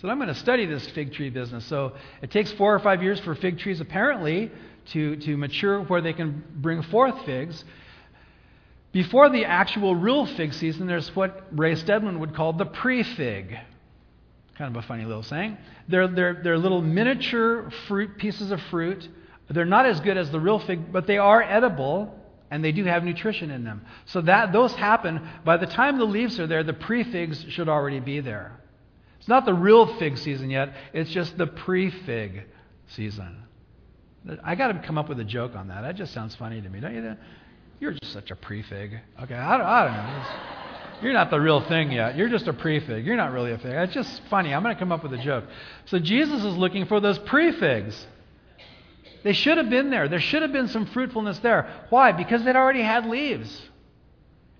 So 0.00 0.08
I'm 0.08 0.18
going 0.18 0.26
to 0.26 0.34
study 0.34 0.66
this 0.66 0.84
fig 0.88 1.12
tree 1.12 1.30
business. 1.30 1.64
So 1.66 1.92
it 2.20 2.32
takes 2.32 2.50
four 2.50 2.74
or 2.74 2.80
five 2.80 3.00
years 3.00 3.20
for 3.20 3.36
fig 3.36 3.60
trees, 3.60 3.80
apparently, 3.80 4.50
to, 4.86 5.14
to 5.18 5.36
mature 5.36 5.82
where 5.84 6.00
they 6.00 6.12
can 6.12 6.42
bring 6.56 6.82
forth 6.82 7.24
figs. 7.24 7.64
Before 8.90 9.30
the 9.30 9.44
actual 9.44 9.94
real 9.94 10.26
fig 10.26 10.52
season, 10.52 10.88
there's 10.88 11.14
what 11.14 11.46
Ray 11.52 11.76
Stedman 11.76 12.18
would 12.18 12.34
call 12.34 12.54
the 12.54 12.66
pre 12.66 13.04
fig. 13.04 13.56
Kind 14.58 14.76
of 14.76 14.82
a 14.82 14.86
funny 14.88 15.04
little 15.04 15.22
saying. 15.22 15.58
They're, 15.86 16.08
they're, 16.08 16.40
they're 16.42 16.58
little 16.58 16.82
miniature 16.82 17.70
fruit, 17.86 18.18
pieces 18.18 18.50
of 18.50 18.60
fruit. 18.62 19.08
They're 19.52 19.64
not 19.64 19.86
as 19.86 20.00
good 20.00 20.16
as 20.16 20.30
the 20.30 20.40
real 20.40 20.58
fig, 20.58 20.92
but 20.92 21.06
they 21.06 21.18
are 21.18 21.42
edible 21.42 22.18
and 22.50 22.62
they 22.62 22.72
do 22.72 22.84
have 22.84 23.02
nutrition 23.02 23.50
in 23.50 23.64
them. 23.64 23.86
So 24.06 24.20
that 24.22 24.52
those 24.52 24.74
happen 24.74 25.26
by 25.44 25.56
the 25.56 25.66
time 25.66 25.98
the 25.98 26.04
leaves 26.04 26.38
are 26.38 26.46
there, 26.46 26.62
the 26.62 26.74
pre 26.74 27.04
figs 27.04 27.44
should 27.48 27.68
already 27.68 28.00
be 28.00 28.20
there. 28.20 28.60
It's 29.18 29.28
not 29.28 29.46
the 29.46 29.54
real 29.54 29.86
fig 29.98 30.18
season 30.18 30.50
yet, 30.50 30.74
it's 30.92 31.10
just 31.10 31.38
the 31.38 31.46
pre 31.46 31.90
fig 31.90 32.44
season. 32.88 33.44
I 34.44 34.54
got 34.54 34.68
to 34.68 34.86
come 34.86 34.98
up 34.98 35.08
with 35.08 35.18
a 35.18 35.24
joke 35.24 35.56
on 35.56 35.68
that. 35.68 35.82
That 35.82 35.96
just 35.96 36.12
sounds 36.12 36.34
funny 36.36 36.60
to 36.60 36.68
me, 36.68 36.80
don't 36.80 36.94
you? 36.94 37.16
You're 37.80 37.92
just 37.92 38.12
such 38.12 38.30
a 38.30 38.36
prefig. 38.36 39.00
Okay, 39.22 39.34
I 39.34 39.56
don't, 39.58 39.66
I 39.66 39.84
don't 39.84 39.96
know. 39.96 41.02
You're 41.02 41.12
not 41.12 41.30
the 41.30 41.40
real 41.40 41.60
thing 41.62 41.90
yet. 41.90 42.16
You're 42.16 42.28
just 42.28 42.46
a 42.46 42.52
prefig. 42.52 43.04
You're 43.04 43.16
not 43.16 43.32
really 43.32 43.50
a 43.50 43.58
fig. 43.58 43.72
It's 43.72 43.92
just 43.92 44.22
funny. 44.30 44.54
I'm 44.54 44.62
going 44.62 44.74
to 44.74 44.78
come 44.78 44.92
up 44.92 45.02
with 45.02 45.12
a 45.14 45.18
joke. 45.18 45.44
So 45.86 45.98
Jesus 45.98 46.44
is 46.44 46.54
looking 46.56 46.86
for 46.86 47.00
those 47.00 47.18
prefigs. 47.18 48.00
They 49.22 49.32
should 49.32 49.58
have 49.58 49.70
been 49.70 49.90
there. 49.90 50.08
There 50.08 50.20
should 50.20 50.42
have 50.42 50.52
been 50.52 50.68
some 50.68 50.86
fruitfulness 50.86 51.38
there. 51.40 51.86
Why? 51.90 52.12
Because 52.12 52.46
it 52.46 52.56
already 52.56 52.82
had 52.82 53.06
leaves. 53.06 53.62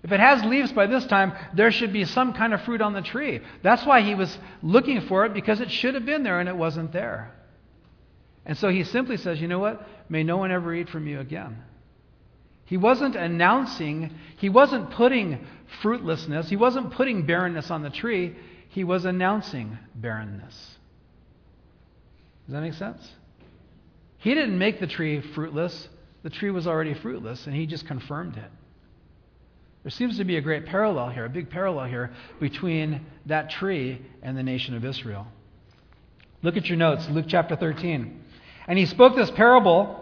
If 0.03 0.11
it 0.11 0.19
has 0.19 0.43
leaves 0.43 0.71
by 0.71 0.87
this 0.87 1.05
time, 1.05 1.33
there 1.53 1.71
should 1.71 1.93
be 1.93 2.05
some 2.05 2.33
kind 2.33 2.53
of 2.53 2.61
fruit 2.63 2.81
on 2.81 2.93
the 2.93 3.01
tree. 3.01 3.39
That's 3.61 3.85
why 3.85 4.01
he 4.01 4.15
was 4.15 4.37
looking 4.61 5.01
for 5.01 5.25
it, 5.25 5.33
because 5.33 5.61
it 5.61 5.71
should 5.71 5.95
have 5.95 6.05
been 6.05 6.23
there 6.23 6.39
and 6.39 6.49
it 6.49 6.57
wasn't 6.57 6.91
there. 6.91 7.33
And 8.45 8.57
so 8.57 8.67
he 8.69 8.83
simply 8.83 9.15
says, 9.17 9.39
You 9.39 9.47
know 9.47 9.59
what? 9.59 9.87
May 10.09 10.23
no 10.23 10.37
one 10.37 10.51
ever 10.51 10.73
eat 10.73 10.89
from 10.89 11.07
you 11.07 11.21
again. 11.21 11.63
He 12.65 12.77
wasn't 12.77 13.15
announcing, 13.15 14.13
he 14.37 14.49
wasn't 14.49 14.91
putting 14.91 15.45
fruitlessness, 15.81 16.49
he 16.49 16.55
wasn't 16.55 16.91
putting 16.91 17.25
barrenness 17.25 17.69
on 17.69 17.83
the 17.83 17.89
tree, 17.89 18.35
he 18.69 18.83
was 18.83 19.05
announcing 19.05 19.77
barrenness. 19.95 20.55
Does 22.45 22.53
that 22.53 22.61
make 22.61 22.73
sense? 22.73 23.07
He 24.23 24.33
didn't 24.33 24.57
make 24.57 24.79
the 24.79 24.87
tree 24.87 25.19
fruitless, 25.19 25.89
the 26.23 26.29
tree 26.29 26.49
was 26.49 26.65
already 26.65 26.93
fruitless, 26.93 27.45
and 27.45 27.53
he 27.53 27.65
just 27.65 27.85
confirmed 27.85 28.37
it. 28.37 28.49
There 29.83 29.91
seems 29.91 30.17
to 30.17 30.23
be 30.23 30.37
a 30.37 30.41
great 30.41 30.65
parallel 30.65 31.09
here, 31.09 31.25
a 31.25 31.29
big 31.29 31.49
parallel 31.49 31.89
here 31.89 32.11
between 32.39 33.05
that 33.25 33.49
tree 33.49 34.01
and 34.21 34.37
the 34.37 34.43
nation 34.43 34.75
of 34.75 34.85
Israel. 34.85 35.27
Look 36.41 36.55
at 36.55 36.67
your 36.67 36.77
notes, 36.77 37.05
Luke 37.09 37.25
chapter 37.27 37.57
13. 37.57 38.23
And 38.67 38.79
he 38.79 38.85
spoke 38.85 39.17
this 39.17 39.29
parable 39.31 39.99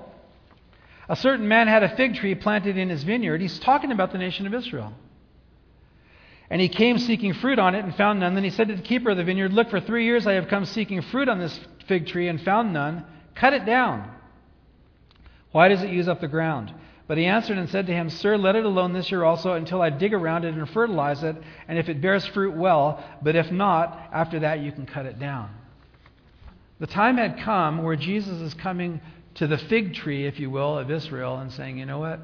a 1.10 1.16
certain 1.16 1.48
man 1.48 1.68
had 1.68 1.82
a 1.82 1.96
fig 1.98 2.14
tree 2.16 2.36
planted 2.36 2.78
in 2.78 2.90
his 2.90 3.04
vineyard. 3.04 3.42
He's 3.42 3.60
talking 3.60 3.92
about 3.92 4.12
the 4.12 4.20
nation 4.20 4.46
of 4.46 4.54
Israel. 4.54 4.94
And 6.50 6.62
he 6.62 6.70
came 6.70 7.00
seeking 7.00 7.34
fruit 7.34 7.58
on 7.58 7.74
it 7.74 7.84
and 7.84 7.94
found 7.96 8.20
none. 8.20 8.36
Then 8.36 8.44
he 8.44 8.52
said 8.52 8.68
to 8.68 8.76
the 8.76 8.82
keeper 8.84 9.10
of 9.10 9.18
the 9.18 9.24
vineyard, 9.24 9.52
Look, 9.52 9.72
for 9.72 9.82
three 9.82 10.06
years 10.06 10.28
I 10.28 10.34
have 10.34 10.48
come 10.48 10.64
seeking 10.64 11.02
fruit 11.02 11.28
on 11.28 11.40
this 11.40 11.60
fig 11.88 12.06
tree 12.08 12.28
and 12.28 12.40
found 12.40 12.72
none. 12.72 13.04
Cut 13.36 13.54
it 13.54 13.66
down. 13.66 14.12
Why 15.52 15.68
does 15.68 15.84
it 15.84 15.90
use 15.90 16.08
up 16.08 16.22
the 16.22 16.28
ground? 16.28 16.74
But 17.08 17.18
he 17.18 17.26
answered 17.26 17.58
and 17.58 17.70
said 17.70 17.88
to 17.88 17.94
him, 17.94 18.10
Sir, 18.10 18.38
let 18.38 18.56
it 18.56 18.64
alone 18.64 18.94
this 18.94 19.12
year 19.12 19.24
also 19.24 19.54
until 19.54 19.82
I 19.82 19.90
dig 19.90 20.14
around 20.14 20.46
it 20.46 20.54
and 20.54 20.70
fertilize 20.70 21.24
it, 21.24 21.36
and 21.68 21.78
if 21.78 21.90
it 21.90 22.00
bears 22.00 22.26
fruit, 22.28 22.56
well, 22.56 23.04
but 23.22 23.36
if 23.36 23.52
not, 23.52 24.10
after 24.14 24.40
that 24.40 24.62
you 24.62 24.72
can 24.72 24.86
cut 24.86 25.06
it 25.06 25.20
down. 25.20 25.50
The 26.80 26.88
time 26.88 27.18
had 27.18 27.40
come 27.40 27.84
where 27.84 27.98
Jesus 27.98 28.40
is 28.40 28.54
coming 28.54 29.02
to 29.36 29.48
the 29.48 29.58
fig 29.58 29.94
tree, 29.94 30.26
if 30.26 30.40
you 30.40 30.50
will, 30.50 30.78
of 30.78 30.90
Israel 30.90 31.38
and 31.38 31.52
saying, 31.52 31.78
you 31.78 31.86
know 31.86 32.00
what? 32.00 32.20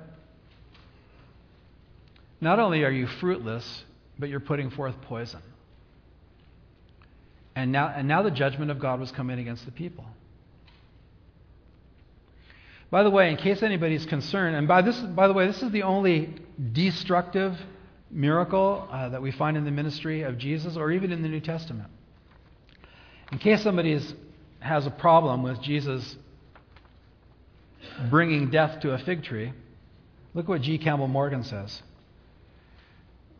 Not 2.39 2.59
only 2.59 2.83
are 2.83 2.91
you 2.91 3.07
fruitless, 3.07 3.83
but 4.17 4.29
you're 4.29 4.39
putting 4.39 4.69
forth 4.69 4.95
poison. 5.01 5.41
And 7.55 7.71
now, 7.71 7.87
and 7.87 8.07
now 8.07 8.21
the 8.21 8.31
judgment 8.31 8.71
of 8.71 8.79
God 8.79 8.99
was 8.99 9.11
coming 9.11 9.39
against 9.39 9.65
the 9.65 9.71
people. 9.71 10.05
By 12.89 13.03
the 13.03 13.09
way, 13.09 13.29
in 13.29 13.37
case 13.37 13.63
anybody's 13.63 14.05
concerned, 14.05 14.55
and 14.55 14.67
by, 14.67 14.81
this, 14.81 14.97
by 14.97 15.27
the 15.27 15.33
way, 15.33 15.47
this 15.47 15.61
is 15.61 15.71
the 15.71 15.83
only 15.83 16.35
destructive 16.71 17.57
miracle 18.09 18.87
uh, 18.89 19.09
that 19.09 19.21
we 19.21 19.31
find 19.31 19.57
in 19.57 19.65
the 19.65 19.71
ministry 19.71 20.21
of 20.21 20.37
Jesus 20.37 20.77
or 20.77 20.91
even 20.91 21.11
in 21.11 21.21
the 21.21 21.27
New 21.27 21.41
Testament. 21.41 21.89
In 23.31 23.39
case 23.39 23.61
somebody 23.61 23.99
has 24.59 24.85
a 24.85 24.91
problem 24.91 25.43
with 25.43 25.61
Jesus 25.61 26.15
bringing 28.09 28.49
death 28.49 28.79
to 28.81 28.93
a 28.93 28.97
fig 28.99 29.23
tree. 29.23 29.51
Look 30.33 30.47
what 30.47 30.61
G. 30.61 30.77
Campbell 30.77 31.07
Morgan 31.07 31.43
says. 31.43 31.81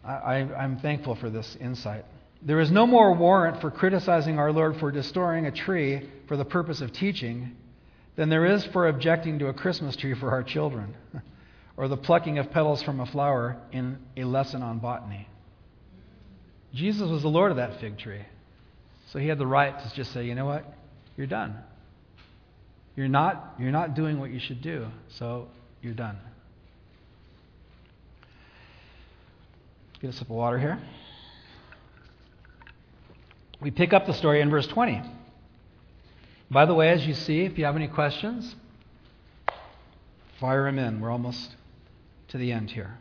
I, 0.03 0.37
am 0.37 0.79
thankful 0.79 1.15
for 1.15 1.29
this 1.29 1.57
insight. 1.59 2.05
There 2.41 2.59
is 2.59 2.71
no 2.71 2.87
more 2.87 3.13
warrant 3.13 3.61
for 3.61 3.69
criticizing 3.69 4.39
our 4.39 4.51
Lord 4.51 4.77
for 4.77 4.91
destroying 4.91 5.45
a 5.45 5.51
tree 5.51 6.09
for 6.27 6.37
the 6.37 6.45
purpose 6.45 6.81
of 6.81 6.93
teaching 6.93 7.55
than 8.17 8.29
there 8.29 8.45
is 8.45 8.65
for 8.65 8.87
objecting 8.87 9.39
to 9.39 9.47
a 9.47 9.53
Christmas 9.53 9.95
tree 9.95 10.15
for 10.15 10.31
our 10.31 10.43
children 10.43 10.95
or 11.77 11.87
the 11.87 11.95
plucking 11.95 12.39
of 12.39 12.51
petals 12.51 12.83
from 12.83 12.99
a 12.99 13.05
flower 13.05 13.55
in 13.71 13.99
a 14.17 14.25
lesson 14.25 14.61
on 14.61 14.79
botany. 14.79 15.29
Jesus 16.73 17.09
was 17.09 17.21
the 17.21 17.29
Lord 17.29 17.51
of 17.51 17.57
that 17.57 17.79
fig 17.79 17.97
tree. 17.97 18.25
So 19.11 19.19
he 19.19 19.27
had 19.27 19.37
the 19.37 19.47
right 19.47 19.79
to 19.79 19.95
just 19.95 20.11
say, 20.11 20.25
you 20.25 20.35
know 20.35 20.45
what? 20.45 20.65
You're 21.15 21.27
done. 21.27 21.55
You're 22.95 23.07
not, 23.07 23.53
you're 23.59 23.71
not 23.71 23.95
doing 23.95 24.19
what 24.19 24.31
you 24.31 24.39
should 24.39 24.61
do, 24.61 24.87
so 25.09 25.47
you're 25.81 25.93
done. 25.93 26.17
Get 30.01 30.09
a 30.09 30.13
sip 30.13 30.23
of 30.23 30.29
water 30.35 30.57
here. 30.57 30.79
We 33.61 33.71
pick 33.71 33.93
up 33.93 34.07
the 34.07 34.13
story 34.13 34.41
in 34.41 34.49
verse 34.49 34.67
20. 34.67 35.01
By 36.49 36.65
the 36.65 36.73
way, 36.73 36.89
as 36.89 37.05
you 37.05 37.13
see, 37.13 37.41
if 37.41 37.57
you 37.57 37.65
have 37.65 37.75
any 37.75 37.87
questions, 37.87 38.55
fire 40.39 40.63
them 40.63 40.79
in. 40.79 41.01
We're 41.01 41.11
almost 41.11 41.55
to 42.29 42.37
the 42.37 42.51
end 42.51 42.71
here. 42.71 42.97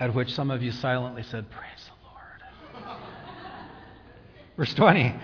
At 0.00 0.14
which 0.14 0.32
some 0.34 0.50
of 0.50 0.62
you 0.62 0.72
silently 0.72 1.22
said, 1.22 1.48
Praise 1.50 1.90
the 2.72 2.82
Lord. 2.82 2.88
Verse 4.56 4.74
20. 4.74 5.14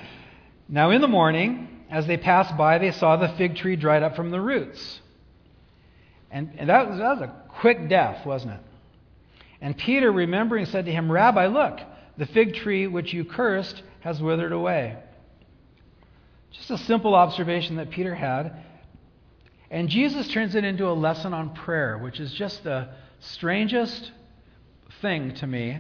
Now, 0.68 0.90
in 0.90 1.00
the 1.00 1.08
morning, 1.08 1.84
as 1.90 2.06
they 2.06 2.16
passed 2.16 2.56
by, 2.56 2.78
they 2.78 2.92
saw 2.92 3.16
the 3.16 3.28
fig 3.30 3.56
tree 3.56 3.74
dried 3.74 4.04
up 4.04 4.14
from 4.14 4.30
the 4.30 4.40
roots. 4.40 5.00
And, 6.30 6.52
and 6.56 6.68
that, 6.68 6.88
was, 6.88 6.98
that 6.98 7.18
was 7.18 7.22
a 7.22 7.34
quick 7.60 7.88
death, 7.88 8.24
wasn't 8.24 8.52
it? 8.52 8.60
And 9.60 9.76
Peter, 9.76 10.12
remembering, 10.12 10.66
said 10.66 10.86
to 10.86 10.92
him, 10.92 11.10
Rabbi, 11.10 11.48
look, 11.48 11.80
the 12.16 12.26
fig 12.26 12.54
tree 12.54 12.86
which 12.86 13.12
you 13.12 13.24
cursed 13.24 13.82
has 14.00 14.20
withered 14.20 14.52
away. 14.52 14.96
Just 16.52 16.70
a 16.70 16.78
simple 16.78 17.14
observation 17.14 17.76
that 17.76 17.90
Peter 17.90 18.14
had. 18.14 18.64
And 19.70 19.88
Jesus 19.88 20.28
turns 20.28 20.54
it 20.54 20.64
into 20.64 20.88
a 20.88 20.92
lesson 20.92 21.32
on 21.32 21.54
prayer, 21.54 21.96
which 21.96 22.18
is 22.18 22.32
just 22.32 22.64
the 22.64 22.88
strangest 23.20 24.10
thing 25.00 25.34
to 25.34 25.46
me, 25.46 25.78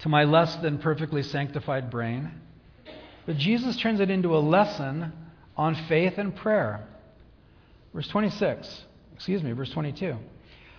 to 0.00 0.08
my 0.08 0.24
less 0.24 0.56
than 0.56 0.78
perfectly 0.78 1.22
sanctified 1.22 1.90
brain. 1.90 2.30
But 3.26 3.36
Jesus 3.36 3.76
turns 3.76 4.00
it 4.00 4.10
into 4.10 4.36
a 4.36 4.38
lesson 4.38 5.12
on 5.56 5.74
faith 5.88 6.14
and 6.16 6.34
prayer. 6.34 6.86
Verse 7.92 8.08
26, 8.08 8.84
excuse 9.14 9.42
me, 9.42 9.52
verse 9.52 9.70
22. 9.70 10.16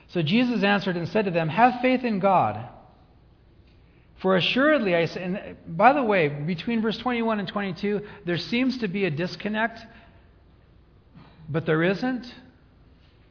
So 0.09 0.21
Jesus 0.21 0.63
answered 0.63 0.97
and 0.97 1.07
said 1.07 1.25
to 1.25 1.31
them, 1.31 1.49
Have 1.49 1.81
faith 1.81 2.03
in 2.03 2.19
God. 2.19 2.67
For 4.25 4.37
assuredly 4.37 4.95
I 4.95 5.05
say, 5.05 5.21
and 5.21 5.55
by 5.67 5.93
the 5.93 6.01
way, 6.01 6.29
between 6.29 6.81
verse 6.81 6.97
21 6.97 7.37
and 7.37 7.47
22, 7.47 8.01
there 8.25 8.39
seems 8.39 8.79
to 8.79 8.87
be 8.87 9.05
a 9.05 9.11
disconnect, 9.11 9.85
but 11.47 11.67
there 11.67 11.83
isn't, 11.83 12.33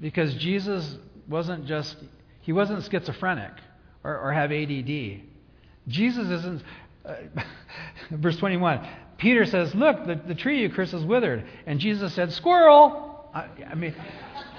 because 0.01 0.35
Jesus 0.35 0.97
wasn't 1.29 1.67
just, 1.67 1.97
he 2.43 2.53
wasn't 2.53 2.89
schizophrenic 2.89 3.51
or, 4.05 4.17
or 4.21 4.33
have 4.33 4.53
ADD. 4.53 5.23
Jesus 5.89 6.29
isn't, 6.29 6.63
uh, 7.05 7.15
verse 8.13 8.37
21, 8.37 8.87
Peter 9.19 9.47
says, 9.47 9.75
Look, 9.75 10.07
the, 10.07 10.15
the 10.15 10.37
tree 10.37 10.63
you 10.63 10.71
curse 10.71 10.95
is 10.95 11.05
withered. 11.05 11.45
And 11.67 11.81
Jesus 11.81 12.15
said, 12.15 12.31
Squirrel! 12.31 13.29
I, 13.35 13.49
I 13.69 13.75
mean, 13.75 13.97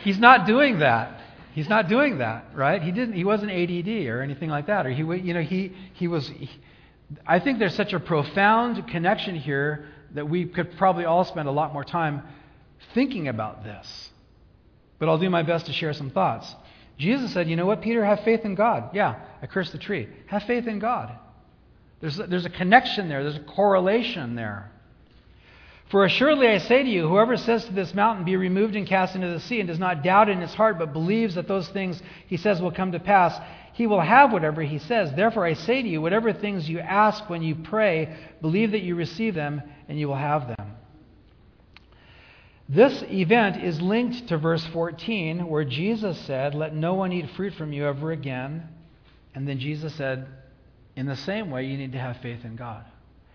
he's 0.04 0.20
not 0.20 0.46
doing 0.46 0.80
that. 0.80 1.18
He's 1.56 1.70
not 1.70 1.88
doing 1.88 2.18
that, 2.18 2.48
right? 2.54 2.84
He 2.84 2.92
didn't. 2.92 3.14
He 3.14 3.24
wasn't 3.24 3.50
ADD 3.50 3.88
or 4.08 4.22
anything 4.22 4.50
like 4.50 4.68
that. 4.68 4.86
Or 4.86 4.90
he, 4.90 5.04
you 5.04 5.34
know, 5.34 5.42
he 5.42 5.72
he 5.94 6.10
was. 6.10 6.28
He, 6.28 6.50
I 7.26 7.40
think 7.40 7.60
there's 7.60 7.76
such 7.76 7.94
a 7.94 8.00
profound 8.02 8.90
connection 8.90 9.36
here 9.36 9.88
that 10.16 10.28
we 10.28 10.48
could 10.48 10.76
probably 10.78 11.06
all 11.06 11.24
spend 11.24 11.48
a 11.48 11.54
lot 11.54 11.72
more 11.72 11.86
time 11.86 12.24
thinking 12.94 13.30
about 13.30 13.64
this. 13.64 14.10
But 15.00 15.08
I'll 15.08 15.18
do 15.18 15.30
my 15.30 15.44
best 15.44 15.68
to 15.68 15.72
share 15.72 15.94
some 15.94 16.10
thoughts. 16.10 16.54
Jesus 16.98 17.32
said, 17.32 17.48
"You 17.48 17.56
know 17.56 17.66
what, 17.66 17.82
Peter? 17.82 18.04
Have 18.04 18.20
faith 18.26 18.44
in 18.44 18.56
God." 18.56 18.90
Yeah, 18.94 19.16
I 19.42 19.48
cursed 19.48 19.72
the 19.72 19.78
tree. 19.78 20.10
Have 20.26 20.44
faith 20.44 20.68
in 20.68 20.80
God. 20.80 21.18
There's 22.02 22.18
there's 22.18 22.46
a 22.46 22.50
connection 22.50 23.08
there. 23.08 23.24
There's 23.24 23.38
a 23.38 23.40
correlation 23.56 24.36
there. 24.36 24.74
For 25.90 26.04
assuredly 26.04 26.48
I 26.48 26.58
say 26.58 26.82
to 26.82 26.90
you, 26.90 27.08
whoever 27.08 27.38
says 27.38 27.66
to 27.66 27.74
this 27.74 27.94
mountain, 27.94 28.26
Be 28.26 28.36
removed 28.38 28.76
and 28.76 28.88
cast 28.88 29.16
into 29.16 29.28
the 29.28 29.40
sea, 29.40 29.60
and 29.60 29.68
does 29.68 29.80
not 29.80 30.04
doubt 30.04 30.30
in 30.30 30.42
his 30.42 30.54
heart, 30.54 30.80
but 30.80 30.94
believes 30.94 31.36
that 31.36 31.48
those 31.48 31.70
things 31.70 32.02
he 32.28 32.38
says 32.38 32.60
will 32.60 32.72
come 32.72 32.92
to 32.94 33.00
pass, 33.00 33.40
he 33.74 33.86
will 33.86 34.02
have 34.02 34.32
whatever 34.32 34.64
he 34.64 34.80
says. 34.80 35.12
Therefore 35.14 35.46
I 35.46 35.54
say 35.54 35.84
to 35.84 35.88
you, 35.88 36.02
whatever 36.02 36.34
things 36.34 36.68
you 36.68 36.80
ask 36.80 37.30
when 37.30 37.44
you 37.44 37.56
pray, 37.56 38.16
believe 38.42 38.72
that 38.72 38.82
you 38.82 38.96
receive 38.96 39.36
them, 39.36 39.62
and 39.88 40.00
you 40.00 40.08
will 40.08 40.16
have 40.16 40.48
them. 40.48 40.76
This 42.68 43.04
event 43.04 43.64
is 43.64 43.80
linked 43.80 44.28
to 44.30 44.40
verse 44.40 44.66
14, 44.74 45.46
where 45.48 45.66
Jesus 45.66 46.20
said, 46.22 46.56
Let 46.56 46.74
no 46.74 46.96
one 46.96 47.12
eat 47.12 47.30
fruit 47.36 47.54
from 47.54 47.72
you 47.72 47.86
ever 47.86 48.12
again. 48.12 48.68
And 49.36 49.48
then 49.48 49.60
Jesus 49.60 49.94
said, 49.94 50.28
In 50.96 51.06
the 51.06 51.16
same 51.16 51.52
way, 51.52 51.66
you 51.66 51.78
need 51.78 51.92
to 51.92 52.00
have 52.00 52.18
faith 52.18 52.44
in 52.44 52.56
God. 52.56 52.86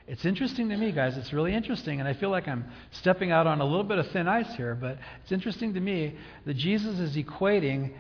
It's 0.07 0.25
interesting 0.25 0.69
to 0.71 0.77
me, 0.77 0.93
guys. 0.93 1.17
It's 1.17 1.33
really 1.33 1.55
interesting, 1.55 2.01
and 2.01 2.09
I 2.09 2.15
feel 2.15 2.31
like 2.31 2.49
I'm 2.49 2.65
stepping 2.91 3.31
out 3.31 3.47
on 3.47 3.61
a 3.61 3.65
little 3.65 3.85
bit 3.85 3.99
of 3.99 4.09
thin 4.09 4.27
ice 4.27 4.53
here, 4.55 4.75
but 4.75 4.99
it's 5.23 5.33
interesting 5.33 5.75
to 5.75 5.81
me 5.81 6.17
that 6.47 6.55
Jesus 6.55 6.99
is 6.99 7.17
equating 7.17 7.93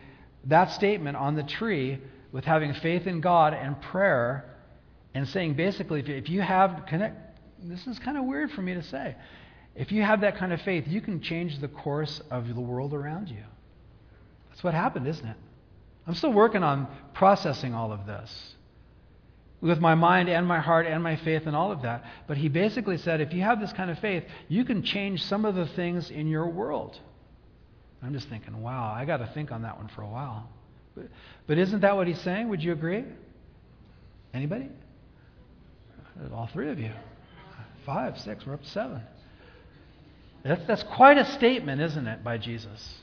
that 0.44 0.72
statement 0.72 1.16
on 1.16 1.36
the 1.36 1.42
tree 1.42 1.98
with 2.32 2.44
having 2.44 2.72
faith 2.74 3.06
in 3.06 3.20
God 3.20 3.54
and 3.54 3.80
prayer, 3.80 4.44
and 5.14 5.28
saying 5.28 5.54
basically, 5.54 6.00
if 6.00 6.28
you 6.28 6.40
have 6.40 6.84
connect, 6.88 7.16
this 7.62 7.86
is 7.86 7.98
kind 7.98 8.16
of 8.16 8.24
weird 8.24 8.50
for 8.52 8.62
me 8.62 8.74
to 8.74 8.82
say. 8.82 9.16
If 9.74 9.92
you 9.92 10.02
have 10.02 10.22
that 10.22 10.36
kind 10.36 10.52
of 10.52 10.60
faith, 10.62 10.84
you 10.86 11.00
can 11.00 11.20
change 11.20 11.60
the 11.60 11.68
course 11.68 12.20
of 12.30 12.54
the 12.54 12.60
world 12.60 12.94
around 12.94 13.28
you. 13.28 13.42
That's 14.48 14.64
what 14.64 14.74
happened, 14.74 15.06
isn't 15.06 15.26
it? 15.26 15.36
I'm 16.06 16.14
still 16.14 16.32
working 16.32 16.62
on 16.62 16.88
processing 17.14 17.74
all 17.74 17.92
of 17.92 18.06
this 18.06 18.54
with 19.60 19.78
my 19.78 19.94
mind 19.94 20.28
and 20.28 20.46
my 20.46 20.60
heart 20.60 20.86
and 20.86 21.02
my 21.02 21.16
faith 21.16 21.42
and 21.46 21.54
all 21.54 21.70
of 21.70 21.82
that. 21.82 22.04
But 22.26 22.36
he 22.36 22.48
basically 22.48 22.96
said 22.96 23.20
if 23.20 23.32
you 23.32 23.42
have 23.42 23.60
this 23.60 23.72
kind 23.72 23.90
of 23.90 23.98
faith, 23.98 24.24
you 24.48 24.64
can 24.64 24.82
change 24.82 25.22
some 25.24 25.44
of 25.44 25.54
the 25.54 25.66
things 25.66 26.10
in 26.10 26.26
your 26.28 26.48
world. 26.48 26.98
I'm 28.02 28.14
just 28.14 28.28
thinking, 28.28 28.60
wow, 28.62 28.92
I 28.96 29.04
got 29.04 29.18
to 29.18 29.26
think 29.34 29.52
on 29.52 29.62
that 29.62 29.76
one 29.76 29.88
for 29.88 30.02
a 30.02 30.08
while. 30.08 30.48
But, 30.94 31.06
but 31.46 31.58
isn't 31.58 31.80
that 31.80 31.96
what 31.96 32.06
he's 32.06 32.20
saying? 32.20 32.48
Would 32.48 32.62
you 32.62 32.72
agree? 32.72 33.04
Anybody? 34.32 34.68
All 36.32 36.48
three 36.52 36.70
of 36.70 36.78
you. 36.78 36.92
Five, 37.84 38.18
six, 38.18 38.46
we're 38.46 38.54
up 38.54 38.62
to 38.62 38.68
seven. 38.68 39.02
That's, 40.42 40.66
that's 40.66 40.82
quite 40.82 41.18
a 41.18 41.24
statement, 41.32 41.80
isn't 41.82 42.06
it, 42.06 42.24
by 42.24 42.38
Jesus? 42.38 42.94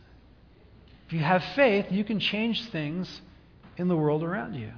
If 1.06 1.14
you 1.14 1.20
have 1.20 1.44
faith, 1.56 1.86
you 1.92 2.04
can 2.04 2.20
change 2.20 2.70
things 2.70 3.22
in 3.78 3.88
the 3.88 3.96
world 3.96 4.24
around 4.24 4.56
you. 4.56 4.72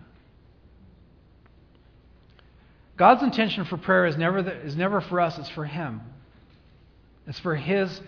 God's 3.00 3.24
intention 3.24 3.64
for 3.64 3.78
prayer 3.78 4.06
is 4.06 4.18
never, 4.18 4.44
the, 4.44 4.52
is 4.52 4.76
never 4.76 5.00
for 5.00 5.22
us, 5.22 5.38
it's 5.38 5.50
for 5.50 5.64
Him. 5.64 6.02
It's 7.26 7.40
for 7.40 7.56
His, 7.56 8.02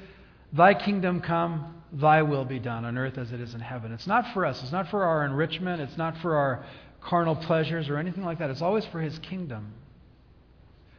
Thy 0.51 0.73
kingdom 0.73 1.21
come, 1.21 1.81
Thy 1.93 2.23
will 2.23 2.43
be 2.43 2.59
done 2.59 2.83
on 2.83 2.97
earth 2.97 3.17
as 3.17 3.31
it 3.31 3.39
is 3.39 3.53
in 3.53 3.61
heaven. 3.61 3.93
It's 3.93 4.05
not 4.05 4.33
for 4.33 4.45
us. 4.45 4.61
It's 4.61 4.71
not 4.73 4.89
for 4.89 5.05
our 5.05 5.25
enrichment. 5.25 5.81
It's 5.81 5.97
not 5.97 6.17
for 6.17 6.35
our 6.35 6.65
carnal 6.99 7.37
pleasures 7.37 7.87
or 7.87 7.97
anything 7.97 8.25
like 8.25 8.39
that. 8.39 8.49
It's 8.49 8.61
always 8.61 8.85
for 8.87 8.99
His 8.99 9.17
kingdom. 9.19 9.71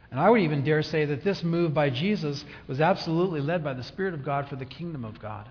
And 0.09 0.19
I 0.19 0.27
would 0.27 0.41
even 0.41 0.63
dare 0.63 0.81
say 0.81 1.05
that 1.05 1.23
this 1.23 1.43
move 1.43 1.75
by 1.75 1.91
Jesus 1.91 2.43
was 2.67 2.81
absolutely 2.81 3.41
led 3.41 3.63
by 3.63 3.75
the 3.75 3.83
Spirit 3.83 4.15
of 4.15 4.25
God 4.25 4.49
for 4.49 4.55
the 4.55 4.65
kingdom 4.65 5.05
of 5.05 5.19
God 5.19 5.47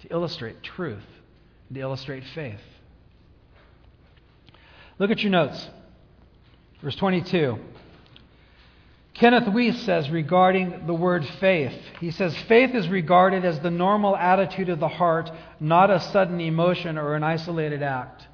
to 0.00 0.08
illustrate 0.08 0.62
truth, 0.62 1.04
to 1.72 1.80
illustrate 1.80 2.24
faith. 2.34 2.60
Look 4.98 5.10
at 5.10 5.20
your 5.20 5.32
notes. 5.32 5.66
Verse 6.82 6.96
22. 6.96 7.58
Kenneth 9.14 9.48
Wuest 9.48 9.84
says 9.84 10.08
regarding 10.10 10.86
the 10.86 10.94
word 10.94 11.26
faith, 11.40 11.74
he 11.98 12.12
says, 12.12 12.36
faith 12.46 12.72
is 12.72 12.88
regarded 12.88 13.44
as 13.44 13.58
the 13.58 13.70
normal 13.70 14.16
attitude 14.16 14.68
of 14.68 14.78
the 14.78 14.86
heart, 14.86 15.28
not 15.58 15.90
a 15.90 15.98
sudden 15.98 16.40
emotion 16.40 16.96
or 16.96 17.16
an 17.16 17.24
isolated 17.24 17.82
act. 17.82 18.28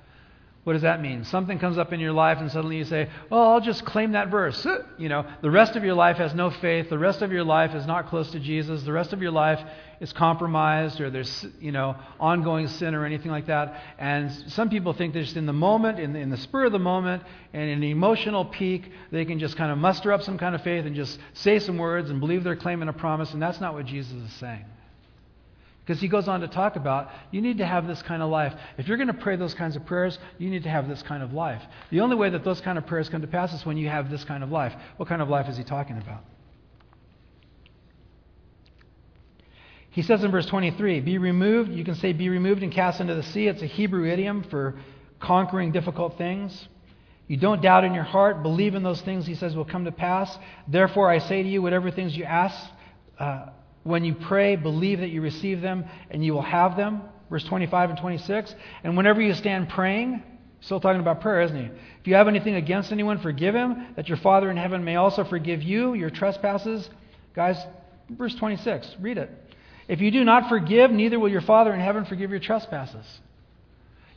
What 0.65 0.75
does 0.75 0.83
that 0.83 1.01
mean? 1.01 1.25
Something 1.25 1.59
comes 1.59 1.77
up 1.77 1.93
in 1.93 2.01
your 2.01 2.13
life 2.13 2.39
and 2.39 2.51
suddenly 2.51 2.79
you 2.79 2.85
say, 2.85 3.11
"Oh, 3.31 3.53
I'll 3.53 3.61
just 3.61 3.85
claim 3.85 4.13
that 4.13 4.29
verse." 4.29 4.67
You 4.97 5.09
know, 5.09 5.27
the 5.43 5.51
rest 5.51 5.77
of 5.77 5.85
your 5.85 5.95
life 5.95 6.19
has 6.19 6.35
no 6.35 6.51
faith. 6.51 6.89
The 6.89 6.99
rest 6.99 7.21
of 7.21 7.33
your 7.33 7.45
life 7.45 7.75
is 7.75 7.85
not 7.85 8.09
close 8.09 8.31
to 8.31 8.39
Jesus. 8.39 8.83
The 8.85 8.93
rest 8.93 9.13
of 9.13 9.21
your 9.21 9.33
life 9.33 9.61
is 10.01 10.13
compromised 10.13 11.01
or 11.01 11.11
there's, 11.11 11.47
you 11.61 11.73
know, 11.73 11.97
ongoing 12.19 12.69
sin 12.69 12.95
or 12.95 13.05
anything 13.05 13.31
like 13.31 13.47
that. 13.47 13.81
And 13.99 14.31
some 14.53 14.71
people 14.71 14.93
think 14.93 15.15
that 15.15 15.23
just 15.23 15.37
in 15.37 15.47
the 15.47 15.53
moment, 15.53 15.99
in 15.99 16.13
the, 16.13 16.19
in 16.19 16.31
the 16.31 16.37
spur 16.37 16.67
of 16.67 16.73
the 16.73 16.79
moment, 16.79 17.23
and 17.53 17.71
in 17.71 17.81
the 17.81 17.91
emotional 17.91 18.45
peak, 18.45 18.91
they 19.11 19.25
can 19.25 19.39
just 19.39 19.57
kind 19.57 19.71
of 19.71 19.79
muster 19.79 20.13
up 20.13 20.23
some 20.23 20.39
kind 20.39 20.55
of 20.55 20.63
faith 20.63 20.85
and 20.87 20.95
just 20.95 21.19
say 21.35 21.59
some 21.59 21.79
words 21.79 22.11
and 22.11 22.21
believe 22.21 22.45
they're 22.45 22.57
claiming 22.57 22.89
a 22.89 22.93
promise. 22.93 23.33
And 23.33 23.41
that's 23.41 23.61
not 23.61 23.75
what 23.75 23.87
Jesus 23.87 24.13
is 24.13 24.33
saying. 24.35 24.65
Because 25.85 26.01
he 26.01 26.09
goes 26.09 26.29
on 26.29 26.41
to 26.41 26.49
talk 26.49 26.77
about 26.77 27.11
you 27.31 27.43
need 27.43 27.59
to 27.59 27.67
have 27.67 27.87
this 27.87 28.01
kind 28.03 28.23
of 28.23 28.31
life. 28.31 28.55
If 28.79 28.89
you're 28.89 28.97
going 28.97 29.09
to 29.09 29.15
pray 29.15 29.37
those 29.37 29.53
kinds 29.53 29.77
of 29.77 29.85
prayers, 29.85 30.19
you 30.39 30.49
need 30.49 30.63
to 30.63 30.71
have 30.71 30.89
this 30.89 31.03
kind 31.03 31.23
of 31.23 31.33
life. 31.35 31.63
The 31.91 32.01
only 32.01 32.17
way 32.17 32.31
that 32.31 32.43
those 32.43 32.61
kind 32.61 32.79
of 32.79 32.87
prayers 32.87 33.11
come 33.11 33.21
to 33.21 33.27
pass 33.27 33.53
is 33.53 33.67
when 33.67 33.77
you 33.77 33.89
have 33.89 34.11
this 34.11 34.25
kind 34.25 34.43
of 34.43 34.51
life. 34.51 34.73
What 34.97 35.09
kind 35.09 35.21
of 35.21 35.29
life 35.29 35.49
is 35.49 35.59
he 35.59 35.65
talking 35.65 35.99
about? 35.99 36.25
He 39.95 40.03
says 40.03 40.25
in 40.25 40.33
verse 40.33 40.47
23, 40.47 41.01
be 41.01 41.19
removed. 41.19 41.71
You 41.71 41.85
can 41.85 41.95
say 41.95 42.13
be 42.13 42.29
removed 42.29 42.65
and 42.65 42.73
cast 42.73 43.01
into 43.01 43.15
the 43.15 43.23
sea. 43.23 43.47
It's 43.47 43.63
a 43.63 43.67
Hebrew 43.67 44.11
idiom 44.11 44.43
for 44.51 44.75
conquering 45.21 45.71
difficult 45.71 46.19
things. 46.19 46.69
You 47.29 47.37
don't 47.37 47.63
doubt 47.63 47.85
in 47.85 47.95
your 47.95 48.03
heart, 48.03 48.43
believe 48.43 48.75
in 48.75 48.83
those 48.83 49.01
things 49.03 49.25
he 49.25 49.37
says 49.37 49.55
will 49.55 49.65
come 49.65 49.85
to 49.85 49.93
pass. 49.93 50.37
Therefore, 50.67 51.09
I 51.09 51.21
say 51.21 51.45
to 51.45 51.49
you, 51.49 51.63
whatever 51.63 51.93
things 51.93 52.17
you 52.17 52.25
ask, 52.25 52.59
uh, 53.21 53.47
when 53.85 54.05
you 54.05 54.17
pray, 54.17 54.57
believe 54.57 54.99
that 54.99 55.11
you 55.11 55.23
receive 55.23 55.61
them 55.61 55.85
and 56.11 56.25
you 56.25 56.35
will 56.35 56.43
have 56.43 56.77
them. 56.77 57.03
Verse 57.31 57.45
25 57.45 57.91
and 57.91 57.99
26. 58.01 58.53
And 58.83 58.97
whenever 58.97 59.23
you 59.23 59.33
stand 59.33 59.69
praying, 59.69 60.25
still 60.61 60.81
talking 60.81 61.01
about 61.01 61.21
prayer, 61.21 61.43
isn't 61.43 61.57
he? 61.57 61.67
If 62.01 62.07
you 62.09 62.17
have 62.17 62.27
anything 62.27 62.57
against 62.57 62.91
anyone, 62.91 63.21
forgive 63.21 63.55
him, 63.55 63.95
that 63.95 64.09
your 64.09 64.19
Father 64.19 64.51
in 64.51 64.57
heaven 64.57 64.83
may 64.83 64.97
also 64.97 65.23
forgive 65.23 65.63
you 65.63 65.95
your 65.95 66.11
trespasses. 66.11 66.91
Guys, 67.33 67.65
verse 68.11 68.35
26, 68.35 68.97
read 69.01 69.19
it. 69.19 69.31
If 69.89 70.01
you 70.01 70.11
do 70.11 70.24
not 70.24 70.49
forgive, 70.49 70.91
neither 70.91 71.18
will 71.18 71.28
your 71.28 71.41
Father 71.41 71.72
in 71.72 71.80
heaven 71.80 72.05
forgive 72.05 72.30
your 72.30 72.41
trespasses. 72.41 73.20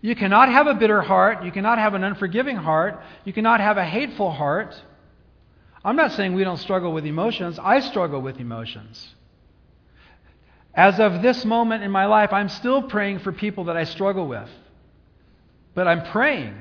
You 0.02 0.16
cannot 0.16 0.50
have 0.50 0.68
a 0.68 0.76
bitter 0.76 1.02
heart. 1.02 1.44
You 1.44 1.52
cannot 1.52 1.80
have 1.80 1.94
an 1.94 2.04
unforgiving 2.04 2.56
heart. 2.56 3.02
You 3.26 3.34
cannot 3.34 3.60
have 3.60 3.78
a 3.78 3.86
hateful 3.86 4.32
heart. 4.32 4.76
I'm 5.84 5.96
not 5.96 6.12
saying 6.14 6.34
we 6.34 6.44
don't 6.44 6.58
struggle 6.58 6.94
with 6.94 7.06
emotions. 7.06 7.60
I 7.60 7.80
struggle 7.80 8.22
with 8.22 8.40
emotions. 8.40 9.16
As 10.74 11.00
of 11.00 11.22
this 11.22 11.44
moment 11.44 11.84
in 11.84 11.90
my 11.90 12.06
life, 12.06 12.32
I'm 12.32 12.50
still 12.50 12.84
praying 12.84 13.20
for 13.20 13.32
people 13.32 13.66
that 13.66 13.76
I 13.76 13.84
struggle 13.84 14.28
with. 14.28 14.50
But 15.74 15.88
I'm 15.88 16.04
praying. 16.12 16.56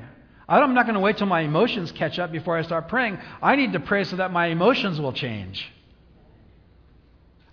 I'm 0.49 0.73
not 0.73 0.85
going 0.85 0.95
to 0.95 1.01
wait 1.01 1.17
till 1.17 1.27
my 1.27 1.41
emotions 1.41 1.91
catch 1.91 2.17
up 2.17 2.31
before 2.31 2.57
I 2.57 2.63
start 2.63 2.87
praying. 2.87 3.19
I 3.41 3.55
need 3.55 3.73
to 3.73 3.79
pray 3.79 4.05
so 4.05 4.15
that 4.15 4.31
my 4.31 4.47
emotions 4.47 4.99
will 4.99 5.13
change. 5.13 5.71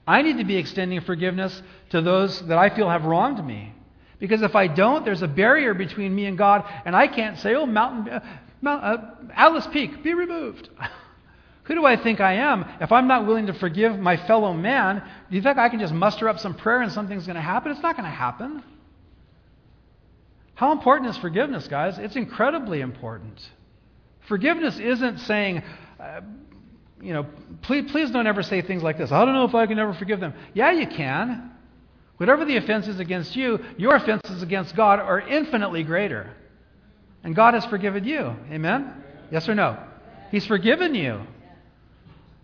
I 0.06 0.22
need 0.22 0.38
to 0.38 0.44
be 0.44 0.56
extending 0.56 1.00
forgiveness 1.00 1.62
to 1.90 2.00
those 2.00 2.40
that 2.46 2.58
I 2.58 2.70
feel 2.70 2.88
have 2.88 3.04
wronged 3.04 3.44
me. 3.44 3.72
Because 4.18 4.42
if 4.42 4.54
I 4.54 4.66
don't, 4.66 5.04
there's 5.04 5.22
a 5.22 5.28
barrier 5.28 5.74
between 5.74 6.14
me 6.14 6.26
and 6.26 6.38
God, 6.38 6.64
and 6.84 6.94
I 6.94 7.08
can't 7.08 7.38
say, 7.38 7.54
oh, 7.54 7.66
Mountain, 7.66 8.12
uh, 8.12 8.20
Mount, 8.60 8.84
uh, 8.84 8.98
Alice 9.34 9.66
Peak, 9.66 10.02
be 10.02 10.14
removed. 10.14 10.68
Who 11.64 11.74
do 11.74 11.86
I 11.86 11.96
think 11.96 12.20
I 12.20 12.34
am? 12.34 12.64
If 12.80 12.92
I'm 12.92 13.08
not 13.08 13.26
willing 13.26 13.46
to 13.46 13.54
forgive 13.54 13.98
my 13.98 14.16
fellow 14.16 14.52
man, 14.52 15.02
do 15.30 15.36
you 15.36 15.42
think 15.42 15.56
I 15.56 15.70
can 15.70 15.80
just 15.80 15.94
muster 15.94 16.28
up 16.28 16.38
some 16.38 16.54
prayer 16.54 16.82
and 16.82 16.92
something's 16.92 17.26
going 17.26 17.36
to 17.36 17.42
happen? 17.42 17.72
It's 17.72 17.82
not 17.82 17.96
going 17.96 18.08
to 18.08 18.14
happen. 18.14 18.62
How 20.54 20.72
important 20.72 21.10
is 21.10 21.16
forgiveness, 21.16 21.66
guys? 21.66 21.98
It's 21.98 22.16
incredibly 22.16 22.80
important. 22.80 23.50
Forgiveness 24.28 24.78
isn't 24.78 25.18
saying, 25.20 25.62
uh, 25.98 26.20
you 27.04 27.12
know, 27.12 27.26
please, 27.62 27.90
please 27.90 28.10
don't 28.10 28.26
ever 28.26 28.42
say 28.42 28.62
things 28.62 28.82
like 28.82 28.96
this. 28.96 29.12
I 29.12 29.24
don't 29.24 29.34
know 29.34 29.44
if 29.44 29.54
I 29.54 29.66
can 29.66 29.78
ever 29.78 29.92
forgive 29.92 30.20
them. 30.20 30.32
Yeah, 30.54 30.72
you 30.72 30.86
can. 30.86 31.50
Whatever 32.16 32.44
the 32.44 32.56
offense 32.56 32.88
is 32.88 32.98
against 32.98 33.36
you, 33.36 33.58
your 33.76 33.94
offenses 33.94 34.42
against 34.42 34.74
God 34.74 35.00
are 35.00 35.20
infinitely 35.20 35.82
greater. 35.82 36.30
And 37.22 37.34
God 37.34 37.54
has 37.54 37.64
forgiven 37.66 38.04
you. 38.04 38.34
Amen? 38.50 39.02
Yes 39.30 39.48
or 39.48 39.54
no? 39.54 39.78
He's 40.30 40.46
forgiven 40.46 40.94
you. 40.94 41.20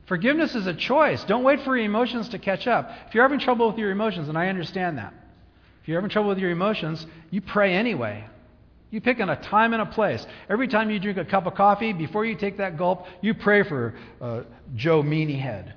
Forgiveness 0.06 0.54
is 0.54 0.66
a 0.66 0.74
choice. 0.74 1.22
Don't 1.24 1.44
wait 1.44 1.62
for 1.62 1.76
your 1.76 1.86
emotions 1.86 2.28
to 2.30 2.38
catch 2.38 2.66
up. 2.66 2.90
If 3.06 3.14
you're 3.14 3.24
having 3.24 3.38
trouble 3.38 3.68
with 3.68 3.78
your 3.78 3.90
emotions, 3.90 4.28
and 4.28 4.36
I 4.36 4.48
understand 4.48 4.98
that, 4.98 5.14
if 5.80 5.88
you're 5.88 5.98
having 5.98 6.10
trouble 6.10 6.30
with 6.30 6.38
your 6.38 6.50
emotions, 6.50 7.06
you 7.30 7.40
pray 7.40 7.74
anyway. 7.74 8.26
You 8.90 9.00
pick 9.00 9.20
on 9.20 9.30
a 9.30 9.36
time 9.36 9.72
and 9.72 9.80
a 9.80 9.86
place. 9.86 10.26
Every 10.48 10.66
time 10.66 10.90
you 10.90 10.98
drink 10.98 11.16
a 11.16 11.24
cup 11.24 11.46
of 11.46 11.54
coffee, 11.54 11.92
before 11.92 12.24
you 12.24 12.34
take 12.34 12.56
that 12.58 12.76
gulp, 12.76 13.06
you 13.20 13.34
pray 13.34 13.62
for 13.62 13.94
uh, 14.20 14.42
Joe 14.74 15.02
Meanyhead, 15.02 15.72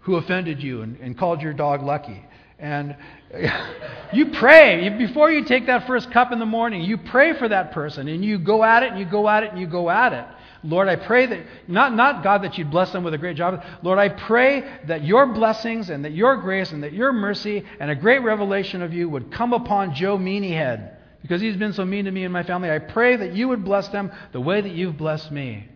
who 0.00 0.16
offended 0.16 0.62
you 0.62 0.82
and, 0.82 0.96
and 1.00 1.16
called 1.16 1.40
your 1.40 1.54
dog 1.54 1.82
Lucky. 1.82 2.22
And 2.58 2.96
you 4.12 4.26
pray. 4.32 4.90
Before 4.98 5.30
you 5.30 5.44
take 5.46 5.66
that 5.66 5.86
first 5.86 6.10
cup 6.10 6.32
in 6.32 6.38
the 6.38 6.46
morning, 6.46 6.82
you 6.82 6.98
pray 6.98 7.38
for 7.38 7.48
that 7.48 7.72
person. 7.72 8.08
And 8.08 8.22
you 8.22 8.38
go 8.38 8.62
at 8.62 8.82
it 8.82 8.90
and 8.90 8.98
you 8.98 9.06
go 9.06 9.26
at 9.26 9.42
it 9.42 9.52
and 9.52 9.58
you 9.58 9.66
go 9.66 9.88
at 9.88 10.12
it. 10.12 10.26
Lord, 10.62 10.88
I 10.88 10.96
pray 10.96 11.24
that, 11.24 11.46
not, 11.66 11.94
not 11.94 12.22
God 12.22 12.42
that 12.42 12.58
you'd 12.58 12.70
bless 12.70 12.92
them 12.92 13.02
with 13.02 13.14
a 13.14 13.18
great 13.18 13.38
job. 13.38 13.64
Lord, 13.82 13.98
I 13.98 14.10
pray 14.10 14.80
that 14.86 15.02
your 15.02 15.24
blessings 15.24 15.88
and 15.88 16.04
that 16.04 16.12
your 16.12 16.36
grace 16.36 16.72
and 16.72 16.82
that 16.82 16.92
your 16.92 17.14
mercy 17.14 17.64
and 17.78 17.90
a 17.90 17.94
great 17.94 18.18
revelation 18.18 18.82
of 18.82 18.92
you 18.92 19.08
would 19.08 19.32
come 19.32 19.54
upon 19.54 19.94
Joe 19.94 20.18
Meanyhead 20.18 20.98
because 21.22 21.40
he's 21.40 21.56
been 21.56 21.72
so 21.72 21.84
mean 21.84 22.06
to 22.06 22.10
me 22.10 22.24
and 22.24 22.32
my 22.32 22.42
family. 22.42 22.70
I 22.70 22.78
pray 22.78 23.16
that 23.16 23.34
you 23.34 23.48
would 23.48 23.64
bless 23.64 23.88
them 23.88 24.10
the 24.32 24.40
way 24.40 24.60
that 24.60 24.72
you've 24.72 24.96
blessed 24.96 25.30
me. 25.30 25.68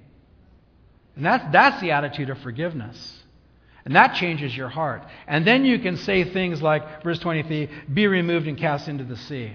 And 1.17 1.25
that's, 1.25 1.45
that's 1.53 1.81
the 1.81 1.93
attitude 1.93 2.31
of 2.31 2.39
forgiveness. 2.39 3.23
And 3.85 3.95
that 3.97 4.15
changes 4.15 4.57
your 4.57 4.69
heart. 4.69 5.03
And 5.27 5.47
then 5.47 5.65
you 5.65 5.79
can 5.79 5.99
say 5.99 6.25
things 6.25 6.63
like, 6.63 7.03
verse 7.03 7.19
23, 7.19 7.69
be 7.93 8.07
removed 8.07 8.47
and 8.47 8.57
cast 8.57 8.89
into 8.89 9.05
the 9.05 9.17
sea. 9.17 9.53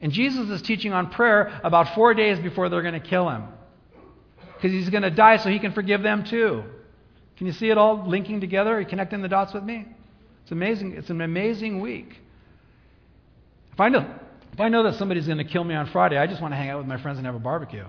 And 0.00 0.12
Jesus 0.12 0.50
is 0.50 0.60
teaching 0.60 0.92
on 0.92 1.10
prayer 1.10 1.58
about 1.64 1.94
four 1.94 2.12
days 2.12 2.38
before 2.38 2.68
they're 2.68 2.82
going 2.82 3.00
to 3.00 3.00
kill 3.00 3.28
him. 3.30 3.44
Because 4.54 4.70
he's 4.70 4.90
going 4.90 5.02
to 5.02 5.10
die 5.10 5.38
so 5.38 5.48
he 5.48 5.58
can 5.58 5.72
forgive 5.72 6.02
them 6.02 6.24
too. 6.24 6.62
Can 7.38 7.46
you 7.46 7.54
see 7.54 7.70
it 7.70 7.78
all 7.78 8.06
linking 8.06 8.40
together? 8.40 8.76
Are 8.76 8.80
you 8.80 8.86
connecting 8.86 9.22
the 9.22 9.28
dots 9.28 9.54
with 9.54 9.64
me? 9.64 9.86
It's 10.42 10.52
amazing. 10.52 10.92
It's 10.92 11.08
an 11.08 11.22
amazing 11.22 11.80
week. 11.80 12.20
If 13.72 13.80
I 13.80 13.88
know, 13.88 14.06
if 14.54 14.60
I 14.60 14.68
know 14.68 14.84
that 14.84 14.94
somebody's 14.94 15.26
going 15.26 15.38
to 15.38 15.44
kill 15.44 15.64
me 15.64 15.74
on 15.74 15.86
Friday, 15.86 16.16
I 16.16 16.28
just 16.28 16.40
want 16.40 16.52
to 16.52 16.56
hang 16.56 16.70
out 16.70 16.78
with 16.78 16.86
my 16.86 16.96
friends 16.96 17.18
and 17.18 17.26
have 17.26 17.34
a 17.34 17.40
barbecue. 17.40 17.84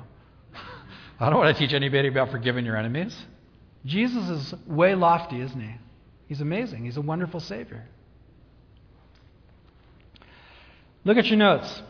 I 1.20 1.30
don't 1.30 1.38
want 1.38 1.56
to 1.56 1.64
teach 1.64 1.76
anybody 1.76 2.08
about 2.08 2.32
forgiving 2.32 2.66
your 2.66 2.76
enemies. 2.76 3.16
Jesus 3.86 4.28
is 4.30 4.56
way 4.66 4.96
lofty, 4.96 5.42
isn't 5.42 5.60
he? 5.62 5.76
He's 6.28 6.42
amazing. 6.42 6.84
He's 6.86 6.98
a 6.98 7.02
wonderful 7.02 7.40
Savior. 7.40 7.86
Look 11.04 11.18
at 11.18 11.28
your 11.28 11.38
notes. 11.38 11.84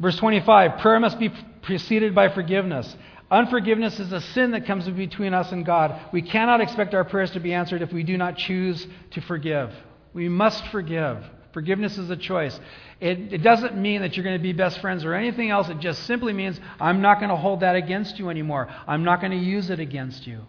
Verse 0.00 0.16
25 0.16 0.80
prayer 0.80 0.98
must 0.98 1.20
be 1.20 1.30
preceded 1.62 2.12
by 2.12 2.28
forgiveness. 2.28 2.96
Unforgiveness 3.30 4.00
is 4.00 4.10
a 4.10 4.20
sin 4.20 4.50
that 4.50 4.66
comes 4.66 4.88
between 4.88 5.34
us 5.34 5.52
and 5.52 5.64
God. 5.64 6.00
We 6.12 6.22
cannot 6.22 6.60
expect 6.60 6.94
our 6.94 7.04
prayers 7.04 7.30
to 7.30 7.40
be 7.40 7.54
answered 7.54 7.80
if 7.80 7.92
we 7.92 8.02
do 8.02 8.18
not 8.18 8.36
choose 8.36 8.88
to 9.12 9.20
forgive. 9.20 9.72
We 10.14 10.28
must 10.28 10.66
forgive. 10.72 11.24
Forgiveness 11.56 11.96
is 11.96 12.10
a 12.10 12.18
choice. 12.18 12.60
It, 13.00 13.32
it, 13.32 13.42
doesn't 13.42 13.78
mean 13.78 14.02
that 14.02 14.14
you're 14.14 14.24
going 14.24 14.36
to 14.36 14.42
be 14.42 14.52
best 14.52 14.78
friends 14.82 15.06
or 15.06 15.14
anything 15.14 15.48
else. 15.48 15.70
It 15.70 15.78
just 15.78 16.02
simply 16.02 16.34
means 16.34 16.60
I'm 16.78 17.00
not 17.00 17.18
going 17.18 17.30
to 17.30 17.36
hold 17.36 17.60
that 17.60 17.76
against 17.76 18.18
you 18.18 18.28
anymore. 18.28 18.68
I'm 18.86 19.04
not 19.04 19.22
going 19.22 19.30
to 19.30 19.38
use 19.38 19.70
it 19.70 19.80
against 19.80 20.26
you. 20.26 20.42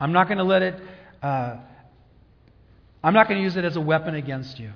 I'm 0.00 0.12
not 0.12 0.28
going 0.28 0.38
to 0.38 0.44
let 0.44 0.62
it, 0.62 0.80
uh, 1.22 1.56
I'm 3.04 3.12
not 3.12 3.28
going 3.28 3.40
to 3.40 3.44
use 3.44 3.58
it 3.58 3.66
as 3.66 3.76
a 3.76 3.80
weapon 3.82 4.14
against 4.14 4.58
you. 4.58 4.72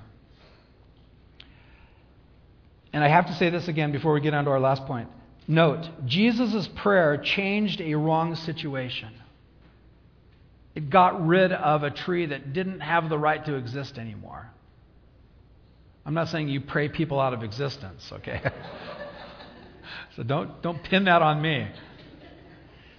And 2.93 3.03
I 3.03 3.07
have 3.07 3.25
to 3.25 3.33
say 3.33 3.49
this 3.49 3.67
again 3.67 3.91
before 3.91 4.13
we 4.13 4.21
get 4.21 4.35
on 4.35 4.45
to 4.45 4.51
our 4.51 4.59
last 4.59 4.85
point. 4.85 5.09
Note, 5.47 5.89
Jesus' 6.05 6.69
prayer 6.75 7.17
changed 7.17 7.81
a 7.81 7.95
wrong 7.95 8.35
situation. 8.35 9.09
It 10.75 10.91
got 10.91 11.25
rid 11.25 11.51
of 11.51 11.81
a 11.81 11.89
tree 11.89 12.27
that 12.27 12.53
didn't 12.53 12.81
have 12.81 13.09
the 13.09 13.17
right 13.17 13.43
to 13.45 13.55
exist 13.55 13.97
anymore. 13.97 14.51
I'm 16.07 16.13
not 16.13 16.29
saying 16.29 16.47
you 16.47 16.61
pray 16.61 16.87
people 16.87 17.19
out 17.19 17.33
of 17.33 17.43
existence, 17.43 18.09
okay? 18.13 18.41
so 20.15 20.23
don't, 20.23 20.61
don't 20.61 20.81
pin 20.81 21.03
that 21.03 21.21
on 21.21 21.41
me. 21.41 21.67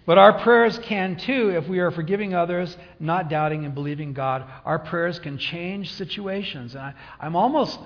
But 0.04 0.18
our 0.18 0.40
prayers 0.40 0.78
can 0.80 1.16
too, 1.16 1.48
if 1.48 1.66
we 1.68 1.78
are 1.78 1.90
forgiving 1.90 2.34
others, 2.34 2.76
not 3.00 3.30
doubting 3.30 3.64
and 3.64 3.74
believing 3.74 4.12
God. 4.12 4.44
Our 4.66 4.78
prayers 4.78 5.18
can 5.18 5.38
change 5.38 5.90
situations. 5.94 6.74
And 6.74 6.82
I, 6.82 6.94
I'm 7.18 7.34
almost 7.34 7.78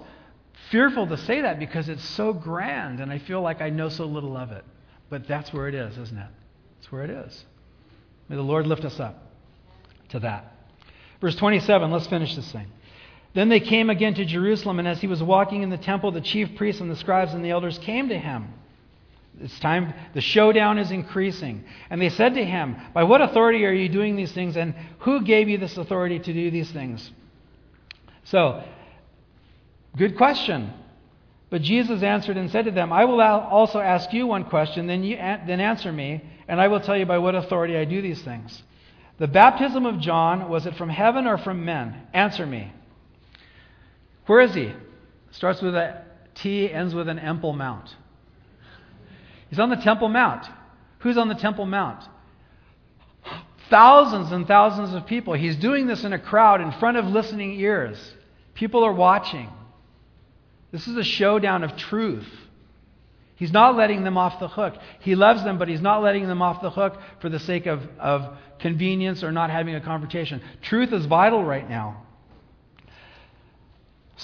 fearful 0.72 1.06
to 1.06 1.16
say 1.16 1.42
that 1.42 1.60
because 1.60 1.88
it's 1.88 2.04
so 2.04 2.32
grand 2.32 2.98
and 2.98 3.12
I 3.12 3.20
feel 3.20 3.40
like 3.40 3.62
I 3.62 3.70
know 3.70 3.90
so 3.90 4.06
little 4.06 4.36
of 4.36 4.50
it. 4.50 4.64
But 5.08 5.28
that's 5.28 5.52
where 5.52 5.68
it 5.68 5.74
is, 5.76 5.96
isn't 5.98 6.18
it? 6.18 6.30
That's 6.80 6.90
where 6.90 7.04
it 7.04 7.10
is. 7.10 7.44
May 8.28 8.34
the 8.34 8.42
Lord 8.42 8.66
lift 8.66 8.84
us 8.84 8.98
up 8.98 9.22
to 10.08 10.18
that. 10.20 10.56
Verse 11.20 11.36
27, 11.36 11.92
let's 11.92 12.08
finish 12.08 12.34
this 12.34 12.50
thing. 12.50 12.66
Then 13.34 13.48
they 13.48 13.60
came 13.60 13.88
again 13.88 14.14
to 14.14 14.24
Jerusalem, 14.24 14.78
and 14.78 14.86
as 14.86 15.00
he 15.00 15.06
was 15.06 15.22
walking 15.22 15.62
in 15.62 15.70
the 15.70 15.78
temple, 15.78 16.12
the 16.12 16.20
chief 16.20 16.54
priests 16.56 16.80
and 16.80 16.90
the 16.90 16.96
scribes 16.96 17.32
and 17.32 17.44
the 17.44 17.50
elders 17.50 17.78
came 17.78 18.08
to 18.10 18.18
him. 18.18 18.52
It's 19.40 19.58
time, 19.60 19.94
the 20.12 20.20
showdown 20.20 20.78
is 20.78 20.90
increasing. 20.90 21.64
And 21.88 22.00
they 22.00 22.10
said 22.10 22.34
to 22.34 22.44
him, 22.44 22.76
By 22.92 23.04
what 23.04 23.22
authority 23.22 23.64
are 23.64 23.72
you 23.72 23.88
doing 23.88 24.16
these 24.16 24.32
things, 24.32 24.56
and 24.56 24.74
who 25.00 25.22
gave 25.22 25.48
you 25.48 25.56
this 25.56 25.78
authority 25.78 26.18
to 26.18 26.32
do 26.32 26.50
these 26.50 26.70
things? 26.70 27.10
So, 28.24 28.62
good 29.96 30.16
question. 30.16 30.72
But 31.48 31.62
Jesus 31.62 32.02
answered 32.02 32.36
and 32.36 32.50
said 32.50 32.66
to 32.66 32.70
them, 32.70 32.92
I 32.92 33.04
will 33.06 33.20
also 33.20 33.78
ask 33.78 34.12
you 34.12 34.26
one 34.26 34.44
question, 34.44 34.86
then, 34.86 35.02
you, 35.02 35.16
then 35.16 35.60
answer 35.60 35.90
me, 35.90 36.22
and 36.48 36.60
I 36.60 36.68
will 36.68 36.80
tell 36.80 36.96
you 36.96 37.06
by 37.06 37.18
what 37.18 37.34
authority 37.34 37.76
I 37.76 37.84
do 37.84 38.02
these 38.02 38.22
things. 38.22 38.62
The 39.18 39.28
baptism 39.28 39.86
of 39.86 40.00
John, 40.00 40.48
was 40.48 40.66
it 40.66 40.76
from 40.76 40.88
heaven 40.88 41.26
or 41.26 41.38
from 41.38 41.64
men? 41.64 41.94
Answer 42.12 42.46
me. 42.46 42.72
Where 44.26 44.40
is 44.40 44.54
he? 44.54 44.72
Starts 45.30 45.60
with 45.60 45.74
a 45.74 46.02
T, 46.34 46.70
ends 46.70 46.94
with 46.94 47.08
an 47.08 47.18
Emple 47.18 47.56
Mount. 47.56 47.94
He's 49.48 49.58
on 49.58 49.70
the 49.70 49.76
Temple 49.76 50.08
Mount. 50.08 50.46
Who's 51.00 51.18
on 51.18 51.28
the 51.28 51.34
Temple 51.34 51.66
Mount? 51.66 52.04
Thousands 53.68 54.32
and 54.32 54.46
thousands 54.46 54.94
of 54.94 55.06
people. 55.06 55.34
He's 55.34 55.56
doing 55.56 55.86
this 55.86 56.04
in 56.04 56.12
a 56.12 56.18
crowd 56.18 56.60
in 56.60 56.72
front 56.72 56.96
of 56.96 57.06
listening 57.06 57.58
ears. 57.58 58.14
People 58.54 58.84
are 58.84 58.92
watching. 58.92 59.50
This 60.70 60.86
is 60.86 60.96
a 60.96 61.04
showdown 61.04 61.64
of 61.64 61.76
truth. 61.76 62.28
He's 63.36 63.52
not 63.52 63.76
letting 63.76 64.04
them 64.04 64.16
off 64.16 64.38
the 64.38 64.48
hook. 64.48 64.74
He 65.00 65.14
loves 65.14 65.42
them, 65.42 65.58
but 65.58 65.68
he's 65.68 65.80
not 65.80 66.02
letting 66.02 66.28
them 66.28 66.40
off 66.42 66.62
the 66.62 66.70
hook 66.70 66.98
for 67.20 67.28
the 67.28 67.40
sake 67.40 67.66
of, 67.66 67.82
of 67.98 68.36
convenience 68.58 69.24
or 69.24 69.32
not 69.32 69.50
having 69.50 69.74
a 69.74 69.80
confrontation. 69.80 70.40
Truth 70.62 70.92
is 70.92 71.06
vital 71.06 71.42
right 71.42 71.68
now. 71.68 72.06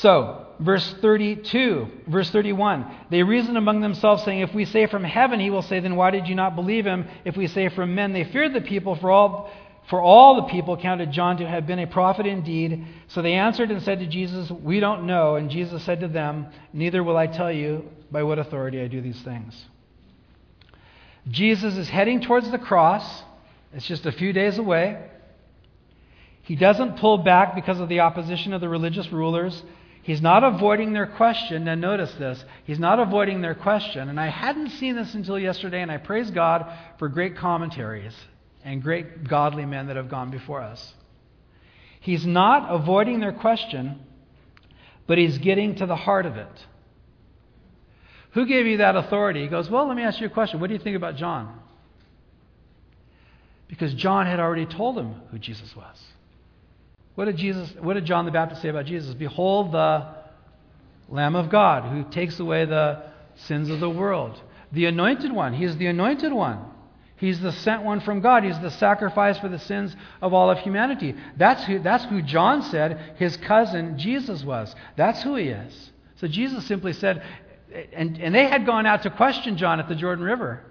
So, 0.01 0.47
verse 0.61 0.95
32, 1.01 1.89
verse 2.07 2.31
31, 2.31 2.87
they 3.11 3.25
reasoned 3.25 3.57
among 3.57 3.81
themselves, 3.81 4.23
saying, 4.23 4.41
If 4.41 4.55
we 4.55 4.65
say 4.65 4.87
from 4.87 5.03
heaven, 5.03 5.41
he 5.41 5.51
will 5.51 5.63
say, 5.63 5.81
Then 5.81 5.97
why 5.97 6.13
did 6.13 6.29
you 6.29 6.37
not 6.37 6.55
believe 6.55 6.87
him? 6.87 7.09
If 7.25 7.37
we 7.37 7.49
say 7.49 7.69
from 7.69 7.97
men, 7.97 8.13
they 8.13 8.25
feared 8.25 8.55
the 8.55 8.61
people, 8.61 8.95
for 8.95 9.11
all, 9.11 9.51
for 9.91 10.01
all 10.01 10.37
the 10.37 10.53
people 10.53 10.77
counted 10.77 11.11
John 11.11 11.39
to 11.39 11.49
have 11.49 11.67
been 11.67 11.81
a 11.81 11.87
prophet 11.87 12.27
indeed. 12.27 12.87
So 13.09 13.23
they 13.23 13.33
answered 13.33 13.73
and 13.73 13.83
said 13.83 13.99
to 13.99 14.07
Jesus, 14.07 14.51
We 14.51 14.79
don't 14.79 15.05
know. 15.07 15.35
And 15.35 15.51
Jesus 15.51 15.83
said 15.83 16.01
to 16.01 16.09
them, 16.09 16.47
Neither 16.73 17.03
will 17.03 17.17
I 17.17 17.27
tell 17.27 17.51
you 17.51 17.89
by 18.11 18.23
what 18.23 18.39
authority 18.39 18.81
I 18.81 18.87
do 18.87 19.01
these 19.01 19.21
things. 19.23 19.67
Jesus 21.29 21.77
is 21.77 21.89
heading 21.89 22.21
towards 22.21 22.49
the 22.53 22.59
cross. 22.59 23.23
It's 23.73 23.87
just 23.87 24.07
a 24.07 24.13
few 24.13 24.33
days 24.33 24.59
away. 24.59 25.11
He 26.43 26.55
doesn't 26.57 26.99
pull 26.99 27.19
back 27.19 27.55
because 27.55 27.81
of 27.81 27.89
the 27.89 28.01
opposition 28.01 28.53
of 28.53 28.61
the 28.61 28.69
religious 28.69 29.11
rulers. 29.13 29.63
He's 30.03 30.23
not 30.23 30.43
avoiding 30.43 30.93
their 30.93 31.07
question. 31.07 31.65
Now, 31.65 31.75
notice 31.75 32.13
this. 32.15 32.43
He's 32.65 32.79
not 32.79 32.99
avoiding 32.99 33.43
their 33.43 33.55
question. 33.55 34.09
And 34.09 34.19
I 34.19 34.29
hadn't 34.29 34.71
seen 34.71 34.97
this 34.97 35.15
until 35.15 35.39
yesterday, 35.39 35.83
and 35.83 35.91
I 35.91 35.99
praise 35.99 36.31
God 36.31 36.67
for 36.99 37.09
great 37.09 37.37
commentaries 37.37 38.15
and 38.65 38.83
great 38.83 39.25
godly 39.29 39.67
men 39.67 39.89
that 39.89 39.97
have 39.97 40.09
gone 40.09 40.31
before 40.31 40.63
us. 40.63 40.95
He's 42.01 42.25
not 42.25 42.73
avoiding 42.73 43.21
their 43.21 43.33
question, 43.33 44.01
but 45.07 45.19
he's 45.19 45.39
getting 45.39 45.77
to 45.77 45.87
the 45.87 45.97
heart 45.97 46.27
of 46.27 46.37
it. 46.37 46.67
Who 48.33 48.47
gave 48.47 48.67
you 48.67 48.79
that 48.79 48.97
authority? 48.97 49.43
He 49.43 49.49
goes, 49.49 49.69
Well, 49.69 49.89
let 49.89 49.97
me 49.97 50.03
ask 50.03 50.21
you 50.21 50.27
a 50.27 50.31
question. 50.31 50.61
What 50.61 50.69
do 50.69 50.75
you 50.75 50.81
think 50.81 50.97
about 50.97 51.17
John? 51.17 51.61
Because 53.69 53.93
John 53.95 54.27
had 54.27 54.41
already 54.41 54.67
told 54.67 54.99
him 54.99 55.21
who 55.31 55.39
Jesus 55.39 55.75
was. 55.75 56.01
What 57.19 57.25
did 57.25 57.37
Jesus 57.37 57.69
what 57.81 57.95
did 57.95 58.05
John 58.05 58.27
the 58.27 58.31
Baptist 58.31 58.63
say 58.63 58.69
about 58.69 58.87
Jesus? 58.87 59.13
Behold 59.13 59.73
the 59.73 60.07
Lamb 61.09 61.35
of 61.35 61.51
God, 61.51 61.93
who 61.93 62.09
takes 62.13 62.39
away 62.39 62.65
the 62.65 63.03
sins 63.35 63.71
of 63.71 63.81
the 63.81 63.91
world. 63.91 64.41
The 64.71 64.87
anointed 64.87 65.33
one. 65.33 65.53
He 65.53 65.65
is 65.65 65.77
the 65.79 65.89
anointed 65.89 66.33
one. 66.33 66.61
He's 67.17 67.41
the 67.41 67.51
sent 67.51 67.83
one 67.83 67.99
from 68.03 68.21
God. 68.21 68.45
He's 68.45 68.61
the 68.61 68.71
sacrifice 68.71 69.37
for 69.37 69.49
the 69.49 69.59
sins 69.59 69.97
of 70.23 70.33
all 70.33 70.49
of 70.49 70.59
humanity. 70.59 71.17
That's 71.37 71.65
who, 71.65 71.81
that's 71.81 72.05
who 72.05 72.23
John 72.23 72.63
said 72.63 73.17
his 73.17 73.37
cousin 73.37 73.99
Jesus 73.99 74.45
was. 74.45 74.73
That's 74.95 75.21
who 75.25 75.35
he 75.35 75.49
is. 75.49 75.91
So 76.21 76.29
Jesus 76.29 76.67
simply 76.67 76.93
said, 76.93 77.25
and, 77.95 78.17
and 78.19 78.33
they 78.33 78.47
had 78.47 78.65
gone 78.65 78.87
out 78.87 79.03
to 79.03 79.11
question 79.11 79.57
John 79.57 79.81
at 79.81 79.89
the 79.89 79.97
Jordan 79.97 80.25
River. 80.25 80.63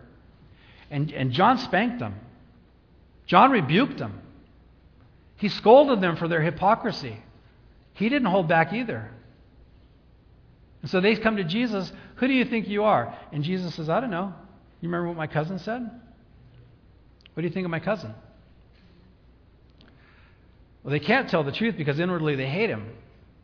And, 0.89 1.11
and 1.11 1.33
John 1.33 1.57
spanked 1.57 1.99
them. 1.99 2.15
John 3.25 3.51
rebuked 3.51 3.97
them. 3.97 4.21
He 5.37 5.49
scolded 5.49 6.01
them 6.01 6.17
for 6.17 6.27
their 6.27 6.41
hypocrisy. 6.41 7.17
He 7.93 8.09
didn't 8.09 8.27
hold 8.27 8.47
back 8.47 8.73
either. 8.73 9.09
And 10.81 10.91
so 10.91 10.99
they 10.99 11.15
come 11.15 11.37
to 11.37 11.43
Jesus, 11.43 11.91
Who 12.15 12.27
do 12.27 12.33
you 12.33 12.45
think 12.45 12.67
you 12.67 12.83
are? 12.83 13.15
And 13.31 13.43
Jesus 13.43 13.75
says, 13.75 13.89
I 13.89 13.99
don't 13.99 14.11
know. 14.11 14.33
You 14.81 14.89
remember 14.89 15.07
what 15.07 15.17
my 15.17 15.27
cousin 15.27 15.59
said? 15.59 15.81
What 17.33 17.41
do 17.41 17.47
you 17.47 17.53
think 17.53 17.65
of 17.65 17.71
my 17.71 17.79
cousin? 17.79 18.13
Well, 20.83 20.91
they 20.91 20.99
can't 20.99 21.29
tell 21.29 21.43
the 21.43 21.51
truth 21.51 21.75
because 21.77 21.99
inwardly 21.99 22.35
they 22.35 22.47
hate 22.47 22.69
him. 22.69 22.89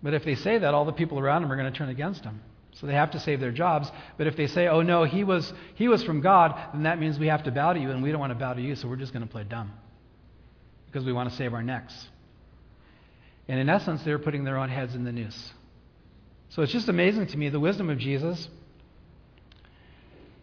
But 0.01 0.13
if 0.13 0.25
they 0.25 0.35
say 0.35 0.57
that, 0.57 0.73
all 0.73 0.85
the 0.85 0.93
people 0.93 1.19
around 1.19 1.43
him 1.43 1.51
are 1.51 1.55
going 1.55 1.71
to 1.71 1.77
turn 1.77 1.89
against 1.89 2.23
him. 2.23 2.41
So 2.73 2.87
they 2.87 2.93
have 2.93 3.11
to 3.11 3.19
save 3.19 3.39
their 3.39 3.51
jobs. 3.51 3.91
But 4.17 4.27
if 4.27 4.35
they 4.35 4.47
say, 4.47 4.67
oh 4.67 4.81
no, 4.81 5.03
he 5.03 5.23
was, 5.23 5.53
he 5.75 5.87
was 5.87 6.03
from 6.03 6.21
God, 6.21 6.59
then 6.73 6.83
that 6.83 6.99
means 6.99 7.19
we 7.19 7.27
have 7.27 7.43
to 7.43 7.51
bow 7.51 7.73
to 7.73 7.79
you, 7.79 7.91
and 7.91 8.01
we 8.01 8.11
don't 8.11 8.19
want 8.19 8.31
to 8.31 8.39
bow 8.39 8.53
to 8.53 8.61
you, 8.61 8.75
so 8.75 8.87
we're 8.87 8.95
just 8.95 9.13
going 9.13 9.25
to 9.25 9.31
play 9.31 9.43
dumb 9.43 9.71
because 10.93 11.05
we 11.07 11.11
want 11.11 11.27
to 11.27 11.35
save 11.35 11.55
our 11.55 11.63
necks. 11.63 11.93
And 13.47 13.59
in 13.59 13.67
essence, 13.67 14.03
they're 14.03 14.19
putting 14.19 14.43
their 14.43 14.59
own 14.59 14.69
heads 14.69 14.93
in 14.93 15.03
the 15.03 15.11
noose. 15.11 15.51
So 16.49 16.61
it's 16.61 16.71
just 16.71 16.87
amazing 16.87 17.27
to 17.27 17.37
me 17.37 17.49
the 17.49 17.59
wisdom 17.59 17.89
of 17.89 17.97
Jesus. 17.97 18.47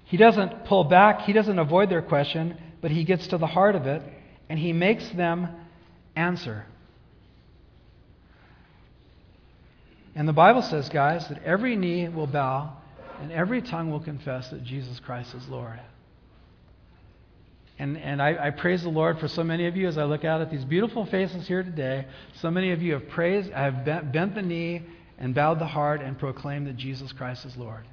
He 0.07 0.17
doesn't 0.17 0.65
pull 0.65 0.83
back, 0.85 1.21
he 1.21 1.33
doesn't 1.33 1.59
avoid 1.59 1.89
their 1.89 2.03
question, 2.03 2.57
but 2.83 2.91
he 2.91 3.05
gets 3.05 3.29
to 3.29 3.39
the 3.39 3.47
heart 3.47 3.77
of 3.77 3.87
it, 3.87 4.03
and 4.49 4.59
he 4.59 4.73
makes 4.73 5.09
them 5.11 5.49
answer. 6.17 6.67
And 10.17 10.27
the 10.27 10.33
Bible 10.33 10.63
says, 10.63 10.89
guys, 10.89 11.29
that 11.29 11.45
every 11.45 11.77
knee 11.77 12.09
will 12.09 12.27
bow 12.27 12.77
and 13.21 13.31
every 13.31 13.63
tongue 13.63 13.93
will 13.93 14.01
confess 14.01 14.51
that 14.51 14.65
Jesus 14.65 14.99
Christ 14.99 15.33
is 15.35 15.47
Lord. 15.49 15.79
And, 17.81 17.97
and 17.97 18.21
I, 18.21 18.49
I, 18.49 18.51
praise 18.51 18.83
the 18.83 18.91
Lord 18.91 19.19
for 19.21 19.27
so 19.27 19.43
many 19.43 19.67
of 19.67 19.75
you 19.75 19.89
as 19.89 19.97
I 19.97 20.05
look 20.05 20.23
out 20.23 20.43
at 20.43 20.51
these 20.51 20.67
beautiful 20.67 21.07
faces 21.07 21.49
here 21.49 21.63
today. 21.63 22.05
So 22.35 22.51
many 22.51 22.73
of 22.73 22.83
you 22.83 22.93
have 22.93 23.09
praised, 23.09 23.51
have 23.53 23.87
bent, 23.87 24.13
bent 24.13 24.35
the 24.35 24.43
knee 24.43 24.83
and 25.17 25.35
bowed 25.35 25.59
the 25.59 25.67
heart 25.67 26.03
and 26.03 26.19
proclaimed 26.19 26.67
that 26.67 26.77
Jesus 26.77 27.11
Christ 27.13 27.47
is 27.47 27.57
Lord. 27.57 27.87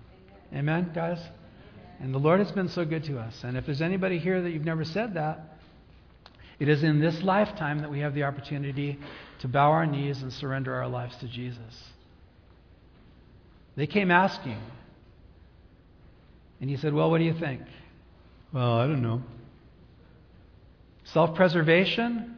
Amen, 0.53 0.91
guys? 0.93 1.19
And 2.01 2.13
the 2.13 2.17
Lord 2.17 2.39
has 2.39 2.51
been 2.51 2.67
so 2.67 2.83
good 2.83 3.05
to 3.05 3.17
us. 3.17 3.45
And 3.45 3.55
if 3.55 3.65
there's 3.65 3.81
anybody 3.81 4.19
here 4.19 4.41
that 4.41 4.49
you've 4.49 4.65
never 4.65 4.83
said 4.83 5.13
that, 5.13 5.57
it 6.59 6.67
is 6.67 6.83
in 6.83 6.99
this 6.99 7.23
lifetime 7.23 7.79
that 7.79 7.89
we 7.89 8.01
have 8.01 8.13
the 8.13 8.23
opportunity 8.23 8.99
to 9.39 9.47
bow 9.47 9.71
our 9.71 9.85
knees 9.85 10.21
and 10.21 10.33
surrender 10.33 10.75
our 10.75 10.89
lives 10.89 11.15
to 11.21 11.29
Jesus. 11.29 11.83
They 13.77 13.87
came 13.87 14.11
asking. 14.11 14.59
And 16.59 16.69
he 16.69 16.75
said, 16.75 16.93
Well, 16.93 17.09
what 17.09 17.19
do 17.19 17.23
you 17.23 17.35
think? 17.39 17.61
Well, 18.51 18.79
I 18.79 18.85
don't 18.85 19.01
know. 19.01 19.21
Self 21.13 21.35
preservation, 21.35 22.35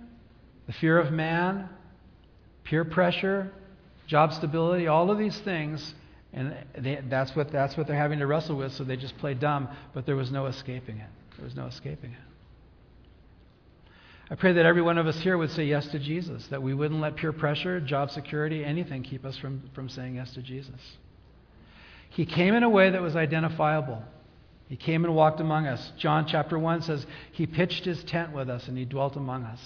the 0.68 0.74
fear 0.74 1.00
of 1.00 1.12
man, 1.12 1.70
peer 2.64 2.86
pressure, 2.86 3.52
job 4.08 4.32
stability, 4.34 4.88
all 4.88 5.10
of 5.10 5.18
these 5.18 5.38
things. 5.40 5.96
And 6.32 6.56
they, 6.78 7.02
that's, 7.10 7.36
what, 7.36 7.52
that's 7.52 7.76
what 7.76 7.88
they're 7.88 7.98
having 7.98 8.20
to 8.20 8.28
wrestle 8.28 8.56
with, 8.56 8.74
so 8.74 8.84
they 8.84 8.98
just 8.98 9.18
play 9.18 9.34
dumb, 9.34 9.68
but 9.96 10.06
there 10.06 10.16
was 10.16 10.32
no 10.32 10.46
escaping 10.46 10.98
it. 10.98 11.10
There 11.36 11.46
was 11.46 11.56
no 11.56 11.66
escaping 11.66 12.12
it. 12.12 13.92
I 14.32 14.36
pray 14.36 14.54
that 14.54 14.66
every 14.66 14.84
one 14.84 15.00
of 15.00 15.08
us 15.08 15.20
here 15.22 15.40
would 15.40 15.50
say 15.50 15.66
yes 15.66 15.88
to 15.88 15.98
Jesus, 15.98 16.46
that 16.52 16.62
we 16.62 16.76
wouldn't 16.76 17.02
let 17.02 17.16
peer 17.16 17.34
pressure, 17.34 17.80
job 17.80 18.12
security, 18.12 18.64
anything 18.64 19.02
keep 19.02 19.26
us 19.26 19.36
from, 19.38 19.64
from 19.74 19.90
saying 19.90 20.16
yes 20.16 20.32
to 20.36 20.44
Jesus. 20.44 20.80
He 22.12 22.28
came 22.28 22.54
in 22.54 22.62
a 22.62 22.70
way 22.70 22.92
that 22.92 23.02
was 23.02 23.16
identifiable. 23.16 24.04
He 24.70 24.78
came 24.78 25.04
and 25.04 25.16
walked 25.16 25.42
among 25.42 25.66
us. 25.66 25.92
John 25.98 26.28
chapter 26.28 26.58
1 26.58 26.84
says, 26.84 27.06
He 27.32 27.48
pitched 27.48 27.86
his 27.86 28.04
tent 28.04 28.32
with 28.34 28.50
us 28.50 28.68
and 28.68 28.78
he 28.78 28.86
dwelt 28.86 29.16
among 29.16 29.44
us. 29.44 29.60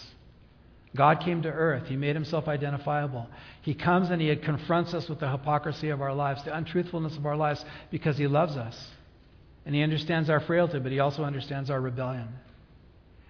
God 0.96 1.20
came 1.20 1.42
to 1.42 1.50
earth. 1.50 1.88
He 1.88 1.98
made 1.98 2.16
himself 2.16 2.48
identifiable. 2.48 3.28
He 3.64 3.74
comes 3.74 4.10
and 4.10 4.22
he 4.22 4.34
confronts 4.38 4.94
us 4.94 5.10
with 5.10 5.20
the 5.20 5.30
hypocrisy 5.30 5.90
of 5.90 6.02
our 6.02 6.14
lives, 6.14 6.44
the 6.44 6.56
untruthfulness 6.56 7.18
of 7.18 7.26
our 7.26 7.36
lives, 7.36 7.66
because 7.92 8.18
he 8.18 8.28
loves 8.28 8.56
us. 8.56 8.92
And 9.66 9.76
he 9.76 9.82
understands 9.82 10.30
our 10.30 10.40
frailty, 10.40 10.80
but 10.80 10.92
he 10.92 11.00
also 11.00 11.24
understands 11.24 11.70
our 11.70 11.82
rebellion. 11.82 12.30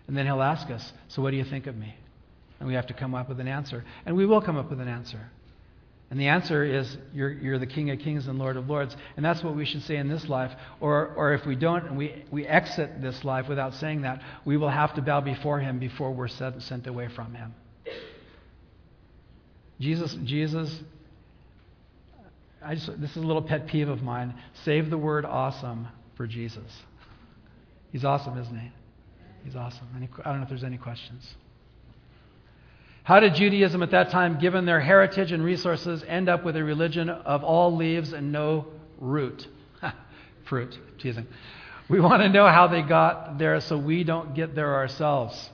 And 0.08 0.16
then 0.16 0.26
he'll 0.26 0.42
ask 0.42 0.70
us, 0.70 0.94
So 1.08 1.22
what 1.22 1.32
do 1.32 1.38
you 1.38 1.46
think 1.46 1.66
of 1.66 1.76
me? 1.76 1.96
And 2.60 2.68
we 2.68 2.76
have 2.76 2.88
to 2.88 2.94
come 2.94 3.16
up 3.16 3.30
with 3.30 3.40
an 3.40 3.48
answer. 3.48 3.84
And 4.06 4.16
we 4.16 4.26
will 4.26 4.42
come 4.42 4.58
up 4.58 4.70
with 4.70 4.80
an 4.80 4.88
answer. 4.88 5.32
And 6.14 6.22
the 6.22 6.28
answer 6.28 6.64
is, 6.64 6.96
you're, 7.12 7.32
you're 7.32 7.58
the 7.58 7.66
King 7.66 7.90
of 7.90 7.98
Kings 7.98 8.28
and 8.28 8.38
Lord 8.38 8.56
of 8.56 8.70
Lords. 8.70 8.96
And 9.18 9.26
that's 9.26 9.44
what 9.44 9.56
we 9.56 9.66
should 9.66 9.82
say 9.82 9.96
in 9.96 10.10
this 10.10 10.30
life. 10.30 10.52
Or, 10.80 11.08
or 11.16 11.34
if 11.34 11.44
we 11.44 11.56
don't, 11.56 11.88
and 11.88 11.98
we, 11.98 12.24
we 12.30 12.46
exit 12.46 13.02
this 13.02 13.24
life 13.24 13.50
without 13.50 13.74
saying 13.74 14.04
that, 14.04 14.22
we 14.46 14.56
will 14.56 14.70
have 14.70 14.94
to 14.94 15.02
bow 15.02 15.22
before 15.22 15.60
Him 15.60 15.80
before 15.80 16.12
we're 16.12 16.28
sent, 16.28 16.62
sent 16.62 16.86
away 16.86 17.08
from 17.16 17.34
Him. 17.34 17.56
Jesus, 19.80 20.16
Jesus, 20.24 20.82
I 22.64 22.76
just, 22.76 23.02
this 23.02 23.10
is 23.10 23.18
a 23.18 23.26
little 23.26 23.42
pet 23.42 23.66
peeve 23.66 23.90
of 23.90 24.04
mine. 24.04 24.36
Save 24.66 24.92
the 24.92 25.00
word 25.00 25.26
awesome 25.26 25.88
for 26.16 26.28
Jesus. 26.28 26.72
He's 27.92 28.06
awesome, 28.06 28.38
isn't 28.38 28.60
he? 28.60 28.72
He's 29.46 29.56
awesome. 29.56 29.88
Any, 29.98 30.08
I 30.24 30.30
don't 30.30 30.38
know 30.38 30.44
if 30.44 30.50
there's 30.50 30.64
any 30.64 30.78
questions. 30.78 31.28
How 33.04 33.20
did 33.20 33.36
Judaism 33.36 33.84
at 33.84 33.92
that 33.92 34.12
time, 34.12 34.40
given 34.40 34.66
their 34.66 34.80
heritage 34.80 35.34
and 35.34 35.44
resources, 35.44 36.04
end 36.08 36.30
up 36.30 36.46
with 36.46 36.56
a 36.56 36.64
religion 36.64 37.10
of 37.10 37.44
all 37.44 37.76
leaves 37.76 38.14
and 38.14 38.32
no 38.32 38.68
root? 38.98 39.46
Fruit, 40.46 40.78
teasing. 41.00 41.28
We 41.90 42.00
want 42.00 42.22
to 42.22 42.30
know 42.30 42.48
how 42.48 42.68
they 42.68 42.82
got 42.82 43.38
there 43.38 43.60
so 43.60 43.78
we 43.78 44.06
don't 44.06 44.34
get 44.34 44.56
there 44.56 44.74
ourselves. 44.76 45.50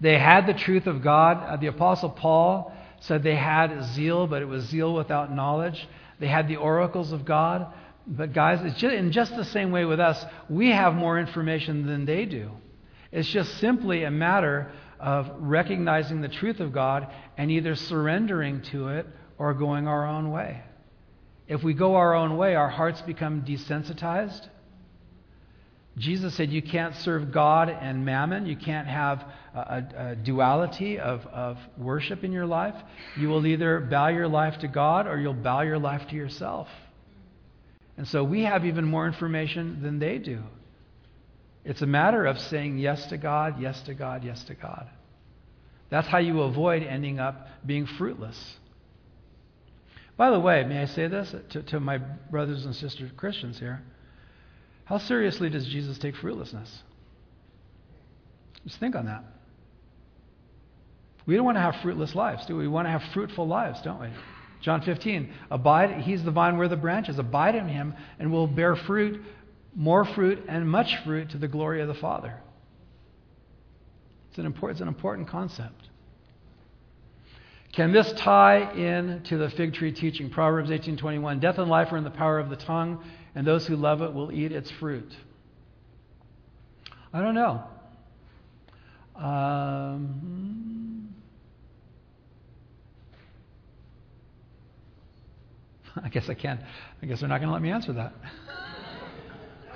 They 0.00 0.16
had 0.16 0.46
the 0.46 0.54
truth 0.54 0.86
of 0.86 1.02
God. 1.02 1.38
Uh, 1.42 1.56
the 1.56 1.66
Apostle 1.66 2.10
Paul 2.10 2.72
said 3.00 3.24
they 3.24 3.34
had 3.34 3.82
zeal, 3.94 4.28
but 4.28 4.40
it 4.40 4.46
was 4.46 4.64
zeal 4.64 4.94
without 4.94 5.32
knowledge. 5.34 5.88
They 6.20 6.28
had 6.28 6.46
the 6.46 6.56
oracles 6.56 7.10
of 7.10 7.24
God. 7.24 7.66
But, 8.06 8.32
guys, 8.32 8.60
it's 8.62 8.78
just, 8.78 8.94
in 8.94 9.10
just 9.10 9.34
the 9.34 9.44
same 9.44 9.72
way 9.72 9.84
with 9.84 9.98
us, 9.98 10.24
we 10.48 10.70
have 10.70 10.94
more 10.94 11.18
information 11.18 11.86
than 11.86 12.04
they 12.04 12.26
do. 12.26 12.50
It's 13.10 13.28
just 13.28 13.58
simply 13.58 14.04
a 14.04 14.10
matter 14.10 14.70
of 15.04 15.30
recognizing 15.36 16.22
the 16.22 16.28
truth 16.28 16.60
of 16.60 16.72
God 16.72 17.06
and 17.36 17.50
either 17.50 17.74
surrendering 17.74 18.62
to 18.72 18.88
it 18.88 19.06
or 19.36 19.52
going 19.52 19.86
our 19.86 20.06
own 20.06 20.30
way. 20.30 20.62
If 21.46 21.62
we 21.62 21.74
go 21.74 21.96
our 21.96 22.14
own 22.14 22.38
way, 22.38 22.54
our 22.54 22.70
hearts 22.70 23.02
become 23.02 23.42
desensitized. 23.42 24.48
Jesus 25.98 26.34
said 26.34 26.48
you 26.48 26.62
can't 26.62 26.96
serve 26.96 27.32
God 27.32 27.68
and 27.68 28.06
mammon. 28.06 28.46
You 28.46 28.56
can't 28.56 28.88
have 28.88 29.22
a, 29.54 29.58
a, 29.58 30.08
a, 30.12 30.16
duality 30.16 30.98
of, 30.98 31.26
of 31.26 31.58
worship 31.76 32.24
in 32.24 32.32
your 32.32 32.46
life. 32.46 32.74
You 33.20 33.28
will 33.28 33.46
either 33.46 33.80
bow 33.80 34.08
your 34.08 34.26
life 34.26 34.58
to 34.60 34.68
God 34.68 35.06
or 35.06 35.20
you'll 35.20 35.34
bow 35.34 35.60
your 35.60 35.78
life 35.78 36.08
to 36.08 36.16
yourself. 36.16 36.68
And 37.98 38.08
so 38.08 38.24
we 38.24 38.44
have 38.44 38.64
even 38.64 38.86
more 38.86 39.06
information 39.06 39.82
than 39.82 39.98
they 39.98 40.16
do. 40.16 40.42
It's 41.64 41.82
a 41.82 41.86
matter 41.86 42.26
of 42.26 42.38
saying 42.38 42.78
yes 42.78 43.06
to 43.06 43.16
God, 43.16 43.60
yes 43.60 43.80
to 43.82 43.94
God, 43.94 44.24
yes 44.24 44.42
to 44.44 44.54
God. 44.54 44.88
That's 45.90 46.08
how 46.08 46.18
you 46.18 46.42
avoid 46.42 46.82
ending 46.82 47.18
up 47.18 47.48
being 47.64 47.86
fruitless. 47.86 48.56
By 50.16 50.30
the 50.30 50.40
way, 50.40 50.64
may 50.64 50.82
I 50.82 50.86
say 50.86 51.08
this 51.08 51.34
to, 51.50 51.62
to 51.62 51.80
my 51.80 51.98
brothers 51.98 52.64
and 52.64 52.74
sisters 52.74 53.10
Christians 53.16 53.58
here? 53.58 53.82
How 54.84 54.98
seriously 54.98 55.48
does 55.48 55.66
Jesus 55.66 55.98
take 55.98 56.14
fruitlessness? 56.16 56.82
Just 58.66 58.78
think 58.78 58.94
on 58.94 59.06
that. 59.06 59.24
We 61.26 61.36
don't 61.36 61.44
want 61.44 61.56
to 61.56 61.62
have 61.62 61.76
fruitless 61.76 62.14
lives, 62.14 62.44
do 62.46 62.56
we? 62.56 62.62
We 62.62 62.68
want 62.68 62.86
to 62.86 62.90
have 62.90 63.02
fruitful 63.14 63.46
lives, 63.46 63.80
don't 63.82 64.00
we? 64.00 64.08
John 64.60 64.82
15, 64.82 65.32
abide, 65.50 66.02
he's 66.02 66.22
the 66.22 66.30
vine, 66.30 66.56
we're 66.56 66.68
the 66.68 66.76
branches. 66.76 67.18
Abide 67.18 67.54
in 67.54 67.68
him, 67.68 67.94
and 68.18 68.32
we'll 68.32 68.46
bear 68.46 68.76
fruit 68.76 69.22
more 69.74 70.04
fruit 70.04 70.44
and 70.48 70.68
much 70.68 70.96
fruit 71.04 71.30
to 71.30 71.38
the 71.38 71.48
glory 71.48 71.80
of 71.80 71.88
the 71.88 71.94
Father. 71.94 72.40
It's 74.30 74.38
an 74.38 74.46
important, 74.46 74.76
it's 74.76 74.82
an 74.82 74.88
important 74.88 75.28
concept. 75.28 75.88
Can 77.72 77.92
this 77.92 78.12
tie 78.12 78.72
in 78.72 79.22
to 79.24 79.36
the 79.36 79.50
fig 79.50 79.74
tree 79.74 79.92
teaching? 79.92 80.30
Proverbs 80.30 80.70
18:21. 80.70 81.40
Death 81.40 81.58
and 81.58 81.68
life 81.68 81.92
are 81.92 81.96
in 81.96 82.04
the 82.04 82.10
power 82.10 82.38
of 82.38 82.48
the 82.48 82.56
tongue, 82.56 83.02
and 83.34 83.44
those 83.46 83.66
who 83.66 83.74
love 83.74 84.00
it 84.00 84.14
will 84.14 84.30
eat 84.32 84.52
its 84.52 84.70
fruit. 84.70 85.12
I 87.12 87.20
don't 87.20 87.34
know. 87.34 87.64
Um, 89.16 91.14
I 96.02 96.08
guess 96.08 96.28
I 96.28 96.34
can't. 96.34 96.60
I 97.02 97.06
guess 97.06 97.20
they're 97.20 97.28
not 97.28 97.38
going 97.38 97.48
to 97.48 97.52
let 97.52 97.62
me 97.62 97.70
answer 97.70 97.92
that. 97.92 98.14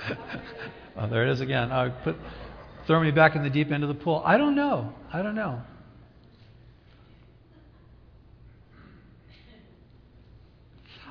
oh, 0.97 1.09
there 1.09 1.27
it 1.27 1.31
is 1.31 1.41
again. 1.41 1.71
Oh, 1.73 1.93
put, 2.05 2.17
throw 2.87 3.01
me 3.01 3.11
back 3.11 3.37
in 3.37 3.43
the 3.43 3.51
deep 3.51 3.71
end 3.71 3.83
of 3.83 3.89
the 3.89 3.95
pool. 3.95 4.23
I 4.25 4.37
don't 4.37 4.55
know. 4.55 4.93
I 5.13 5.23
don't 5.23 5.35
know. 5.35 5.63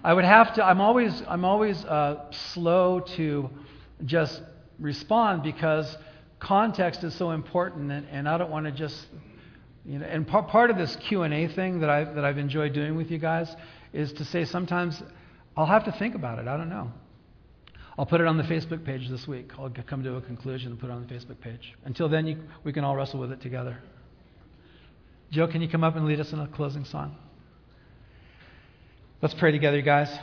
I 0.03 0.13
would 0.13 0.25
have 0.25 0.53
to. 0.55 0.63
I'm 0.63 0.79
always. 0.79 1.21
I'm 1.27 1.43
always 1.43 1.83
uh, 1.83 2.31
slow 2.53 3.01
to 3.17 3.49
just 4.05 4.41
respond 4.79 5.43
because 5.43 5.97
context 6.39 7.03
is 7.03 7.13
so 7.15 7.31
important, 7.31 7.91
and, 7.91 8.07
and 8.09 8.29
I 8.29 8.37
don't 8.37 8.51
want 8.51 8.65
to 8.65 8.71
just. 8.71 9.07
You 9.85 9.99
know, 9.99 10.05
and 10.05 10.27
part, 10.27 10.49
part 10.49 10.69
of 10.69 10.77
this 10.77 10.95
Q 10.97 11.23
and 11.23 11.33
A 11.33 11.47
thing 11.47 11.79
that 11.79 11.89
I 11.89 12.03
that 12.03 12.23
I've 12.23 12.37
enjoyed 12.37 12.73
doing 12.73 12.95
with 12.95 13.09
you 13.09 13.17
guys 13.17 13.53
is 13.93 14.13
to 14.13 14.25
say 14.25 14.45
sometimes 14.45 15.01
I'll 15.55 15.65
have 15.65 15.85
to 15.85 15.91
think 15.93 16.13
about 16.13 16.39
it. 16.39 16.47
I 16.47 16.57
don't 16.57 16.69
know. 16.69 16.91
I'll 17.97 18.05
put 18.05 18.21
it 18.21 18.27
on 18.27 18.37
the 18.37 18.43
Facebook 18.43 18.85
page 18.85 19.09
this 19.09 19.27
week. 19.27 19.51
I'll 19.57 19.71
come 19.87 20.03
to 20.03 20.15
a 20.15 20.21
conclusion 20.21 20.71
and 20.71 20.79
put 20.79 20.89
it 20.89 20.93
on 20.93 21.07
the 21.07 21.13
Facebook 21.13 21.41
page. 21.41 21.73
Until 21.83 22.07
then, 22.07 22.27
you, 22.27 22.37
we 22.63 22.71
can 22.71 22.83
all 22.83 22.95
wrestle 22.95 23.19
with 23.19 23.31
it 23.31 23.41
together. 23.41 23.79
Joe, 25.31 25.47
can 25.47 25.61
you 25.61 25.67
come 25.67 25.83
up 25.83 25.95
and 25.95 26.05
lead 26.05 26.19
us 26.19 26.31
in 26.31 26.39
a 26.39 26.47
closing 26.47 26.85
song? 26.85 27.15
Let's 29.21 29.33
pray 29.33 29.51
together, 29.51 29.81
guys. 29.81 30.15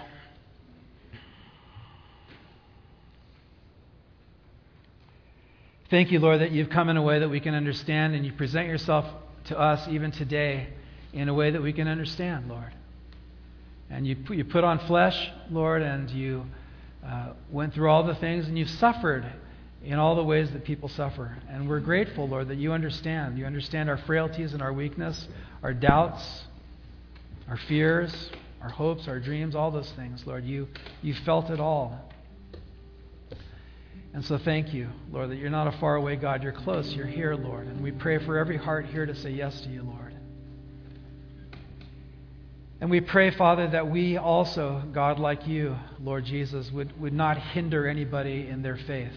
Thank 5.90 6.12
you, 6.12 6.20
Lord, 6.20 6.40
that 6.40 6.52
you've 6.52 6.70
come 6.70 6.88
in 6.88 6.96
a 6.96 7.02
way 7.02 7.18
that 7.18 7.28
we 7.28 7.40
can 7.40 7.54
understand 7.54 8.14
and 8.14 8.24
you 8.24 8.32
present 8.32 8.68
yourself 8.68 9.04
to 9.46 9.58
us 9.58 9.86
even 9.88 10.12
today 10.12 10.68
in 11.12 11.28
a 11.28 11.34
way 11.34 11.50
that 11.50 11.62
we 11.62 11.72
can 11.72 11.88
understand, 11.88 12.48
Lord. 12.48 12.72
And 13.90 14.06
you, 14.06 14.16
you 14.30 14.44
put 14.44 14.64
on 14.64 14.78
flesh, 14.86 15.30
Lord, 15.50 15.82
and 15.82 16.08
you 16.10 16.46
uh, 17.06 17.32
went 17.50 17.74
through 17.74 17.90
all 17.90 18.04
the 18.04 18.14
things, 18.14 18.46
and 18.46 18.58
you've 18.58 18.70
suffered 18.70 19.24
in 19.82 19.98
all 19.98 20.16
the 20.16 20.24
ways 20.24 20.50
that 20.52 20.64
people 20.64 20.88
suffer. 20.88 21.36
And 21.48 21.68
we're 21.68 21.80
grateful, 21.80 22.26
Lord, 22.26 22.48
that 22.48 22.56
you 22.56 22.72
understand. 22.72 23.38
You 23.38 23.44
understand 23.44 23.90
our 23.90 23.98
frailties 23.98 24.54
and 24.54 24.62
our 24.62 24.72
weakness, 24.72 25.28
our 25.62 25.74
doubts, 25.74 26.44
our 27.48 27.58
fears, 27.68 28.30
our 28.62 28.70
hopes, 28.70 29.06
our 29.08 29.20
dreams, 29.20 29.54
all 29.54 29.70
those 29.70 29.90
things, 29.92 30.26
Lord. 30.26 30.44
You, 30.44 30.68
you 31.02 31.14
felt 31.26 31.50
it 31.50 31.60
all. 31.60 32.10
And 34.14 34.24
so 34.24 34.38
thank 34.38 34.72
you, 34.72 34.88
Lord, 35.12 35.30
that 35.30 35.36
you're 35.36 35.50
not 35.50 35.66
a 35.66 35.76
faraway 35.78 36.16
God. 36.16 36.42
You're 36.42 36.52
close. 36.52 36.94
You're 36.94 37.06
here, 37.06 37.34
Lord. 37.34 37.66
And 37.66 37.82
we 37.82 37.90
pray 37.90 38.24
for 38.24 38.38
every 38.38 38.56
heart 38.56 38.86
here 38.86 39.04
to 39.04 39.14
say 39.14 39.30
yes 39.30 39.60
to 39.62 39.68
you, 39.68 39.82
Lord. 39.82 40.13
And 42.84 42.90
we 42.90 43.00
pray, 43.00 43.30
Father, 43.30 43.66
that 43.68 43.88
we 43.88 44.18
also, 44.18 44.82
God 44.92 45.18
like 45.18 45.46
you, 45.46 45.74
Lord 45.98 46.26
Jesus, 46.26 46.70
would, 46.70 47.00
would 47.00 47.14
not 47.14 47.38
hinder 47.38 47.88
anybody 47.88 48.46
in 48.46 48.60
their 48.60 48.76
faith. 48.76 49.14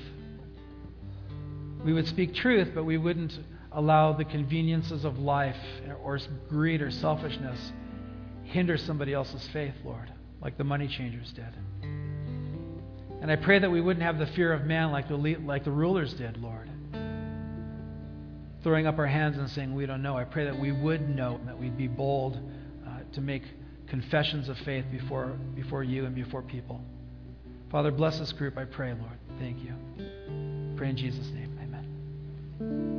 We 1.84 1.91
would 1.91 2.07
speak 2.07 2.34
truth, 2.34 2.70
but 2.74 2.86
we 2.86 2.97
wouldn't 2.97 3.38
allow 3.74 4.13
the 4.13 4.24
conveniences 4.24 5.03
of 5.03 5.20
life 5.20 5.57
or 6.01 6.18
greed 6.47 6.82
or 6.82 6.89
selfishness 6.89 7.74
hinder 8.43 8.78
somebody 8.78 9.13
else's 9.13 9.45
faith, 9.49 9.74
Lord, 9.84 10.13
like 10.41 10.57
the 10.57 10.63
money 10.63 10.88
changers 10.88 11.34
did. 11.34 11.53
And 13.22 13.30
I 13.30 13.36
pray 13.36 13.59
that 13.59 13.70
we 13.70 13.82
wouldn't 13.82 14.05
have 14.05 14.18
the 14.18 14.28
fear 14.28 14.53
of 14.53 14.63
man 14.63 14.93
like 14.93 15.09
the, 15.09 15.18
like 15.18 15.65
the 15.65 15.72
rulers 15.72 16.13
did, 16.13 16.38
Lord. 16.38 16.70
Throwing 18.63 18.88
up 18.88 18.97
our 18.97 19.07
hands 19.07 19.38
and 19.38 19.49
saying, 19.49 19.76
We 19.76 19.86
don't 19.86 20.01
know. 20.01 20.15
I 20.15 20.24
pray 20.24 20.45
that 20.45 20.57
we 20.57 20.72
would 20.72 21.13
know, 21.13 21.41
that 21.45 21.59
we'd 21.59 21.78
be 21.78 21.88
bold 21.89 22.39
to 23.14 23.22
make 23.22 23.43
confessions 23.88 24.49
of 24.49 24.58
faith 24.60 24.86
before, 24.91 25.38
before 25.55 25.84
you 25.84 26.05
and 26.05 26.14
before 26.14 26.41
people. 26.41 26.82
Father, 27.72 27.91
bless 27.91 28.20
this 28.20 28.32
group, 28.32 28.58
I 28.58 28.66
pray, 28.66 28.93
Lord. 28.93 29.18
Thank 29.39 29.60
you. 29.60 29.74
Pray 30.78 30.89
in 30.89 30.97
Jesus' 30.97 31.28
name. 31.28 31.58
Amen. 31.62 32.97